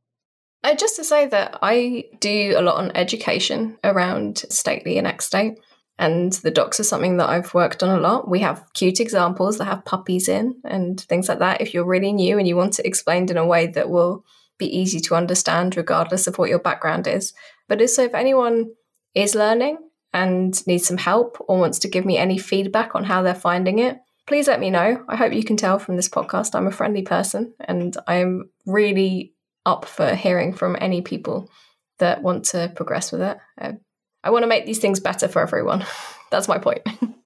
Uh, 0.63 0.75
just 0.75 0.95
to 0.95 1.03
say 1.03 1.27
that 1.27 1.57
I 1.61 2.05
do 2.19 2.53
a 2.55 2.61
lot 2.61 2.75
on 2.75 2.95
education 2.95 3.77
around 3.83 4.39
Stately 4.49 4.97
and 4.99 5.07
XState, 5.07 5.57
and 5.97 6.33
the 6.33 6.51
docs 6.51 6.79
are 6.79 6.83
something 6.83 7.17
that 7.17 7.29
I've 7.29 7.53
worked 7.53 7.83
on 7.83 7.89
a 7.89 8.01
lot. 8.01 8.29
We 8.29 8.39
have 8.39 8.65
cute 8.73 8.99
examples 8.99 9.57
that 9.57 9.65
have 9.65 9.85
puppies 9.85 10.27
in 10.27 10.61
and 10.63 10.99
things 10.99 11.29
like 11.29 11.39
that. 11.39 11.61
If 11.61 11.73
you're 11.73 11.85
really 11.85 12.13
new 12.13 12.37
and 12.37 12.47
you 12.47 12.55
want 12.55 12.79
it 12.79 12.85
explained 12.85 13.31
in 13.31 13.37
a 13.37 13.45
way 13.45 13.67
that 13.67 13.89
will 13.89 14.23
be 14.61 14.77
easy 14.77 14.99
to 15.01 15.15
understand, 15.15 15.75
regardless 15.75 16.27
of 16.27 16.37
what 16.37 16.49
your 16.49 16.59
background 16.59 17.07
is. 17.07 17.33
But 17.67 17.81
also, 17.81 18.03
if 18.03 18.13
anyone 18.13 18.71
is 19.13 19.35
learning 19.35 19.77
and 20.13 20.55
needs 20.67 20.87
some 20.87 20.97
help 20.97 21.37
or 21.47 21.59
wants 21.59 21.79
to 21.79 21.89
give 21.89 22.05
me 22.05 22.17
any 22.17 22.37
feedback 22.37 22.95
on 22.95 23.03
how 23.03 23.21
they're 23.21 23.35
finding 23.35 23.79
it, 23.79 23.97
please 24.27 24.47
let 24.47 24.59
me 24.59 24.69
know. 24.69 25.03
I 25.09 25.15
hope 25.15 25.33
you 25.33 25.43
can 25.43 25.57
tell 25.57 25.79
from 25.79 25.95
this 25.95 26.09
podcast 26.09 26.55
I'm 26.55 26.67
a 26.67 26.71
friendly 26.71 27.01
person 27.01 27.53
and 27.59 27.97
I'm 28.07 28.49
really 28.65 29.33
up 29.65 29.85
for 29.85 30.15
hearing 30.15 30.53
from 30.53 30.77
any 30.79 31.01
people 31.01 31.49
that 31.99 32.21
want 32.21 32.45
to 32.45 32.71
progress 32.75 33.11
with 33.11 33.21
it. 33.21 33.37
I, 33.59 33.73
I 34.23 34.29
want 34.29 34.43
to 34.43 34.47
make 34.47 34.65
these 34.65 34.79
things 34.79 34.99
better 34.99 35.27
for 35.27 35.41
everyone. 35.41 35.85
That's 36.31 36.47
my 36.47 36.57
point. 36.57 36.81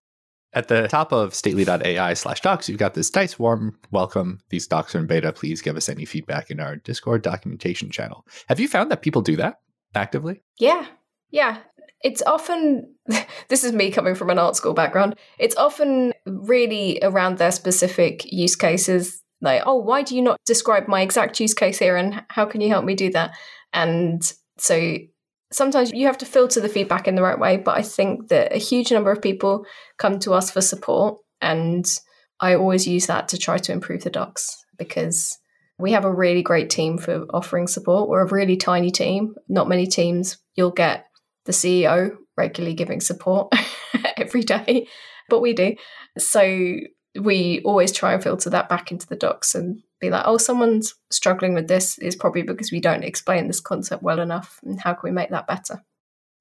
At 0.55 0.69
the 0.69 0.87
top 0.87 1.11
of 1.11 1.35
stately.ai 1.35 2.13
slash 2.13 2.39
docs, 2.39 2.69
you've 2.69 2.79
got 2.79 2.93
this 2.93 3.09
dice 3.09 3.37
warm 3.37 3.77
welcome. 3.91 4.39
These 4.49 4.67
docs 4.67 4.95
are 4.95 4.99
in 4.99 5.05
beta. 5.05 5.33
Please 5.33 5.61
give 5.61 5.75
us 5.75 5.89
any 5.89 6.05
feedback 6.05 6.49
in 6.49 6.61
our 6.61 6.77
Discord 6.77 7.21
documentation 7.21 7.89
channel. 7.91 8.25
Have 8.47 8.61
you 8.61 8.69
found 8.69 8.89
that 8.89 9.01
people 9.01 9.21
do 9.21 9.35
that 9.35 9.59
actively? 9.93 10.41
Yeah. 10.57 10.85
Yeah. 11.29 11.57
It's 12.03 12.21
often, 12.25 12.95
this 13.49 13.65
is 13.65 13.73
me 13.73 13.91
coming 13.91 14.15
from 14.15 14.29
an 14.29 14.39
art 14.39 14.55
school 14.55 14.73
background, 14.73 15.15
it's 15.37 15.57
often 15.57 16.13
really 16.25 16.99
around 17.01 17.37
their 17.37 17.51
specific 17.51 18.23
use 18.31 18.55
cases 18.55 19.21
like, 19.41 19.61
oh, 19.65 19.75
why 19.75 20.03
do 20.03 20.15
you 20.15 20.21
not 20.21 20.39
describe 20.45 20.87
my 20.87 21.01
exact 21.01 21.37
use 21.41 21.53
case 21.53 21.79
here 21.79 21.97
and 21.97 22.23
how 22.29 22.45
can 22.45 22.61
you 22.61 22.69
help 22.69 22.85
me 22.85 22.95
do 22.95 23.11
that? 23.11 23.35
And 23.73 24.21
so 24.57 24.97
sometimes 25.55 25.91
you 25.91 26.05
have 26.07 26.17
to 26.17 26.25
filter 26.25 26.59
the 26.59 26.69
feedback 26.69 27.07
in 27.07 27.15
the 27.15 27.21
right 27.21 27.39
way. 27.39 27.57
But 27.57 27.77
I 27.77 27.81
think 27.81 28.27
that 28.27 28.53
a 28.53 28.57
huge 28.57 28.91
number 28.91 29.11
of 29.11 29.21
people 29.21 29.65
come 29.97 30.19
to 30.19 30.33
us 30.33 30.51
for 30.51 30.61
support. 30.61 31.17
And 31.41 31.85
I 32.39 32.55
always 32.55 32.87
use 32.87 33.07
that 33.07 33.29
to 33.29 33.37
try 33.37 33.57
to 33.57 33.71
improve 33.71 34.03
the 34.03 34.09
docs 34.09 34.63
because 34.77 35.37
we 35.77 35.93
have 35.93 36.05
a 36.05 36.13
really 36.13 36.41
great 36.41 36.69
team 36.69 36.97
for 36.97 37.25
offering 37.33 37.67
support. 37.67 38.09
We're 38.09 38.25
a 38.25 38.31
really 38.31 38.57
tiny 38.57 38.91
team. 38.91 39.35
Not 39.47 39.69
many 39.69 39.87
teams 39.87 40.37
you'll 40.55 40.71
get 40.71 41.05
the 41.45 41.51
CEO 41.51 42.15
regularly 42.37 42.75
giving 42.75 42.99
support 42.99 43.53
every 44.17 44.41
day, 44.41 44.87
but 45.29 45.41
we 45.41 45.53
do. 45.53 45.75
So 46.17 46.41
we 47.19 47.61
always 47.63 47.91
try 47.91 48.13
and 48.13 48.23
filter 48.23 48.49
that 48.49 48.69
back 48.69 48.91
into 48.91 49.07
the 49.07 49.15
docs 49.15 49.55
and 49.55 49.81
be 49.99 50.09
like, 50.09 50.23
oh, 50.25 50.37
someone's 50.37 50.93
struggling 51.11 51.53
with 51.53 51.67
this 51.67 51.97
is 51.99 52.15
probably 52.15 52.41
because 52.41 52.71
we 52.71 52.81
don't 52.81 53.03
explain 53.03 53.47
this 53.47 53.61
concept 53.61 54.03
well 54.03 54.19
enough. 54.19 54.59
And 54.63 54.79
how 54.79 54.93
can 54.93 55.09
we 55.09 55.11
make 55.11 55.29
that 55.29 55.47
better? 55.47 55.83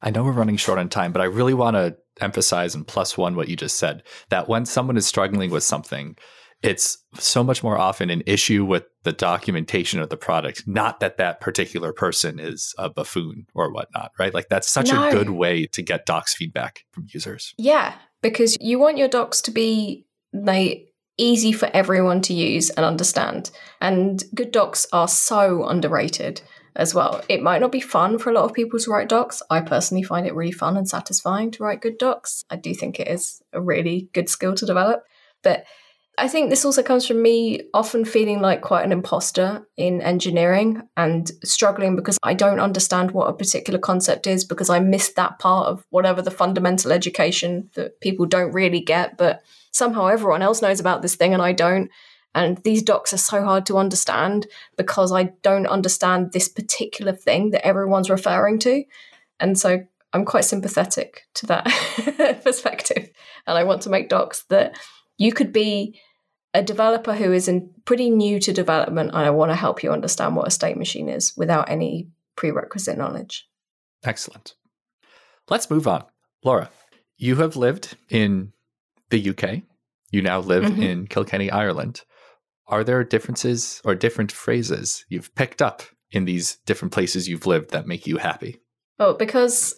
I 0.03 0.11
know 0.11 0.25
we're 0.25 0.33
running 0.33 0.57
short 0.57 0.79
on 0.79 0.89
time, 0.89 1.13
but 1.13 1.23
I 1.23 1.27
really 1.27 1.55
want 1.55 1.77
to 1.77 1.97
emphasize 2.21 2.75
and 2.75 2.87
plus 2.87 3.17
one 3.17 3.37
what 3.37 3.49
you 3.49 3.57
just 3.57 3.79
said 3.79 4.03
that 4.29 4.49
when 4.49 4.67
someone 4.67 4.97
is 4.97 5.07
struggling 5.07 5.51
with 5.51 5.63
something, 5.63 6.17
it's 6.63 6.99
so 7.15 7.45
much 7.45 7.63
more 7.63 7.79
often 7.79 8.11
an 8.11 8.23
issue 8.27 8.65
with 8.65 8.85
the 9.03 9.13
documentation 9.13 10.01
of 10.01 10.09
the 10.09 10.17
product, 10.17 10.67
not 10.67 11.01
that 11.01 11.19
that 11.19 11.41
particular 11.41 11.93
person 11.93 12.39
is 12.39 12.75
a 12.79 12.89
buffoon 12.89 13.47
or 13.55 13.71
whatnot, 13.73 14.13
right? 14.19 14.33
Like 14.33 14.49
that's 14.49 14.69
such 14.69 14.91
no. 14.91 15.09
a 15.09 15.11
good 15.11 15.31
way 15.31 15.67
to 15.67 15.83
get 15.83 16.07
docs 16.07 16.35
feedback 16.35 16.85
from 16.91 17.07
users. 17.11 17.55
Yeah, 17.59 17.95
because 18.23 18.57
you 18.61 18.79
want 18.79 18.97
your 18.99 19.09
docs 19.09 19.43
to 19.43 19.51
be 19.51 20.07
like 20.35 20.93
easy 21.17 21.53
for 21.53 21.71
everyone 21.73 22.21
to 22.23 22.35
use 22.35 22.71
and 22.71 22.85
understand. 22.85 23.51
And 23.81 24.23
good 24.35 24.51
docs 24.51 24.87
are 24.93 25.09
so 25.09 25.65
underrated 25.65 26.43
as 26.77 26.95
well. 26.95 27.23
It 27.29 27.43
might 27.43 27.61
not 27.61 27.71
be 27.71 27.81
fun 27.81 28.19
for 28.19 28.31
a 28.31 28.33
lot 28.33 28.45
of 28.45 28.53
people 28.53 28.81
to 28.81 28.91
write 28.91 29.09
docs. 29.09 29.43
I 29.49 29.61
personally 29.61 30.03
find 30.03 30.27
it 30.27 30.35
really 30.35 30.53
fun 30.53 30.77
and 30.77 30.89
satisfying 30.89 31.53
to 31.53 31.63
write 31.63 31.83
good 31.83 31.99
docs. 31.99 32.45
I 32.51 32.57
do 32.57 32.75
think 32.75 32.99
it 32.99 33.09
is 33.09 33.41
a 33.53 33.61
really 33.61 34.09
good 34.13 34.29
skill 34.29 34.55
to 34.55 34.67
develop. 34.67 35.05
But 35.43 35.65
I 36.17 36.29
think 36.29 36.49
this 36.49 36.65
also 36.65 36.83
comes 36.83 37.07
from 37.07 37.23
me 37.23 37.63
often 37.73 38.05
feeling 38.05 38.41
like 38.41 38.63
quite 38.63 38.85
an 38.85 38.93
imposter 38.93 39.67
in 39.77 40.01
engineering 40.01 40.83
and 40.97 41.31
struggling 41.43 41.97
because 41.97 42.19
I 42.23 42.35
don't 42.35 42.61
understand 42.61 43.11
what 43.11 43.29
a 43.29 43.33
particular 43.33 43.81
concept 43.81 44.29
is 44.29 44.45
because 44.45 44.71
I 44.71 44.79
missed 44.79 45.17
that 45.17 45.41
part 45.41 45.67
of 45.67 45.85
whatever 45.91 46.23
the 46.23 46.31
fundamental 46.31 46.93
education 46.93 47.71
that 47.75 48.01
people 48.01 48.27
don't 48.27 48.53
really 48.53 48.81
get, 48.81 49.17
but 49.17 49.43
somehow 49.75 50.07
everyone 50.07 50.41
else 50.41 50.63
knows 50.63 50.81
about 50.81 51.03
this 51.03 51.17
thing 51.17 51.35
and 51.35 51.43
I 51.43 51.53
don't. 51.53 51.91
And 52.35 52.59
these 52.59 52.83
docs 52.83 53.13
are 53.13 53.19
so 53.19 53.45
hard 53.45 53.67
to 53.67 53.77
understand 53.77 54.47
because 54.77 55.13
I 55.13 55.25
don't 55.43 55.67
understand 55.67 56.33
this 56.33 56.49
particular 56.49 57.13
thing 57.13 57.51
that 57.51 57.67
everyone's 57.67 58.11
referring 58.11 58.59
to. 58.61 58.85
And 59.39 59.59
so 59.59 59.85
I'm 60.13 60.25
quite 60.25 60.45
sympathetic 60.45 61.23
to 61.35 61.47
that 61.47 62.41
perspective. 62.45 63.11
And 63.47 63.59
I 63.59 63.65
want 63.65 63.83
to 63.83 63.91
make 63.91 64.09
docs 64.09 64.45
that 64.45 64.79
you 65.19 65.33
could 65.33 65.53
be 65.53 66.01
a 66.55 66.63
developer 66.63 67.15
who 67.15 67.33
is 67.33 67.49
in 67.49 67.71
pretty 67.85 68.11
new 68.11 68.39
to 68.41 68.53
development 68.53 69.11
and 69.11 69.19
I 69.19 69.31
want 69.31 69.51
to 69.51 69.57
help 69.57 69.83
you 69.83 69.91
understand 69.91 70.37
what 70.37 70.47
a 70.47 70.53
state 70.53 70.77
machine 70.77 71.09
is 71.09 71.37
without 71.37 71.69
any 71.69 72.09
prerequisite 72.37 72.97
knowledge. 72.97 73.49
Excellent. 74.05 74.55
Let's 75.51 75.69
move 75.69 75.89
on. 75.89 76.05
Laura, 76.45 76.71
you 77.17 77.37
have 77.37 77.57
lived 77.57 77.97
in 78.09 78.53
the 79.11 79.31
UK. 79.31 79.63
You 80.11 80.23
now 80.23 80.41
live 80.41 80.65
mm-hmm. 80.65 80.83
in 80.83 81.07
Kilkenny, 81.07 81.51
Ireland. 81.51 82.03
Are 82.67 82.85
there 82.85 83.05
differences 83.05 83.83
or 83.85 83.95
different 83.95 84.33
phrases 84.33 85.05
you've 85.09 85.35
picked 85.35 85.61
up 85.61 85.83
in 86.11 86.25
these 86.25 86.59
different 86.67 86.93
places 86.93 87.29
you've 87.29 87.47
lived 87.47 87.71
that 87.71 87.87
make 87.87 88.07
you 88.07 88.19
happy? 88.19 88.61
Well, 88.99 89.15
because 89.15 89.75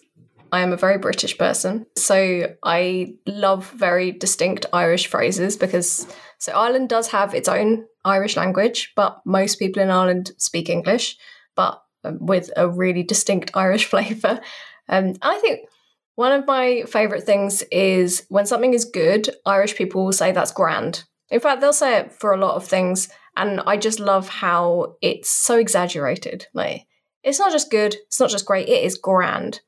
I 0.52 0.60
am 0.60 0.72
a 0.72 0.76
very 0.76 0.98
British 0.98 1.36
person. 1.36 1.86
So 1.96 2.54
I 2.62 3.14
love 3.26 3.70
very 3.70 4.12
distinct 4.12 4.66
Irish 4.72 5.06
phrases 5.06 5.56
because 5.56 6.06
so 6.38 6.52
Ireland 6.52 6.88
does 6.88 7.08
have 7.08 7.34
its 7.34 7.48
own 7.48 7.86
Irish 8.04 8.36
language, 8.36 8.92
but 8.94 9.20
most 9.24 9.58
people 9.58 9.82
in 9.82 9.90
Ireland 9.90 10.32
speak 10.38 10.68
English, 10.68 11.16
but 11.56 11.82
um, 12.04 12.18
with 12.20 12.50
a 12.56 12.68
really 12.68 13.02
distinct 13.02 13.50
Irish 13.54 13.84
flavour. 13.90 14.40
Um, 14.88 15.14
I 15.22 15.38
think 15.38 15.68
one 16.16 16.32
of 16.32 16.46
my 16.46 16.82
favourite 16.88 17.24
things 17.24 17.62
is 17.70 18.26
when 18.28 18.46
something 18.46 18.74
is 18.74 18.84
good, 18.84 19.28
Irish 19.44 19.76
people 19.76 20.04
will 20.04 20.12
say 20.12 20.32
that's 20.32 20.52
grand. 20.52 21.04
In 21.28 21.40
fact, 21.40 21.60
they'll 21.60 21.72
say 21.72 21.98
it 21.98 22.12
for 22.12 22.32
a 22.32 22.38
lot 22.38 22.56
of 22.56 22.66
things, 22.66 23.08
and 23.36 23.60
I 23.60 23.76
just 23.76 24.00
love 24.00 24.28
how 24.28 24.96
it's 25.02 25.28
so 25.28 25.58
exaggerated. 25.58 26.46
Like, 26.54 26.86
it's 27.22 27.38
not 27.38 27.52
just 27.52 27.70
good, 27.70 27.94
it's 28.06 28.18
not 28.18 28.30
just 28.30 28.46
great, 28.46 28.68
it 28.68 28.84
is 28.84 28.96
grand. 28.96 29.60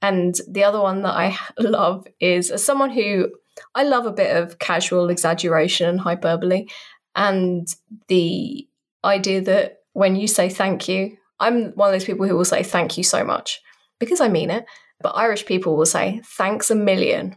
And 0.00 0.34
the 0.48 0.64
other 0.64 0.80
one 0.80 1.02
that 1.02 1.14
I 1.14 1.36
love 1.58 2.06
is 2.20 2.50
as 2.50 2.64
someone 2.64 2.90
who 2.90 3.28
I 3.74 3.84
love 3.84 4.06
a 4.06 4.12
bit 4.12 4.36
of 4.36 4.58
casual 4.58 5.08
exaggeration 5.08 5.88
and 5.88 6.00
hyperbole. 6.00 6.66
And 7.14 7.68
the 8.08 8.66
idea 9.04 9.42
that 9.42 9.80
when 9.92 10.16
you 10.16 10.26
say 10.26 10.48
thank 10.48 10.88
you, 10.88 11.16
I'm 11.38 11.72
one 11.72 11.88
of 11.88 11.92
those 11.92 12.04
people 12.04 12.26
who 12.26 12.36
will 12.36 12.44
say 12.44 12.62
thank 12.62 12.96
you 12.96 13.04
so 13.04 13.24
much 13.24 13.60
because 13.98 14.20
I 14.20 14.28
mean 14.28 14.50
it. 14.50 14.64
But 15.02 15.16
Irish 15.16 15.46
people 15.46 15.76
will 15.76 15.86
say 15.86 16.20
thanks 16.24 16.70
a 16.70 16.74
million. 16.74 17.36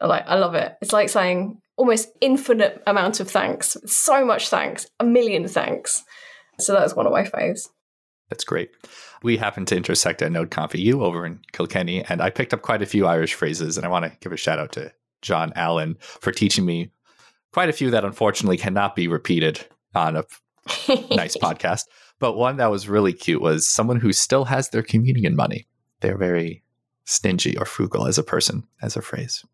I 0.00 0.06
like 0.06 0.24
I 0.26 0.34
love 0.36 0.54
it. 0.54 0.76
It's 0.80 0.92
like 0.92 1.08
saying 1.08 1.60
almost 1.76 2.08
infinite 2.20 2.82
amount 2.86 3.20
of 3.20 3.30
thanks. 3.30 3.76
So 3.86 4.24
much 4.24 4.48
thanks. 4.48 4.86
A 5.00 5.04
million 5.04 5.46
thanks. 5.48 6.04
So 6.58 6.72
that's 6.72 6.96
one 6.96 7.06
of 7.06 7.12
my 7.12 7.24
faves. 7.24 7.68
That's 8.30 8.44
great. 8.44 8.70
We 9.22 9.36
happen 9.36 9.64
to 9.66 9.76
intersect 9.76 10.22
at 10.22 10.32
Node 10.32 10.50
Conf 10.50 10.74
EU 10.74 11.02
over 11.02 11.24
in 11.24 11.40
Kilkenny, 11.52 12.04
and 12.04 12.20
I 12.20 12.30
picked 12.30 12.52
up 12.52 12.62
quite 12.62 12.82
a 12.82 12.86
few 12.86 13.06
Irish 13.06 13.34
phrases, 13.34 13.76
and 13.76 13.86
I 13.86 13.88
want 13.88 14.04
to 14.04 14.12
give 14.20 14.32
a 14.32 14.36
shout 14.36 14.58
out 14.58 14.72
to 14.72 14.92
John 15.22 15.52
Allen 15.54 15.96
for 16.00 16.32
teaching 16.32 16.64
me 16.64 16.90
quite 17.52 17.68
a 17.68 17.72
few 17.72 17.90
that 17.90 18.04
unfortunately 18.04 18.56
cannot 18.56 18.96
be 18.96 19.08
repeated 19.08 19.64
on 19.94 20.16
a 20.16 20.24
nice 21.14 21.36
podcast. 21.36 21.84
But 22.18 22.36
one 22.36 22.56
that 22.56 22.70
was 22.70 22.88
really 22.88 23.12
cute 23.12 23.42
was 23.42 23.66
someone 23.66 24.00
who 24.00 24.12
still 24.12 24.44
has 24.46 24.70
their 24.70 24.82
communion 24.82 25.36
money. 25.36 25.66
They're 26.00 26.18
very 26.18 26.62
stingy 27.06 27.56
or 27.56 27.64
frugal 27.64 28.06
as 28.06 28.18
a 28.18 28.22
person, 28.22 28.66
as 28.82 28.96
a 28.96 29.02
phrase. 29.02 29.44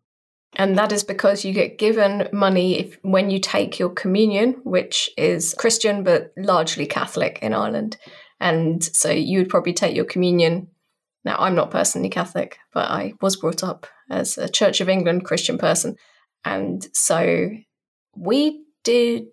And 0.55 0.77
that 0.77 0.91
is 0.91 1.03
because 1.03 1.43
you 1.43 1.53
get 1.53 1.79
given 1.79 2.29
money 2.31 2.79
if, 2.79 2.99
when 3.01 3.29
you 3.31 3.39
take 3.39 3.79
your 3.79 3.89
communion, 3.89 4.61
which 4.63 5.09
is 5.17 5.55
Christian 5.57 6.03
but 6.03 6.31
largely 6.37 6.85
Catholic 6.85 7.39
in 7.41 7.53
Ireland. 7.53 7.97
And 8.39 8.83
so 8.83 9.09
you 9.09 9.39
would 9.39 9.49
probably 9.49 9.73
take 9.73 9.95
your 9.95 10.05
communion. 10.05 10.67
Now, 11.25 11.37
I'm 11.39 11.55
not 11.55 11.71
personally 11.71 12.09
Catholic, 12.09 12.59
but 12.73 12.89
I 12.89 13.13
was 13.21 13.37
brought 13.37 13.63
up 13.63 13.87
as 14.09 14.37
a 14.37 14.49
Church 14.49 14.81
of 14.81 14.89
England 14.89 15.25
Christian 15.25 15.57
person. 15.57 15.95
And 16.45 16.85
so 16.93 17.49
we 18.15 18.63
did, 18.83 19.25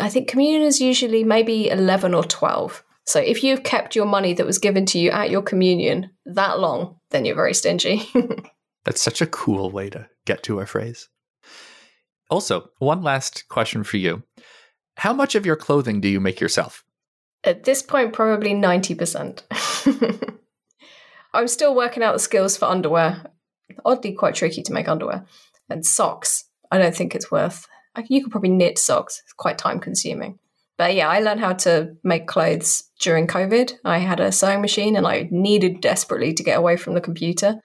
I 0.00 0.08
think 0.08 0.28
communion 0.28 0.62
is 0.62 0.80
usually 0.80 1.24
maybe 1.24 1.68
11 1.68 2.14
or 2.14 2.24
12. 2.24 2.84
So 3.06 3.20
if 3.20 3.42
you've 3.42 3.64
kept 3.64 3.96
your 3.96 4.06
money 4.06 4.32
that 4.34 4.46
was 4.46 4.58
given 4.58 4.86
to 4.86 4.98
you 4.98 5.10
at 5.10 5.30
your 5.30 5.42
communion 5.42 6.10
that 6.26 6.60
long, 6.60 6.96
then 7.10 7.24
you're 7.24 7.36
very 7.36 7.54
stingy. 7.54 8.08
That's 8.84 9.00
such 9.00 9.20
a 9.20 9.26
cool 9.26 9.70
way 9.70 9.90
to 9.90 10.08
get 10.24 10.42
to 10.44 10.60
a 10.60 10.66
phrase. 10.66 11.08
Also, 12.30 12.70
one 12.78 13.02
last 13.02 13.48
question 13.48 13.84
for 13.84 13.96
you. 13.96 14.22
How 14.96 15.12
much 15.12 15.34
of 15.34 15.46
your 15.46 15.56
clothing 15.56 16.00
do 16.00 16.08
you 16.08 16.20
make 16.20 16.40
yourself? 16.40 16.84
At 17.44 17.64
this 17.64 17.82
point, 17.82 18.12
probably 18.12 18.54
90%. 18.54 19.42
I'm 21.34 21.48
still 21.48 21.74
working 21.74 22.02
out 22.02 22.12
the 22.12 22.18
skills 22.18 22.56
for 22.56 22.66
underwear. 22.66 23.24
Oddly, 23.84 24.12
quite 24.12 24.34
tricky 24.34 24.62
to 24.62 24.72
make 24.72 24.88
underwear. 24.88 25.26
And 25.68 25.84
socks, 25.84 26.44
I 26.70 26.78
don't 26.78 26.94
think 26.94 27.14
it's 27.14 27.30
worth. 27.30 27.66
You 28.08 28.22
could 28.22 28.30
probably 28.30 28.50
knit 28.50 28.78
socks, 28.78 29.20
it's 29.24 29.32
quite 29.32 29.58
time 29.58 29.80
consuming. 29.80 30.38
But 30.78 30.94
yeah, 30.94 31.08
I 31.08 31.20
learned 31.20 31.40
how 31.40 31.52
to 31.52 31.94
make 32.02 32.26
clothes 32.26 32.84
during 33.00 33.26
COVID. 33.26 33.72
I 33.84 33.98
had 33.98 34.20
a 34.20 34.32
sewing 34.32 34.60
machine 34.60 34.96
and 34.96 35.06
I 35.06 35.28
needed 35.30 35.80
desperately 35.80 36.32
to 36.34 36.42
get 36.42 36.58
away 36.58 36.76
from 36.76 36.94
the 36.94 37.00
computer. 37.00 37.60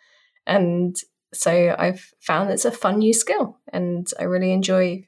And 0.46 0.96
so 1.34 1.76
I've 1.78 2.12
found 2.20 2.50
it's 2.50 2.66
a 2.66 2.72
fun 2.72 3.00
new 3.00 3.14
skill. 3.14 3.58
And 3.72 4.08
I 4.20 4.24
really 4.24 4.52
enjoy 4.52 5.08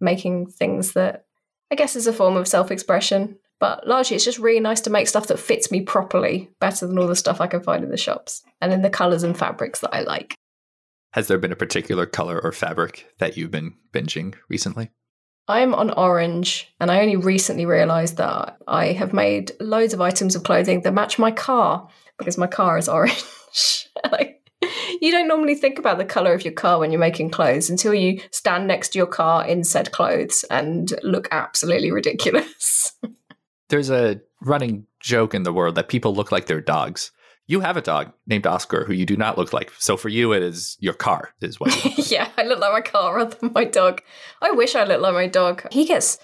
making 0.00 0.46
things 0.50 0.92
that 0.92 1.24
I 1.70 1.74
guess 1.74 1.96
is 1.96 2.06
a 2.06 2.12
form 2.12 2.36
of 2.36 2.48
self 2.48 2.70
expression 2.70 3.38
but 3.60 3.86
largely, 3.86 4.14
it's 4.14 4.24
just 4.24 4.38
really 4.38 4.60
nice 4.60 4.80
to 4.82 4.90
make 4.90 5.08
stuff 5.08 5.26
that 5.28 5.38
fits 5.38 5.70
me 5.70 5.80
properly, 5.80 6.50
better 6.60 6.86
than 6.86 6.98
all 6.98 7.08
the 7.08 7.16
stuff 7.16 7.40
I 7.40 7.48
can 7.48 7.62
find 7.62 7.82
in 7.82 7.90
the 7.90 7.96
shops 7.96 8.42
and 8.60 8.72
in 8.72 8.82
the 8.82 8.90
colors 8.90 9.24
and 9.24 9.36
fabrics 9.36 9.80
that 9.80 9.94
I 9.94 10.02
like. 10.02 10.34
Has 11.12 11.26
there 11.26 11.38
been 11.38 11.52
a 11.52 11.56
particular 11.56 12.06
color 12.06 12.40
or 12.40 12.52
fabric 12.52 13.06
that 13.18 13.36
you've 13.36 13.50
been 13.50 13.74
binging 13.92 14.34
recently? 14.48 14.90
I'm 15.48 15.74
on 15.74 15.90
orange, 15.90 16.72
and 16.78 16.90
I 16.90 17.00
only 17.00 17.16
recently 17.16 17.64
realized 17.64 18.18
that 18.18 18.58
I 18.68 18.92
have 18.92 19.14
made 19.14 19.52
loads 19.60 19.94
of 19.94 20.00
items 20.00 20.36
of 20.36 20.44
clothing 20.44 20.82
that 20.82 20.92
match 20.92 21.18
my 21.18 21.30
car 21.30 21.88
because 22.18 22.36
my 22.36 22.46
car 22.46 22.76
is 22.76 22.88
orange. 22.88 23.24
you 25.00 25.10
don't 25.10 25.28
normally 25.28 25.54
think 25.54 25.78
about 25.78 25.98
the 25.98 26.04
color 26.04 26.34
of 26.34 26.44
your 26.44 26.52
car 26.52 26.78
when 26.78 26.90
you're 26.90 27.00
making 27.00 27.30
clothes 27.30 27.70
until 27.70 27.94
you 27.94 28.20
stand 28.30 28.66
next 28.66 28.90
to 28.90 28.98
your 28.98 29.06
car 29.06 29.46
in 29.46 29.64
said 29.64 29.92
clothes 29.92 30.44
and 30.50 30.92
look 31.02 31.28
absolutely 31.30 31.90
ridiculous. 31.90 32.92
there's 33.68 33.90
a 33.90 34.20
running 34.42 34.86
joke 35.00 35.34
in 35.34 35.44
the 35.44 35.52
world 35.52 35.74
that 35.76 35.88
people 35.88 36.14
look 36.14 36.32
like 36.32 36.46
their 36.46 36.60
dogs. 36.60 37.10
You 37.48 37.60
have 37.60 37.78
a 37.78 37.82
dog 37.82 38.12
named 38.26 38.46
Oscar 38.46 38.84
who 38.84 38.92
you 38.92 39.06
do 39.06 39.16
not 39.16 39.38
look 39.38 39.54
like. 39.54 39.72
So 39.78 39.96
for 39.96 40.10
you, 40.10 40.32
it 40.34 40.42
is 40.42 40.76
your 40.80 40.92
car, 40.92 41.32
is 41.40 41.58
what. 41.58 41.74
yeah, 42.10 42.28
I 42.36 42.44
look 42.44 42.60
like 42.60 42.72
my 42.72 42.80
car 42.82 43.16
rather 43.16 43.34
than 43.36 43.52
my 43.54 43.64
dog. 43.64 44.02
I 44.42 44.50
wish 44.50 44.74
I 44.74 44.84
looked 44.84 45.00
like 45.00 45.14
my 45.14 45.26
dog. 45.26 45.66
He 45.72 45.86
gets 45.86 46.18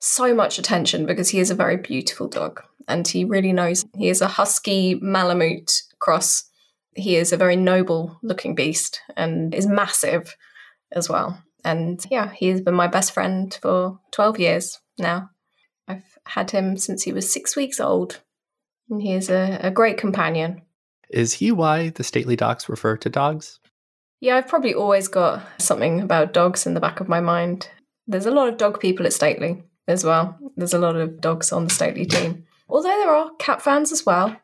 so 0.00 0.34
much 0.34 0.58
attention 0.58 1.06
because 1.06 1.30
he 1.30 1.40
is 1.40 1.50
a 1.50 1.54
very 1.54 1.78
beautiful 1.78 2.28
dog 2.28 2.62
and 2.86 3.08
he 3.08 3.24
really 3.24 3.52
knows. 3.52 3.86
He 3.96 4.10
is 4.10 4.20
a 4.20 4.28
husky 4.28 4.96
Malamute 4.96 5.82
cross. 5.98 6.44
He 6.94 7.16
is 7.16 7.32
a 7.32 7.38
very 7.38 7.56
noble 7.56 8.18
looking 8.22 8.54
beast 8.54 9.00
and 9.16 9.54
is 9.54 9.66
massive 9.66 10.36
as 10.92 11.08
well. 11.08 11.42
And 11.64 12.04
yeah, 12.10 12.32
he 12.32 12.48
has 12.48 12.60
been 12.60 12.74
my 12.74 12.86
best 12.86 13.12
friend 13.12 13.58
for 13.60 13.98
12 14.12 14.38
years 14.38 14.78
now. 14.98 15.30
I've 15.88 16.18
had 16.26 16.50
him 16.50 16.76
since 16.76 17.02
he 17.02 17.12
was 17.12 17.32
six 17.32 17.56
weeks 17.56 17.80
old. 17.80 18.20
And 18.88 19.02
he 19.02 19.14
is 19.14 19.30
a, 19.30 19.58
a 19.62 19.70
great 19.70 19.98
companion. 19.98 20.62
Is 21.10 21.34
he 21.34 21.52
why 21.52 21.90
the 21.90 22.04
stately 22.04 22.36
docs 22.36 22.68
refer 22.68 22.96
to 22.98 23.08
dogs? 23.08 23.60
Yeah, 24.20 24.36
I've 24.36 24.48
probably 24.48 24.74
always 24.74 25.08
got 25.08 25.42
something 25.58 26.00
about 26.00 26.32
dogs 26.32 26.66
in 26.66 26.74
the 26.74 26.80
back 26.80 27.00
of 27.00 27.08
my 27.08 27.20
mind. 27.20 27.68
There's 28.06 28.26
a 28.26 28.30
lot 28.30 28.48
of 28.48 28.56
dog 28.56 28.80
people 28.80 29.06
at 29.06 29.12
Stately 29.12 29.62
as 29.86 30.04
well. 30.04 30.38
There's 30.56 30.74
a 30.74 30.78
lot 30.78 30.96
of 30.96 31.20
dogs 31.20 31.52
on 31.52 31.64
the 31.64 31.74
Stately 31.74 32.06
team. 32.06 32.44
Although 32.68 32.88
there 32.88 33.14
are 33.14 33.30
cat 33.38 33.62
fans 33.62 33.92
as 33.92 34.06
well. 34.06 34.36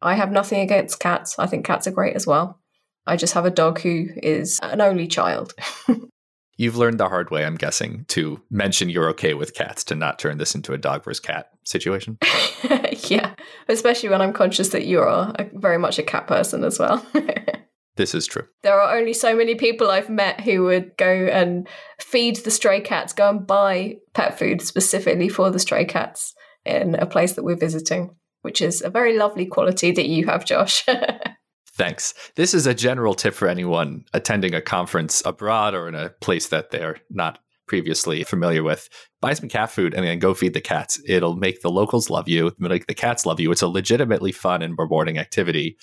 I 0.00 0.14
have 0.14 0.30
nothing 0.30 0.60
against 0.60 1.00
cats. 1.00 1.38
I 1.38 1.46
think 1.46 1.66
cats 1.66 1.86
are 1.86 1.92
great 1.92 2.16
as 2.16 2.26
well. 2.26 2.60
I 3.06 3.16
just 3.16 3.34
have 3.34 3.46
a 3.46 3.50
dog 3.50 3.80
who 3.80 4.08
is 4.16 4.58
an 4.62 4.80
only 4.80 5.06
child. 5.06 5.54
You've 6.58 6.76
learned 6.76 6.98
the 6.98 7.08
hard 7.08 7.30
way, 7.30 7.46
I'm 7.46 7.54
guessing, 7.54 8.04
to 8.08 8.42
mention 8.50 8.90
you're 8.90 9.08
okay 9.10 9.32
with 9.32 9.54
cats, 9.54 9.84
to 9.84 9.94
not 9.94 10.18
turn 10.18 10.38
this 10.38 10.56
into 10.56 10.72
a 10.72 10.78
dog 10.78 11.04
versus 11.04 11.20
cat 11.20 11.50
situation. 11.62 12.18
yeah, 13.06 13.34
especially 13.68 14.08
when 14.08 14.20
I'm 14.20 14.32
conscious 14.32 14.70
that 14.70 14.84
you 14.84 14.98
are 15.00 15.32
a, 15.38 15.48
very 15.54 15.78
much 15.78 16.00
a 16.00 16.02
cat 16.02 16.26
person 16.26 16.64
as 16.64 16.76
well. 16.80 17.06
this 17.96 18.12
is 18.12 18.26
true. 18.26 18.42
There 18.64 18.78
are 18.78 18.98
only 18.98 19.12
so 19.12 19.36
many 19.36 19.54
people 19.54 19.88
I've 19.88 20.10
met 20.10 20.40
who 20.40 20.64
would 20.64 20.96
go 20.96 21.06
and 21.06 21.68
feed 22.00 22.36
the 22.38 22.50
stray 22.50 22.80
cats, 22.80 23.12
go 23.12 23.30
and 23.30 23.46
buy 23.46 23.98
pet 24.14 24.36
food 24.36 24.60
specifically 24.60 25.28
for 25.28 25.50
the 25.50 25.60
stray 25.60 25.84
cats 25.84 26.34
in 26.64 26.96
a 26.96 27.06
place 27.06 27.34
that 27.34 27.44
we're 27.44 27.54
visiting, 27.54 28.16
which 28.42 28.60
is 28.60 28.82
a 28.82 28.90
very 28.90 29.16
lovely 29.16 29.46
quality 29.46 29.92
that 29.92 30.08
you 30.08 30.26
have, 30.26 30.44
Josh. 30.44 30.84
Thanks. 31.78 32.12
This 32.34 32.54
is 32.54 32.66
a 32.66 32.74
general 32.74 33.14
tip 33.14 33.34
for 33.34 33.46
anyone 33.46 34.04
attending 34.12 34.52
a 34.52 34.60
conference 34.60 35.22
abroad 35.24 35.74
or 35.74 35.86
in 35.86 35.94
a 35.94 36.10
place 36.20 36.48
that 36.48 36.72
they're 36.72 36.96
not 37.08 37.38
previously 37.68 38.24
familiar 38.24 38.64
with. 38.64 38.88
Buy 39.20 39.34
some 39.34 39.48
cat 39.48 39.70
food 39.70 39.94
and 39.94 40.04
then 40.04 40.18
go 40.18 40.34
feed 40.34 40.54
the 40.54 40.60
cats. 40.60 41.00
It'll 41.06 41.36
make 41.36 41.62
the 41.62 41.70
locals 41.70 42.10
love 42.10 42.28
you, 42.28 42.50
make 42.58 42.88
the 42.88 42.94
cats 42.94 43.24
love 43.24 43.38
you. 43.38 43.52
It's 43.52 43.62
a 43.62 43.68
legitimately 43.68 44.32
fun 44.32 44.60
and 44.60 44.74
rewarding 44.76 45.18
activity. 45.18 45.76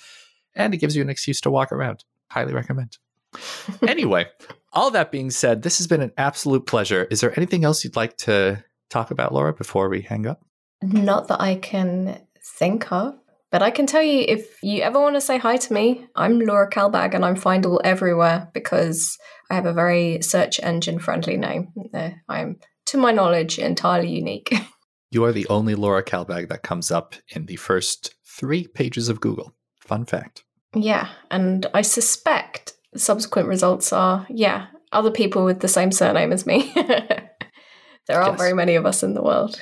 And 0.54 0.74
it 0.74 0.78
gives 0.78 0.94
you 0.94 1.00
an 1.00 1.08
excuse 1.08 1.40
to 1.40 1.50
walk 1.50 1.72
around. 1.72 2.04
Highly 2.30 2.52
recommend. 2.52 2.98
anyway, 3.88 4.26
all 4.74 4.90
that 4.90 5.10
being 5.10 5.30
said, 5.30 5.62
this 5.62 5.78
has 5.78 5.86
been 5.86 6.02
an 6.02 6.12
absolute 6.18 6.66
pleasure. 6.66 7.04
Is 7.10 7.22
there 7.22 7.32
anything 7.38 7.64
else 7.64 7.82
you'd 7.84 7.96
like 7.96 8.18
to 8.18 8.62
talk 8.90 9.10
about, 9.10 9.32
Laura, 9.32 9.54
before 9.54 9.88
we 9.88 10.02
hang 10.02 10.26
up? 10.26 10.44
Not 10.82 11.28
that 11.28 11.40
I 11.40 11.54
can 11.54 12.20
think 12.58 12.92
of. 12.92 13.18
But 13.56 13.62
I 13.62 13.70
can 13.70 13.86
tell 13.86 14.02
you 14.02 14.22
if 14.28 14.62
you 14.62 14.82
ever 14.82 15.00
want 15.00 15.14
to 15.14 15.20
say 15.22 15.38
hi 15.38 15.56
to 15.56 15.72
me, 15.72 16.06
I'm 16.14 16.40
Laura 16.40 16.68
Kalbag 16.68 17.14
and 17.14 17.24
I'm 17.24 17.36
findable 17.36 17.80
everywhere 17.82 18.50
because 18.52 19.16
I 19.50 19.54
have 19.54 19.64
a 19.64 19.72
very 19.72 20.20
search 20.20 20.60
engine 20.62 20.98
friendly 20.98 21.38
name. 21.38 21.72
Uh, 21.94 22.10
I'm, 22.28 22.58
to 22.84 22.98
my 22.98 23.12
knowledge, 23.12 23.58
entirely 23.58 24.10
unique. 24.10 24.52
You 25.10 25.24
are 25.24 25.32
the 25.32 25.46
only 25.48 25.74
Laura 25.74 26.02
Kalbag 26.02 26.50
that 26.50 26.64
comes 26.64 26.90
up 26.90 27.14
in 27.30 27.46
the 27.46 27.56
first 27.56 28.14
three 28.26 28.66
pages 28.66 29.08
of 29.08 29.20
Google. 29.20 29.54
Fun 29.80 30.04
fact. 30.04 30.44
Yeah, 30.74 31.08
and 31.30 31.64
I 31.72 31.80
suspect 31.80 32.74
subsequent 32.94 33.48
results 33.48 33.90
are, 33.90 34.26
yeah, 34.28 34.66
other 34.92 35.10
people 35.10 35.46
with 35.46 35.60
the 35.60 35.68
same 35.68 35.92
surname 35.92 36.32
as 36.32 36.44
me. 36.44 36.70
there 36.74 38.20
aren't 38.20 38.32
yes. 38.32 38.38
very 38.38 38.52
many 38.52 38.74
of 38.74 38.84
us 38.84 39.02
in 39.02 39.14
the 39.14 39.22
world. 39.22 39.58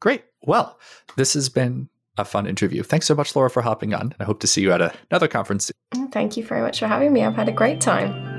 Great. 0.00 0.22
Well, 0.40 0.78
this 1.16 1.34
has 1.34 1.50
been 1.50 1.90
a 2.18 2.24
fun 2.24 2.46
interview. 2.46 2.82
Thanks 2.82 3.06
so 3.06 3.14
much, 3.14 3.34
Laura, 3.34 3.50
for 3.50 3.62
hopping 3.62 3.94
on. 3.94 4.14
I 4.20 4.24
hope 4.24 4.40
to 4.40 4.46
see 4.46 4.62
you 4.62 4.72
at 4.72 4.80
a, 4.80 4.92
another 5.10 5.28
conference. 5.28 5.70
Thank 6.10 6.36
you 6.36 6.44
very 6.44 6.62
much 6.62 6.78
for 6.78 6.86
having 6.86 7.12
me. 7.12 7.24
I've 7.24 7.34
had 7.34 7.48
a 7.48 7.52
great 7.52 7.80
time. 7.80 8.35